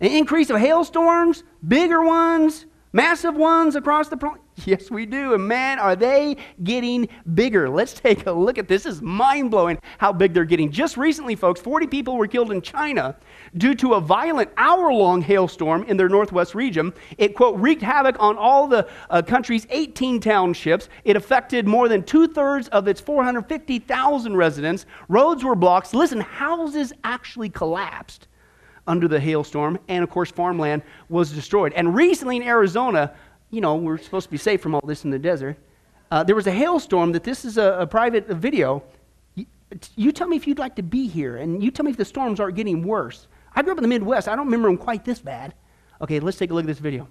An 0.00 0.10
increase 0.10 0.50
of 0.50 0.58
hailstorms, 0.58 1.44
bigger 1.66 2.02
ones, 2.02 2.66
massive 2.92 3.36
ones 3.36 3.76
across 3.76 4.08
the 4.08 4.16
planet? 4.16 4.41
Yes, 4.66 4.90
we 4.90 5.06
do. 5.06 5.34
And 5.34 5.48
man, 5.48 5.78
are 5.78 5.96
they 5.96 6.36
getting 6.62 7.08
bigger. 7.34 7.68
Let's 7.68 7.94
take 7.94 8.26
a 8.26 8.32
look 8.32 8.58
at 8.58 8.68
this. 8.68 8.82
This 8.82 8.96
is 8.96 9.02
mind 9.02 9.50
blowing 9.52 9.78
how 9.98 10.12
big 10.12 10.34
they're 10.34 10.44
getting. 10.44 10.70
Just 10.72 10.96
recently, 10.96 11.36
folks, 11.36 11.60
40 11.60 11.86
people 11.86 12.16
were 12.16 12.26
killed 12.26 12.50
in 12.50 12.60
China 12.60 13.16
due 13.58 13.76
to 13.76 13.94
a 13.94 14.00
violent 14.00 14.50
hour 14.56 14.92
long 14.92 15.22
hailstorm 15.22 15.84
in 15.84 15.96
their 15.96 16.08
northwest 16.08 16.54
region. 16.54 16.92
It, 17.16 17.36
quote, 17.36 17.58
wreaked 17.60 17.82
havoc 17.82 18.16
on 18.18 18.36
all 18.36 18.66
the 18.66 18.88
uh, 19.10 19.22
country's 19.22 19.68
18 19.70 20.20
townships. 20.20 20.88
It 21.04 21.16
affected 21.16 21.68
more 21.68 21.88
than 21.88 22.02
two 22.02 22.26
thirds 22.26 22.66
of 22.68 22.88
its 22.88 23.00
450,000 23.00 24.36
residents. 24.36 24.86
Roads 25.08 25.44
were 25.44 25.54
blocked. 25.54 25.94
Listen, 25.94 26.20
houses 26.20 26.92
actually 27.04 27.50
collapsed 27.50 28.26
under 28.88 29.06
the 29.06 29.20
hailstorm, 29.20 29.78
and 29.86 30.02
of 30.02 30.10
course, 30.10 30.30
farmland 30.30 30.82
was 31.08 31.30
destroyed. 31.30 31.72
And 31.74 31.94
recently 31.94 32.36
in 32.38 32.42
Arizona, 32.42 33.14
you 33.52 33.60
know, 33.60 33.76
we're 33.76 33.98
supposed 33.98 34.24
to 34.24 34.30
be 34.30 34.38
safe 34.38 34.60
from 34.60 34.74
all 34.74 34.80
this 34.84 35.04
in 35.04 35.10
the 35.10 35.18
desert. 35.18 35.56
Uh, 36.10 36.24
there 36.24 36.34
was 36.34 36.46
a 36.46 36.52
hailstorm 36.52 37.12
that 37.12 37.22
this 37.22 37.44
is 37.44 37.58
a, 37.58 37.80
a 37.80 37.86
private 37.86 38.26
video. 38.26 38.82
You, 39.34 39.46
you, 39.94 40.10
tell 40.10 40.26
me 40.26 40.36
if 40.36 40.46
you'd 40.46 40.58
like 40.58 40.74
to 40.76 40.82
be 40.82 41.06
here, 41.06 41.36
and 41.36 41.62
you 41.62 41.70
tell 41.70 41.84
me 41.84 41.90
if 41.90 41.96
the 41.96 42.04
storms 42.04 42.40
aren't 42.40 42.56
getting 42.56 42.82
worse. 42.82 43.28
I 43.54 43.62
grew 43.62 43.72
up 43.72 43.78
in 43.78 43.82
the 43.82 43.88
Midwest. 43.88 44.26
I 44.26 44.34
don't 44.34 44.46
remember 44.46 44.68
them 44.68 44.78
quite 44.78 45.04
this 45.04 45.20
bad. 45.20 45.54
Okay, 46.00 46.18
let's 46.18 46.38
take 46.38 46.50
a 46.50 46.54
look 46.54 46.64
at 46.64 46.66
this 46.66 46.78
video. 46.78 47.06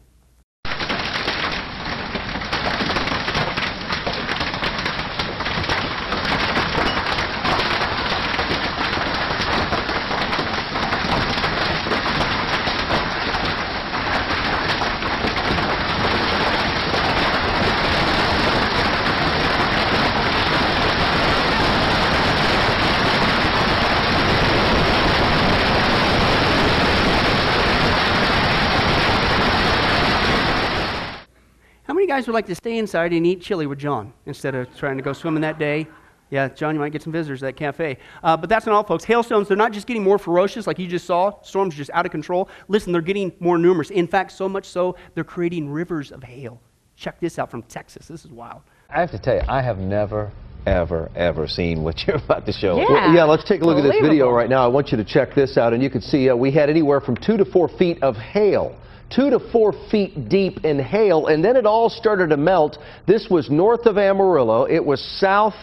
Guys 32.22 32.28
would 32.28 32.34
like 32.34 32.45
to 32.45 32.53
stay 32.53 32.78
inside 32.78 33.13
and 33.13 33.26
eat 33.26 33.41
chili 33.41 33.65
with 33.65 33.80
John 33.80 34.13
instead 34.28 34.53
of 34.53 34.67
trying 34.78 34.95
to 34.95 35.01
go 35.01 35.11
swimming 35.11 35.41
that 35.41 35.57
day? 35.57 35.88
Yeah, 36.30 36.49
John, 36.49 36.76
you 36.76 36.80
might 36.80 36.91
get 36.91 37.01
some 37.01 37.11
visitors 37.11 37.41
at 37.41 37.47
that 37.47 37.55
cafe. 37.55 37.97
Uh, 38.22 38.38
but 38.38 38.47
that's 38.47 38.67
not 38.67 38.76
all, 38.76 38.84
folks. 38.84 39.03
Hailstones, 39.03 39.47
they're 39.47 39.57
not 39.57 39.72
just 39.72 39.88
getting 39.88 40.03
more 40.03 40.19
ferocious, 40.19 40.67
like 40.67 40.78
you 40.78 40.88
just 40.88 41.07
saw. 41.07 41.41
Storms 41.41 41.74
are 41.74 41.78
just 41.78 41.89
out 41.95 42.05
of 42.05 42.11
control. 42.11 42.47
Listen, 42.67 42.93
they're 42.93 43.01
getting 43.01 43.32
more 43.39 43.57
numerous. 43.57 43.89
In 43.89 44.07
fact, 44.07 44.34
so 44.34 44.47
much 44.47 44.65
so, 44.65 44.95
they're 45.15 45.24
creating 45.24 45.67
rivers 45.67 46.11
of 46.11 46.22
hail. 46.22 46.61
Check 46.95 47.19
this 47.19 47.39
out 47.39 47.49
from 47.49 47.63
Texas. 47.63 48.07
This 48.07 48.24
is 48.24 48.30
wild. 48.30 48.61
I 48.91 48.99
have 48.99 49.09
to 49.11 49.19
tell 49.19 49.36
you, 49.36 49.41
I 49.47 49.63
have 49.63 49.80
never, 49.80 50.32
ever, 50.67 51.09
ever 51.15 51.47
seen 51.47 51.82
what 51.82 52.05
you're 52.05 52.17
about 52.24 52.45
to 52.45 52.51
show. 52.51 52.78
Yeah. 52.78 52.86
Well, 52.88 53.13
yeah, 53.15 53.24
let's 53.24 53.49
take 53.49 53.61
a 53.61 53.65
look 53.65 53.84
at 53.84 53.84
this 53.84 53.99
video 53.99 54.30
right 54.30 54.49
now. 54.49 54.63
I 54.63 54.67
want 54.67 54.91
you 54.91 54.97
to 54.97 55.03
check 55.03 55.34
this 55.34 55.57
out, 55.57 55.74
and 55.74 55.82
you 55.82 55.89
can 55.89 56.01
see 56.01 56.30
uh, 56.30 56.36
we 56.36 56.51
had 56.51 56.69
anywhere 56.69 57.01
from 57.01 57.17
two 57.17 57.36
to 57.38 57.45
four 57.45 57.67
feet 57.67 58.01
of 58.03 58.15
hail. 58.15 58.78
Two 59.14 59.30
to 59.30 59.39
four 59.51 59.74
feet 59.89 60.30
deep 60.30 60.64
in 60.64 60.80
hail, 60.80 61.28
and 61.28 61.43
then 61.43 61.55
it 61.55 61.66
all 61.66 61.89
started 61.89 62.30
to 62.30 62.38
melt. 62.38 62.78
This 63.07 63.28
was 63.30 63.49
north 63.49 63.86
of 63.86 63.97
Amarillo. 63.97 64.64
It 64.66 64.84
was 64.84 65.01
south 65.20 65.55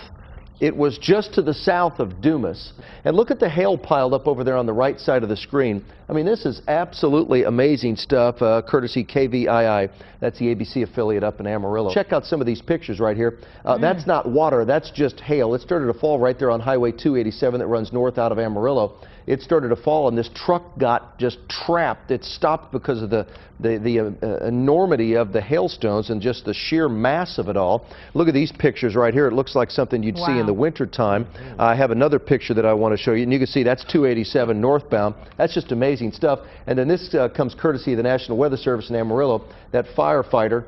it 0.61 0.77
was 0.77 0.99
just 0.99 1.35
to 1.35 1.43
the 1.43 1.55
south 1.55 2.01
of 2.01 2.21
Dumas. 2.21 2.73
And 3.05 3.17
look 3.17 3.31
at 3.31 3.39
the 3.39 3.49
hail 3.49 3.79
piled 3.79 4.13
up 4.13 4.27
over 4.27 4.43
there 4.43 4.57
on 4.57 4.67
the 4.67 4.73
right 4.73 4.99
side 4.99 5.23
of 5.23 5.29
the 5.29 5.37
screen. 5.37 5.85
I 6.09 6.13
mean, 6.13 6.27
this 6.27 6.45
is 6.45 6.63
absolutely 6.67 7.45
amazing 7.45 7.95
stuff, 7.95 8.43
uh, 8.43 8.63
courtesy 8.69 9.05
KVII. 9.05 9.89
That's 10.21 10.39
the 10.39 10.47
ABC 10.47 10.83
affiliate 10.83 11.23
up 11.23 11.39
in 11.39 11.47
Amarillo. 11.47 11.95
Check 11.95 12.13
out 12.13 12.25
some 12.25 12.41
of 12.41 12.47
these 12.47 12.61
pictures 12.61 12.99
right 12.99 13.17
here. 13.17 13.39
Uh, 13.65 13.79
That's 13.79 14.07
not 14.07 14.29
water, 14.29 14.65
that's 14.65 14.91
just 14.91 15.21
hail. 15.21 15.55
It 15.55 15.61
started 15.61 15.87
to 15.93 15.95
fall 15.95 16.19
right 16.19 16.37
there 16.37 16.51
on 16.51 16.59
Highway 16.61 16.91
287 16.91 17.61
that 17.61 17.67
runs 17.67 17.93
north 17.93 18.19
out 18.19 18.33
of 18.33 18.39
Amarillo. 18.39 18.97
It 19.29 19.43
started 19.43 19.69
to 19.69 19.77
fall, 19.77 20.09
and 20.09 20.17
this 20.17 20.31
truck 20.35 20.79
got 20.79 21.19
just 21.19 21.37
trapped. 21.51 22.11
It 22.11 22.25
stopped 22.25 22.73
because 22.73 23.03
of 23.03 23.11
the, 23.11 23.27
the, 23.61 23.77
the 23.77 23.99
uh, 24.01 24.47
enormity 24.47 25.17
of 25.17 25.35
the 25.35 25.41
hailstones 25.43 26.09
and 26.09 26.23
just 26.23 26.47
the 26.47 26.55
sheer 26.55 26.89
mass 26.89 27.37
of 27.37 27.51
it 27.51 27.57
all. 27.59 27.87
Look 28.15 28.29
at 28.29 28.33
these 28.33 28.51
pictures 28.51 28.97
right 28.97 29.13
here. 29.13 29.27
It 29.27 29.35
looks 29.35 29.55
like 29.55 29.71
something 29.71 30.03
you'd 30.03 30.17
see 30.17 30.39
in 30.39 30.47
the 30.47 30.55
wintertime. 30.55 31.27
I 31.59 31.75
have 31.75 31.91
another 31.91 32.19
picture 32.19 32.55
that 32.55 32.65
I 32.65 32.73
want 32.73 32.97
to 32.97 33.03
show 33.03 33.13
you, 33.13 33.25
and 33.25 33.31
you 33.31 33.39
can 33.39 33.49
see 33.49 33.63
that's 33.63 33.85
287 33.85 34.59
northbound. 34.59 35.15
That's 35.37 35.53
just 35.53 35.73
amazing 35.73 36.13
stuff. 36.13 36.39
And 36.67 36.79
then 36.79 36.89
this 36.89 37.15
uh, 37.15 37.29
comes 37.29 37.55
courtesy 37.55 37.93
of 37.93 37.99
the 37.99 38.05
National 38.05 38.39
Weather 38.39 38.57
Service 38.57 38.89
in 38.89 38.97
Amarillo. 38.97 39.45
That 39.73 39.85
firefighter 39.95 40.65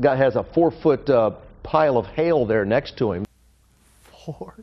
got, 0.00 0.18
has 0.18 0.36
a 0.36 0.46
four-foot 0.54 1.10
uh, 1.10 1.32
pile 1.64 1.98
of 1.98 2.06
hail 2.06 2.46
there 2.46 2.64
next 2.64 2.96
to 2.98 3.10
him. 3.10 3.24
Four 4.24 4.54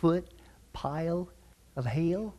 foot 0.00 0.24
pile 0.72 1.28
of 1.76 1.84
hail? 1.84 2.34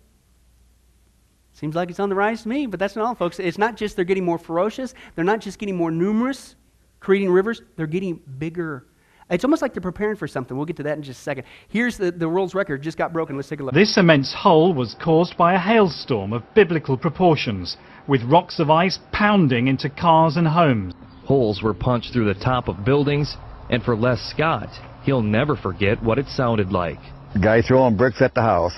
Seems 1.59 1.75
like 1.75 1.89
it's 1.89 1.99
on 1.99 2.07
the 2.07 2.15
rise 2.15 2.43
to 2.43 2.47
me, 2.47 2.67
but 2.67 2.79
that's 2.79 2.95
not 2.95 3.05
all, 3.05 3.15
folks. 3.15 3.37
It's 3.37 3.57
not 3.57 3.75
just 3.75 3.97
they're 3.97 4.05
getting 4.05 4.23
more 4.23 4.37
ferocious, 4.37 4.93
they're 5.15 5.25
not 5.25 5.41
just 5.41 5.59
getting 5.59 5.75
more 5.75 5.91
numerous, 5.91 6.55
creating 7.01 7.29
rivers, 7.29 7.61
they're 7.75 7.85
getting 7.85 8.21
bigger. 8.37 8.85
It's 9.29 9.43
almost 9.43 9.61
like 9.61 9.73
they're 9.73 9.81
preparing 9.81 10.15
for 10.15 10.27
something. 10.27 10.55
We'll 10.55 10.65
get 10.65 10.77
to 10.77 10.83
that 10.83 10.95
in 10.95 11.03
just 11.03 11.19
a 11.19 11.23
second. 11.23 11.43
Here's 11.67 11.97
the, 11.97 12.11
the 12.11 12.29
world's 12.29 12.55
record, 12.55 12.81
just 12.81 12.97
got 12.97 13.11
broken. 13.11 13.35
Let's 13.35 13.49
take 13.49 13.59
a 13.59 13.63
look. 13.63 13.73
This 13.73 13.97
immense 13.97 14.33
hole 14.33 14.73
was 14.73 14.95
caused 15.03 15.35
by 15.35 15.53
a 15.53 15.59
hailstorm 15.59 16.31
of 16.31 16.43
biblical 16.55 16.97
proportions, 16.97 17.75
with 18.07 18.23
rocks 18.23 18.59
of 18.59 18.69
ice 18.69 18.97
pounding 19.11 19.67
into 19.67 19.89
cars 19.89 20.37
and 20.37 20.47
homes. 20.47 20.93
Holes 21.25 21.61
were 21.61 21.73
punched 21.73 22.13
through 22.13 22.33
the 22.33 22.39
top 22.39 22.69
of 22.69 22.85
buildings, 22.85 23.35
and 23.69 23.83
for 23.83 23.97
Les 23.97 24.19
Scott, 24.33 24.69
he'll 25.03 25.21
never 25.21 25.57
forget 25.57 26.01
what 26.01 26.17
it 26.17 26.25
sounded 26.27 26.71
like. 26.71 26.99
guy 27.43 27.61
throwing 27.61 27.97
bricks 27.97 28.21
at 28.21 28.33
the 28.33 28.41
house. 28.41 28.73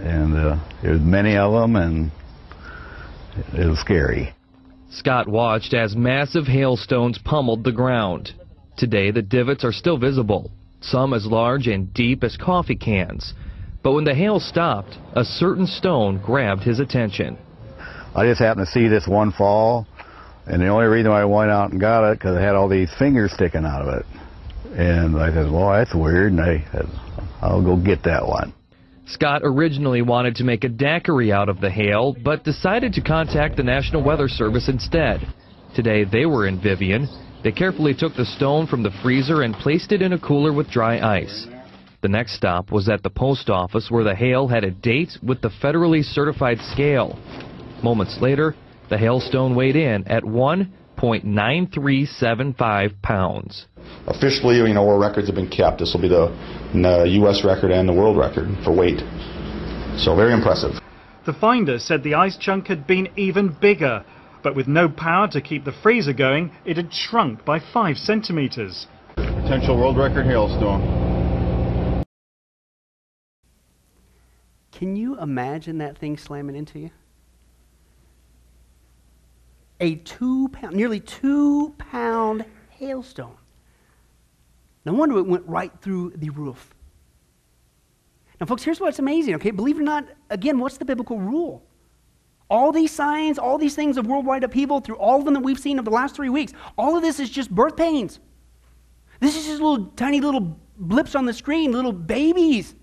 And 0.00 0.36
uh, 0.36 0.58
there's 0.82 1.00
many 1.00 1.36
of 1.36 1.52
them, 1.52 1.76
and 1.76 2.10
it 3.54 3.66
was 3.66 3.78
scary. 3.78 4.34
Scott 4.90 5.28
watched 5.28 5.74
as 5.74 5.94
massive 5.94 6.46
hailstones 6.46 7.18
pummeled 7.18 7.64
the 7.64 7.72
ground. 7.72 8.32
Today, 8.76 9.10
the 9.10 9.22
divots 9.22 9.64
are 9.64 9.72
still 9.72 9.98
visible, 9.98 10.50
some 10.80 11.12
as 11.12 11.26
large 11.26 11.66
and 11.66 11.92
deep 11.92 12.24
as 12.24 12.36
coffee 12.36 12.76
cans. 12.76 13.34
But 13.82 13.92
when 13.92 14.04
the 14.04 14.14
hail 14.14 14.40
stopped, 14.40 14.96
a 15.14 15.24
certain 15.24 15.66
stone 15.66 16.20
grabbed 16.20 16.62
his 16.62 16.80
attention. 16.80 17.38
I 18.14 18.26
just 18.26 18.40
happened 18.40 18.66
to 18.66 18.72
see 18.72 18.88
this 18.88 19.06
one 19.06 19.32
fall, 19.32 19.86
and 20.46 20.60
the 20.62 20.68
only 20.68 20.86
reason 20.86 21.10
why 21.10 21.22
I 21.22 21.24
went 21.24 21.50
out 21.50 21.70
and 21.70 21.80
got 21.80 22.10
it 22.10 22.18
because 22.18 22.36
it 22.36 22.40
had 22.40 22.54
all 22.54 22.68
these 22.68 22.92
fingers 22.98 23.32
sticking 23.32 23.64
out 23.64 23.82
of 23.82 24.00
it. 24.00 24.06
And 24.78 25.16
I 25.16 25.30
said, 25.32 25.50
well, 25.50 25.70
that's 25.70 25.94
weird, 25.94 26.32
and 26.32 26.40
I 26.40 26.64
said, 26.72 26.86
I'll 27.40 27.62
go 27.62 27.76
get 27.76 28.02
that 28.04 28.26
one. 28.26 28.52
Scott 29.08 29.42
originally 29.44 30.02
wanted 30.02 30.34
to 30.36 30.44
make 30.44 30.64
a 30.64 30.68
daiquiri 30.68 31.32
out 31.32 31.48
of 31.48 31.60
the 31.60 31.70
hail, 31.70 32.16
but 32.24 32.42
decided 32.42 32.92
to 32.94 33.00
contact 33.00 33.56
the 33.56 33.62
National 33.62 34.02
Weather 34.02 34.28
Service 34.28 34.68
instead. 34.68 35.20
Today 35.76 36.02
they 36.04 36.26
were 36.26 36.48
in 36.48 36.60
Vivian. 36.60 37.06
They 37.44 37.52
carefully 37.52 37.94
took 37.94 38.16
the 38.16 38.24
stone 38.24 38.66
from 38.66 38.82
the 38.82 38.90
freezer 39.02 39.42
and 39.42 39.54
placed 39.54 39.92
it 39.92 40.02
in 40.02 40.12
a 40.12 40.18
cooler 40.18 40.52
with 40.52 40.68
dry 40.70 40.98
ice. 40.98 41.46
The 42.02 42.08
next 42.08 42.34
stop 42.34 42.72
was 42.72 42.88
at 42.88 43.04
the 43.04 43.10
post 43.10 43.48
office 43.48 43.88
where 43.90 44.02
the 44.02 44.16
hail 44.16 44.48
had 44.48 44.64
a 44.64 44.72
date 44.72 45.16
with 45.22 45.40
the 45.40 45.52
federally 45.62 46.02
certified 46.02 46.58
scale. 46.72 47.16
Moments 47.84 48.18
later, 48.20 48.56
the 48.90 48.98
hailstone 48.98 49.54
weighed 49.54 49.76
in 49.76 50.02
at 50.08 50.24
1.9375 50.24 53.02
pounds. 53.02 53.66
Officially, 54.08 54.56
you 54.56 54.72
know, 54.74 54.84
where 54.84 54.98
records 54.98 55.26
have 55.26 55.34
been 55.34 55.50
kept, 55.50 55.78
this 55.78 55.92
will 55.92 56.00
be 56.00 56.08
the 56.08 56.30
uh, 56.74 57.04
U.S. 57.04 57.44
record 57.44 57.72
and 57.72 57.88
the 57.88 57.92
world 57.92 58.16
record 58.16 58.48
for 58.62 58.72
weight. 58.72 59.00
So 59.98 60.14
very 60.14 60.32
impressive. 60.32 60.72
The 61.24 61.32
finder 61.32 61.78
said 61.80 62.04
the 62.04 62.14
ice 62.14 62.36
chunk 62.36 62.68
had 62.68 62.86
been 62.86 63.08
even 63.16 63.56
bigger, 63.60 64.04
but 64.44 64.54
with 64.54 64.68
no 64.68 64.88
power 64.88 65.26
to 65.28 65.40
keep 65.40 65.64
the 65.64 65.72
freezer 65.72 66.12
going, 66.12 66.52
it 66.64 66.76
had 66.76 66.92
shrunk 66.92 67.44
by 67.44 67.58
5 67.58 67.96
centimeters. 67.96 68.86
Potential 69.16 69.76
world 69.76 69.96
record 69.96 70.26
hailstone. 70.26 72.04
Can 74.70 74.94
you 74.94 75.18
imagine 75.18 75.78
that 75.78 75.98
thing 75.98 76.16
slamming 76.16 76.54
into 76.54 76.78
you? 76.78 76.90
A 79.80 79.96
two 79.96 80.48
pound, 80.52 80.76
nearly 80.76 81.00
two 81.00 81.74
pound 81.78 82.44
hailstone. 82.78 83.36
No 84.86 84.94
wonder 84.94 85.18
it 85.18 85.26
went 85.26 85.46
right 85.46 85.72
through 85.82 86.12
the 86.14 86.30
roof. 86.30 86.72
Now, 88.40 88.46
folks, 88.46 88.62
here's 88.62 88.80
what's 88.80 89.00
amazing, 89.00 89.34
okay? 89.34 89.50
Believe 89.50 89.78
it 89.78 89.80
or 89.80 89.84
not, 89.84 90.06
again, 90.30 90.60
what's 90.60 90.78
the 90.78 90.84
biblical 90.84 91.18
rule? 91.18 91.64
All 92.48 92.70
these 92.70 92.92
signs, 92.92 93.38
all 93.38 93.58
these 93.58 93.74
things 93.74 93.96
of 93.96 94.06
worldwide 94.06 94.44
upheaval, 94.44 94.80
through 94.80 94.96
all 94.96 95.18
of 95.18 95.24
them 95.24 95.34
that 95.34 95.40
we've 95.42 95.58
seen 95.58 95.78
over 95.78 95.90
the 95.90 95.94
last 95.94 96.14
three 96.14 96.28
weeks, 96.28 96.52
all 96.78 96.96
of 96.96 97.02
this 97.02 97.18
is 97.18 97.28
just 97.28 97.50
birth 97.50 97.76
pains. 97.76 98.20
This 99.18 99.36
is 99.36 99.46
just 99.46 99.60
little 99.60 99.86
tiny 99.96 100.20
little 100.20 100.56
blips 100.76 101.16
on 101.16 101.26
the 101.26 101.32
screen, 101.32 101.72
little 101.72 101.92
babies 101.92 102.76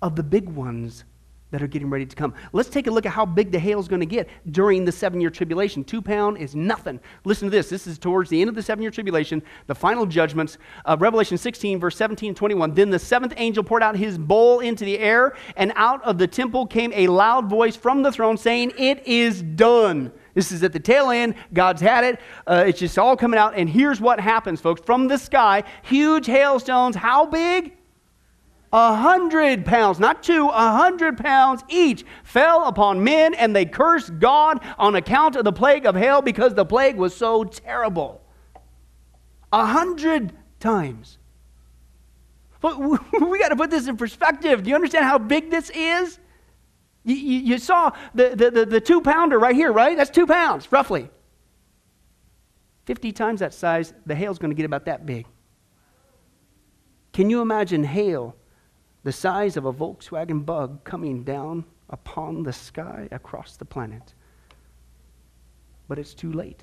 of 0.00 0.14
the 0.14 0.22
big 0.22 0.48
ones 0.48 1.04
that 1.50 1.62
are 1.62 1.66
getting 1.66 1.88
ready 1.88 2.04
to 2.04 2.14
come. 2.14 2.34
Let's 2.52 2.68
take 2.68 2.86
a 2.86 2.90
look 2.90 3.06
at 3.06 3.12
how 3.12 3.24
big 3.24 3.50
the 3.50 3.58
hail 3.58 3.80
is 3.80 3.88
going 3.88 4.00
to 4.00 4.06
get 4.06 4.28
during 4.50 4.84
the 4.84 4.92
seven 4.92 5.20
year 5.20 5.30
tribulation. 5.30 5.84
Two 5.84 6.02
pound 6.02 6.38
is 6.38 6.54
nothing. 6.54 7.00
Listen 7.24 7.46
to 7.46 7.50
this. 7.50 7.68
This 7.68 7.86
is 7.86 7.98
towards 7.98 8.30
the 8.30 8.40
end 8.40 8.48
of 8.48 8.54
the 8.54 8.62
seven 8.62 8.82
year 8.82 8.90
tribulation, 8.90 9.42
the 9.66 9.74
final 9.74 10.06
judgments. 10.06 10.58
Uh, 10.84 10.96
Revelation 10.98 11.38
16, 11.38 11.80
verse 11.80 11.96
17 11.96 12.28
and 12.28 12.36
21. 12.36 12.74
Then 12.74 12.90
the 12.90 12.98
seventh 12.98 13.32
angel 13.36 13.64
poured 13.64 13.82
out 13.82 13.96
his 13.96 14.18
bowl 14.18 14.60
into 14.60 14.84
the 14.84 14.98
air, 14.98 15.36
and 15.56 15.72
out 15.76 16.02
of 16.04 16.18
the 16.18 16.26
temple 16.26 16.66
came 16.66 16.92
a 16.94 17.06
loud 17.06 17.48
voice 17.48 17.76
from 17.76 18.02
the 18.02 18.12
throne 18.12 18.36
saying, 18.36 18.72
It 18.76 19.06
is 19.06 19.42
done. 19.42 20.12
This 20.34 20.52
is 20.52 20.62
at 20.62 20.72
the 20.72 20.78
tail 20.78 21.10
end. 21.10 21.34
God's 21.52 21.80
had 21.80 22.04
it. 22.04 22.20
Uh, 22.46 22.64
it's 22.66 22.78
just 22.78 22.98
all 22.98 23.16
coming 23.16 23.40
out. 23.40 23.54
And 23.56 23.68
here's 23.68 24.00
what 24.00 24.20
happens, 24.20 24.60
folks. 24.60 24.80
From 24.84 25.08
the 25.08 25.18
sky, 25.18 25.64
huge 25.82 26.26
hailstones. 26.26 26.94
How 26.94 27.26
big? 27.26 27.77
A 28.72 28.94
hundred 28.94 29.64
pounds, 29.64 29.98
not 29.98 30.22
two, 30.22 30.48
a 30.48 30.72
hundred 30.72 31.16
pounds 31.16 31.64
each 31.68 32.04
fell 32.22 32.66
upon 32.66 33.02
men, 33.02 33.32
and 33.32 33.56
they 33.56 33.64
cursed 33.64 34.18
God 34.18 34.62
on 34.78 34.94
account 34.94 35.36
of 35.36 35.44
the 35.44 35.52
plague 35.52 35.86
of 35.86 35.94
hail 35.94 36.20
because 36.20 36.54
the 36.54 36.66
plague 36.66 36.96
was 36.96 37.16
so 37.16 37.44
terrible. 37.44 38.20
A 39.52 39.64
hundred 39.64 40.34
times. 40.60 41.16
But 42.60 42.78
we 43.20 43.38
got 43.38 43.48
to 43.48 43.56
put 43.56 43.70
this 43.70 43.86
in 43.86 43.96
perspective. 43.96 44.62
Do 44.62 44.68
you 44.68 44.74
understand 44.74 45.06
how 45.06 45.18
big 45.18 45.50
this 45.50 45.70
is? 45.70 46.18
You 47.04 47.56
saw 47.56 47.92
the, 48.14 48.34
the, 48.36 48.50
the, 48.50 48.66
the 48.66 48.80
two 48.82 49.00
pounder 49.00 49.38
right 49.38 49.54
here, 49.54 49.72
right? 49.72 49.96
That's 49.96 50.10
two 50.10 50.26
pounds, 50.26 50.70
roughly. 50.70 51.08
50 52.84 53.12
times 53.12 53.40
that 53.40 53.54
size, 53.54 53.94
the 54.04 54.14
hail's 54.14 54.38
going 54.38 54.50
to 54.50 54.54
get 54.54 54.66
about 54.66 54.84
that 54.86 55.06
big. 55.06 55.26
Can 57.14 57.30
you 57.30 57.40
imagine 57.40 57.82
hail 57.82 58.36
the 59.04 59.12
size 59.12 59.56
of 59.56 59.64
a 59.64 59.72
Volkswagen 59.72 60.44
bug 60.44 60.82
coming 60.84 61.22
down 61.22 61.64
upon 61.90 62.42
the 62.42 62.52
sky 62.52 63.08
across 63.10 63.56
the 63.56 63.64
planet? 63.64 64.14
But 65.88 65.98
it's 65.98 66.14
too 66.14 66.32
late. 66.32 66.62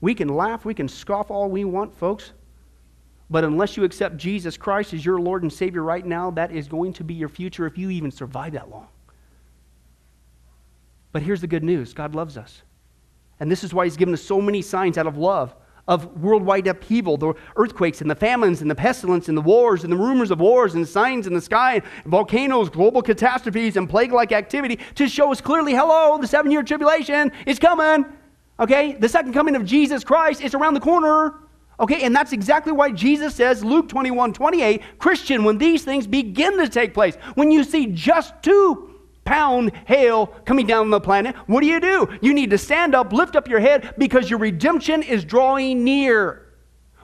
We 0.00 0.14
can 0.14 0.28
laugh, 0.28 0.64
we 0.64 0.74
can 0.74 0.88
scoff 0.88 1.30
all 1.30 1.50
we 1.50 1.64
want, 1.64 1.94
folks. 1.94 2.32
But 3.28 3.44
unless 3.44 3.76
you 3.76 3.84
accept 3.84 4.16
Jesus 4.16 4.56
Christ 4.56 4.92
as 4.92 5.04
your 5.04 5.20
Lord 5.20 5.42
and 5.42 5.52
Savior 5.52 5.82
right 5.82 6.04
now, 6.04 6.30
that 6.32 6.50
is 6.50 6.66
going 6.66 6.92
to 6.94 7.04
be 7.04 7.14
your 7.14 7.28
future 7.28 7.66
if 7.66 7.78
you 7.78 7.90
even 7.90 8.10
survive 8.10 8.54
that 8.54 8.70
long. 8.70 8.88
But 11.12 11.22
here's 11.22 11.40
the 11.40 11.46
good 11.46 11.64
news 11.64 11.92
God 11.92 12.14
loves 12.14 12.36
us. 12.36 12.62
And 13.38 13.50
this 13.50 13.62
is 13.62 13.72
why 13.72 13.84
He's 13.84 13.96
given 13.96 14.14
us 14.14 14.22
so 14.22 14.40
many 14.40 14.62
signs 14.62 14.98
out 14.98 15.06
of 15.06 15.16
love 15.16 15.54
of 15.90 16.06
worldwide 16.22 16.68
upheaval, 16.68 17.16
the 17.16 17.34
earthquakes 17.56 18.00
and 18.00 18.08
the 18.08 18.14
famines 18.14 18.62
and 18.62 18.70
the 18.70 18.74
pestilence 18.74 19.28
and 19.28 19.36
the 19.36 19.42
wars 19.42 19.82
and 19.82 19.92
the 19.92 19.96
rumors 19.96 20.30
of 20.30 20.40
wars 20.40 20.74
and 20.74 20.88
signs 20.88 21.26
in 21.26 21.34
the 21.34 21.40
sky, 21.40 21.82
volcanoes, 22.06 22.70
global 22.70 23.02
catastrophes, 23.02 23.76
and 23.76 23.90
plague 23.90 24.12
like 24.12 24.30
activity 24.30 24.78
to 24.94 25.08
show 25.08 25.32
us 25.32 25.40
clearly 25.40 25.74
hello, 25.74 26.16
the 26.16 26.28
seven 26.28 26.52
year 26.52 26.62
tribulation 26.62 27.32
is 27.44 27.58
coming. 27.58 28.06
Okay? 28.60 28.92
The 28.92 29.08
second 29.08 29.32
coming 29.32 29.56
of 29.56 29.64
Jesus 29.64 30.04
Christ 30.04 30.42
is 30.42 30.54
around 30.54 30.74
the 30.74 30.80
corner. 30.80 31.34
Okay, 31.80 32.02
and 32.02 32.14
that's 32.14 32.32
exactly 32.32 32.72
why 32.72 32.92
Jesus 32.92 33.34
says, 33.34 33.64
Luke 33.64 33.88
21 33.88 34.34
28, 34.34 34.82
Christian, 34.98 35.44
when 35.44 35.58
these 35.58 35.82
things 35.82 36.06
begin 36.06 36.58
to 36.58 36.68
take 36.68 36.94
place, 36.94 37.16
when 37.34 37.50
you 37.50 37.64
see 37.64 37.86
just 37.86 38.34
two 38.42 38.89
pound 39.30 39.70
hail 39.86 40.26
coming 40.44 40.66
down 40.66 40.80
on 40.80 40.90
the 40.90 41.00
planet, 41.00 41.36
what 41.46 41.60
do 41.60 41.68
you 41.68 41.78
do? 41.78 42.08
You 42.20 42.34
need 42.34 42.50
to 42.50 42.58
stand 42.58 42.96
up, 42.96 43.12
lift 43.12 43.36
up 43.36 43.46
your 43.46 43.60
head, 43.60 43.94
because 43.96 44.28
your 44.28 44.40
redemption 44.40 45.04
is 45.04 45.24
drawing 45.24 45.84
near. 45.84 46.48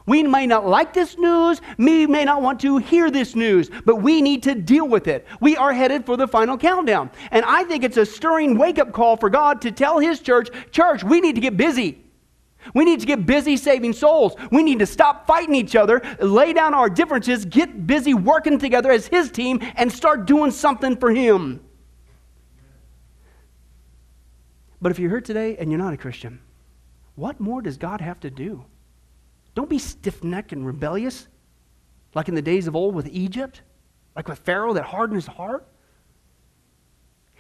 We 0.07 0.25
may 0.25 0.45
not 0.45 0.67
like 0.67 0.93
this 0.93 1.17
news, 1.19 1.61
we 1.79 2.09
may 2.09 2.25
not 2.25 2.43
want 2.43 2.59
to 2.61 2.79
hear 2.79 3.13
this 3.13 3.37
news, 3.37 3.71
but 3.85 4.03
we 4.03 4.23
need 4.23 4.43
to 4.43 4.57
deal 4.57 4.89
with 4.89 5.07
it. 5.07 5.25
We 5.41 5.57
are 5.57 5.73
headed 5.73 6.05
for 6.05 6.17
the 6.17 6.27
final 6.27 6.59
countdown. 6.59 7.13
And 7.31 7.45
I 7.45 7.63
think 7.63 7.85
it's 7.85 7.97
a 7.97 8.05
stirring 8.05 8.59
wake 8.59 8.81
up 8.81 8.91
call 8.93 9.17
for 9.17 9.31
God 9.31 9.63
to 9.63 9.71
tell 9.71 10.01
His 10.01 10.19
church, 10.19 10.49
church, 10.73 11.05
we 11.05 11.21
need 11.21 11.37
to 11.37 11.41
get 11.41 11.57
busy. 11.57 12.03
We 12.75 12.85
need 12.85 12.99
to 12.99 13.07
get 13.07 13.25
busy 13.25 13.57
saving 13.57 13.93
souls. 13.93 14.35
We 14.51 14.65
need 14.65 14.81
to 14.81 14.87
stop 14.87 15.29
fighting 15.29 15.55
each 15.55 15.77
other, 15.77 16.03
lay 16.19 16.53
down 16.53 16.75
our 16.75 16.91
differences, 16.91 17.45
get 17.45 17.87
busy 17.87 18.15
working 18.15 18.59
together 18.59 18.91
as 18.91 19.07
His 19.07 19.31
team, 19.31 19.61
and 19.77 19.93
start 19.93 20.27
doing 20.27 20.51
something 20.51 20.97
for 20.97 21.13
Him. 21.13 21.61
But 24.87 24.93
if 24.93 25.01
you're 25.01 25.11
here 25.11 25.21
today 25.21 25.57
and 25.57 25.69
you're 25.69 25.81
not 25.81 25.95
a 25.95 25.97
Christian, 25.97 26.39
what 27.17 27.41
more 27.41 27.61
does 27.61 27.77
God 27.77 28.01
have 28.01 28.21
to 28.21 28.31
do? 28.31 28.65
Don't 29.57 29.69
be 29.69 29.81
stiff 29.81 30.23
necked 30.23 30.53
and 30.53 30.65
rebellious 30.65 31.27
like 32.15 32.29
in 32.29 32.37
the 32.37 32.41
days 32.41 32.69
of 32.69 32.77
old 32.77 32.95
with 32.95 33.09
Egypt, 33.09 33.63
like 34.15 34.29
with 34.29 34.39
Pharaoh 34.39 34.75
that 34.75 34.85
hardened 34.85 35.17
his 35.17 35.27
heart. 35.27 35.67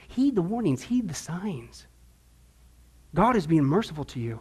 Heed 0.08 0.34
the 0.34 0.42
warnings, 0.42 0.82
heed 0.82 1.06
the 1.06 1.14
signs. 1.14 1.86
God 3.14 3.36
is 3.36 3.46
being 3.46 3.62
merciful 3.62 4.02
to 4.06 4.18
you. 4.18 4.40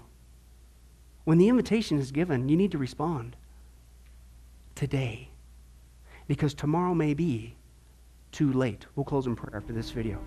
When 1.25 1.37
the 1.37 1.47
invitation 1.47 1.99
is 1.99 2.11
given, 2.11 2.49
you 2.49 2.57
need 2.57 2.71
to 2.71 2.79
respond 2.79 3.35
today 4.73 5.29
because 6.25 6.55
tomorrow 6.55 6.95
may 6.95 7.13
be 7.13 7.55
too 8.31 8.51
late. 8.51 8.87
We'll 8.95 9.03
close 9.03 9.27
in 9.27 9.35
prayer 9.35 9.61
after 9.61 9.73
this 9.73 9.91
video. 9.91 10.19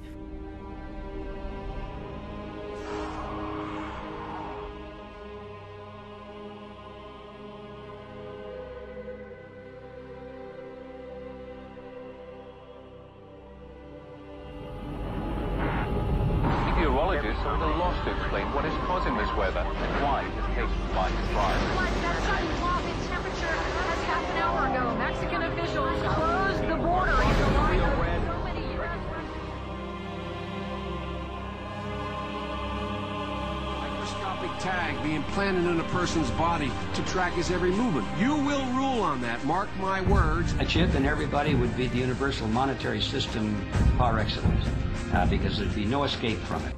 Track 37.18 37.32
his 37.32 37.50
every 37.50 37.72
movement. 37.72 38.06
You 38.16 38.36
will 38.36 38.64
rule 38.74 39.02
on 39.02 39.20
that, 39.22 39.44
mark 39.44 39.68
my 39.80 40.02
words. 40.02 40.54
A 40.60 40.64
chip 40.64 40.94
in 40.94 41.04
everybody 41.04 41.56
would 41.56 41.76
be 41.76 41.88
the 41.88 41.98
universal 41.98 42.46
monetary 42.46 43.00
system 43.00 43.68
par 43.96 44.20
excellence, 44.20 44.64
uh, 45.12 45.26
because 45.26 45.58
there'd 45.58 45.74
be 45.74 45.84
no 45.84 46.04
escape 46.04 46.38
from 46.38 46.64
it. 46.64 46.76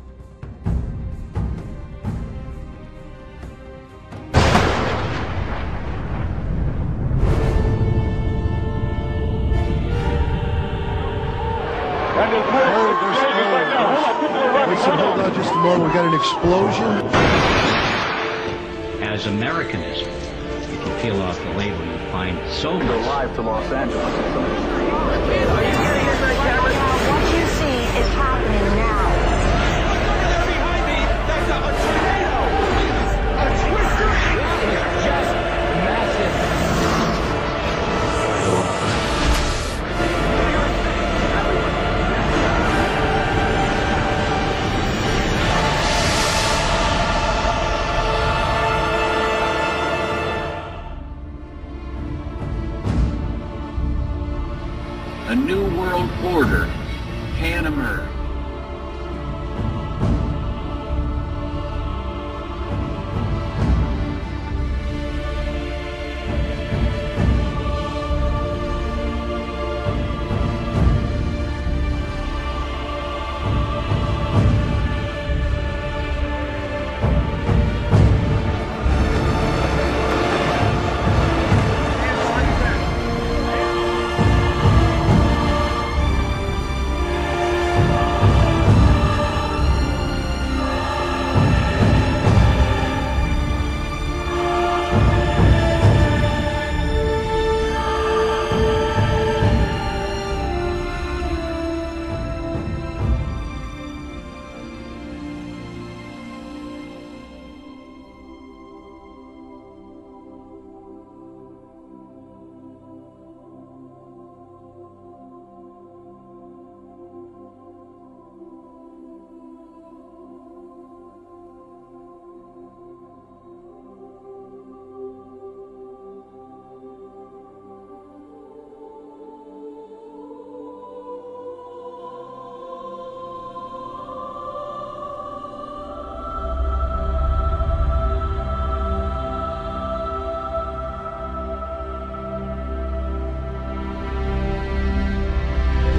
Listen, 14.71 14.97
hold 14.97 15.21
on 15.21 15.35
just. 15.35 15.55
We 15.55 15.93
got 15.93 16.07
an 16.07 16.15
explosion. 16.15 17.11
As 19.03 19.27
Americanism, 19.27 20.09
if 20.73 20.87
you 20.87 20.93
peel 21.03 21.21
off 21.23 21.39
the 21.39 21.51
label, 21.55 21.85
you 21.85 21.99
find 22.11 22.39
so 22.51 22.79
much. 22.79 23.07
live 23.07 23.35
to 23.35 23.43
Los 23.43 23.73
Angeles. 23.73 24.05
What 27.11 27.25
you 27.35 27.47
see 27.59 27.79
is 27.99 28.09
happening 28.15 28.77
now. 28.77 29.10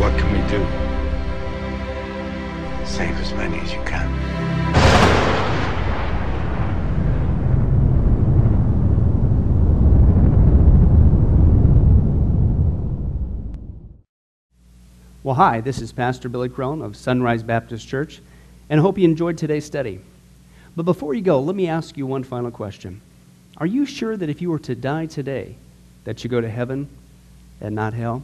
What 0.02 0.18
can 0.18 0.34
we 0.34 0.40
do? 0.50 0.58
Save 2.88 3.16
as 3.20 3.32
many 3.34 3.60
as 3.60 3.72
you 3.72 3.80
can. 3.84 4.10
Well, 15.22 15.36
hi, 15.36 15.62
this 15.62 15.80
is 15.80 15.92
Pastor 15.92 16.30
Billy 16.30 16.50
Crone 16.50 16.82
of 16.82 16.98
Sunrise 16.98 17.44
Baptist 17.44 17.88
Church, 17.88 18.24
and 18.72 18.80
I 18.80 18.82
hope 18.82 18.98
you 18.98 19.04
enjoyed 19.06 19.38
today's 19.38 19.66
study. 19.66 20.00
But 20.76 20.86
before 20.86 21.14
you 21.14 21.22
go, 21.22 21.40
let 21.40 21.56
me 21.56 21.68
ask 21.68 21.96
you 21.96 22.08
one 22.08 22.24
final 22.24 22.50
question 22.50 23.02
Are 23.58 23.68
you 23.68 23.86
sure 23.86 24.18
that 24.18 24.30
if 24.30 24.42
you 24.42 24.50
were 24.50 24.58
to 24.58 24.74
die 24.74 25.06
today, 25.06 25.58
that 26.06 26.24
you 26.24 26.30
go 26.32 26.42
to 26.42 26.50
heaven 26.50 26.90
and 27.62 27.76
not 27.76 27.94
hell? 27.94 28.24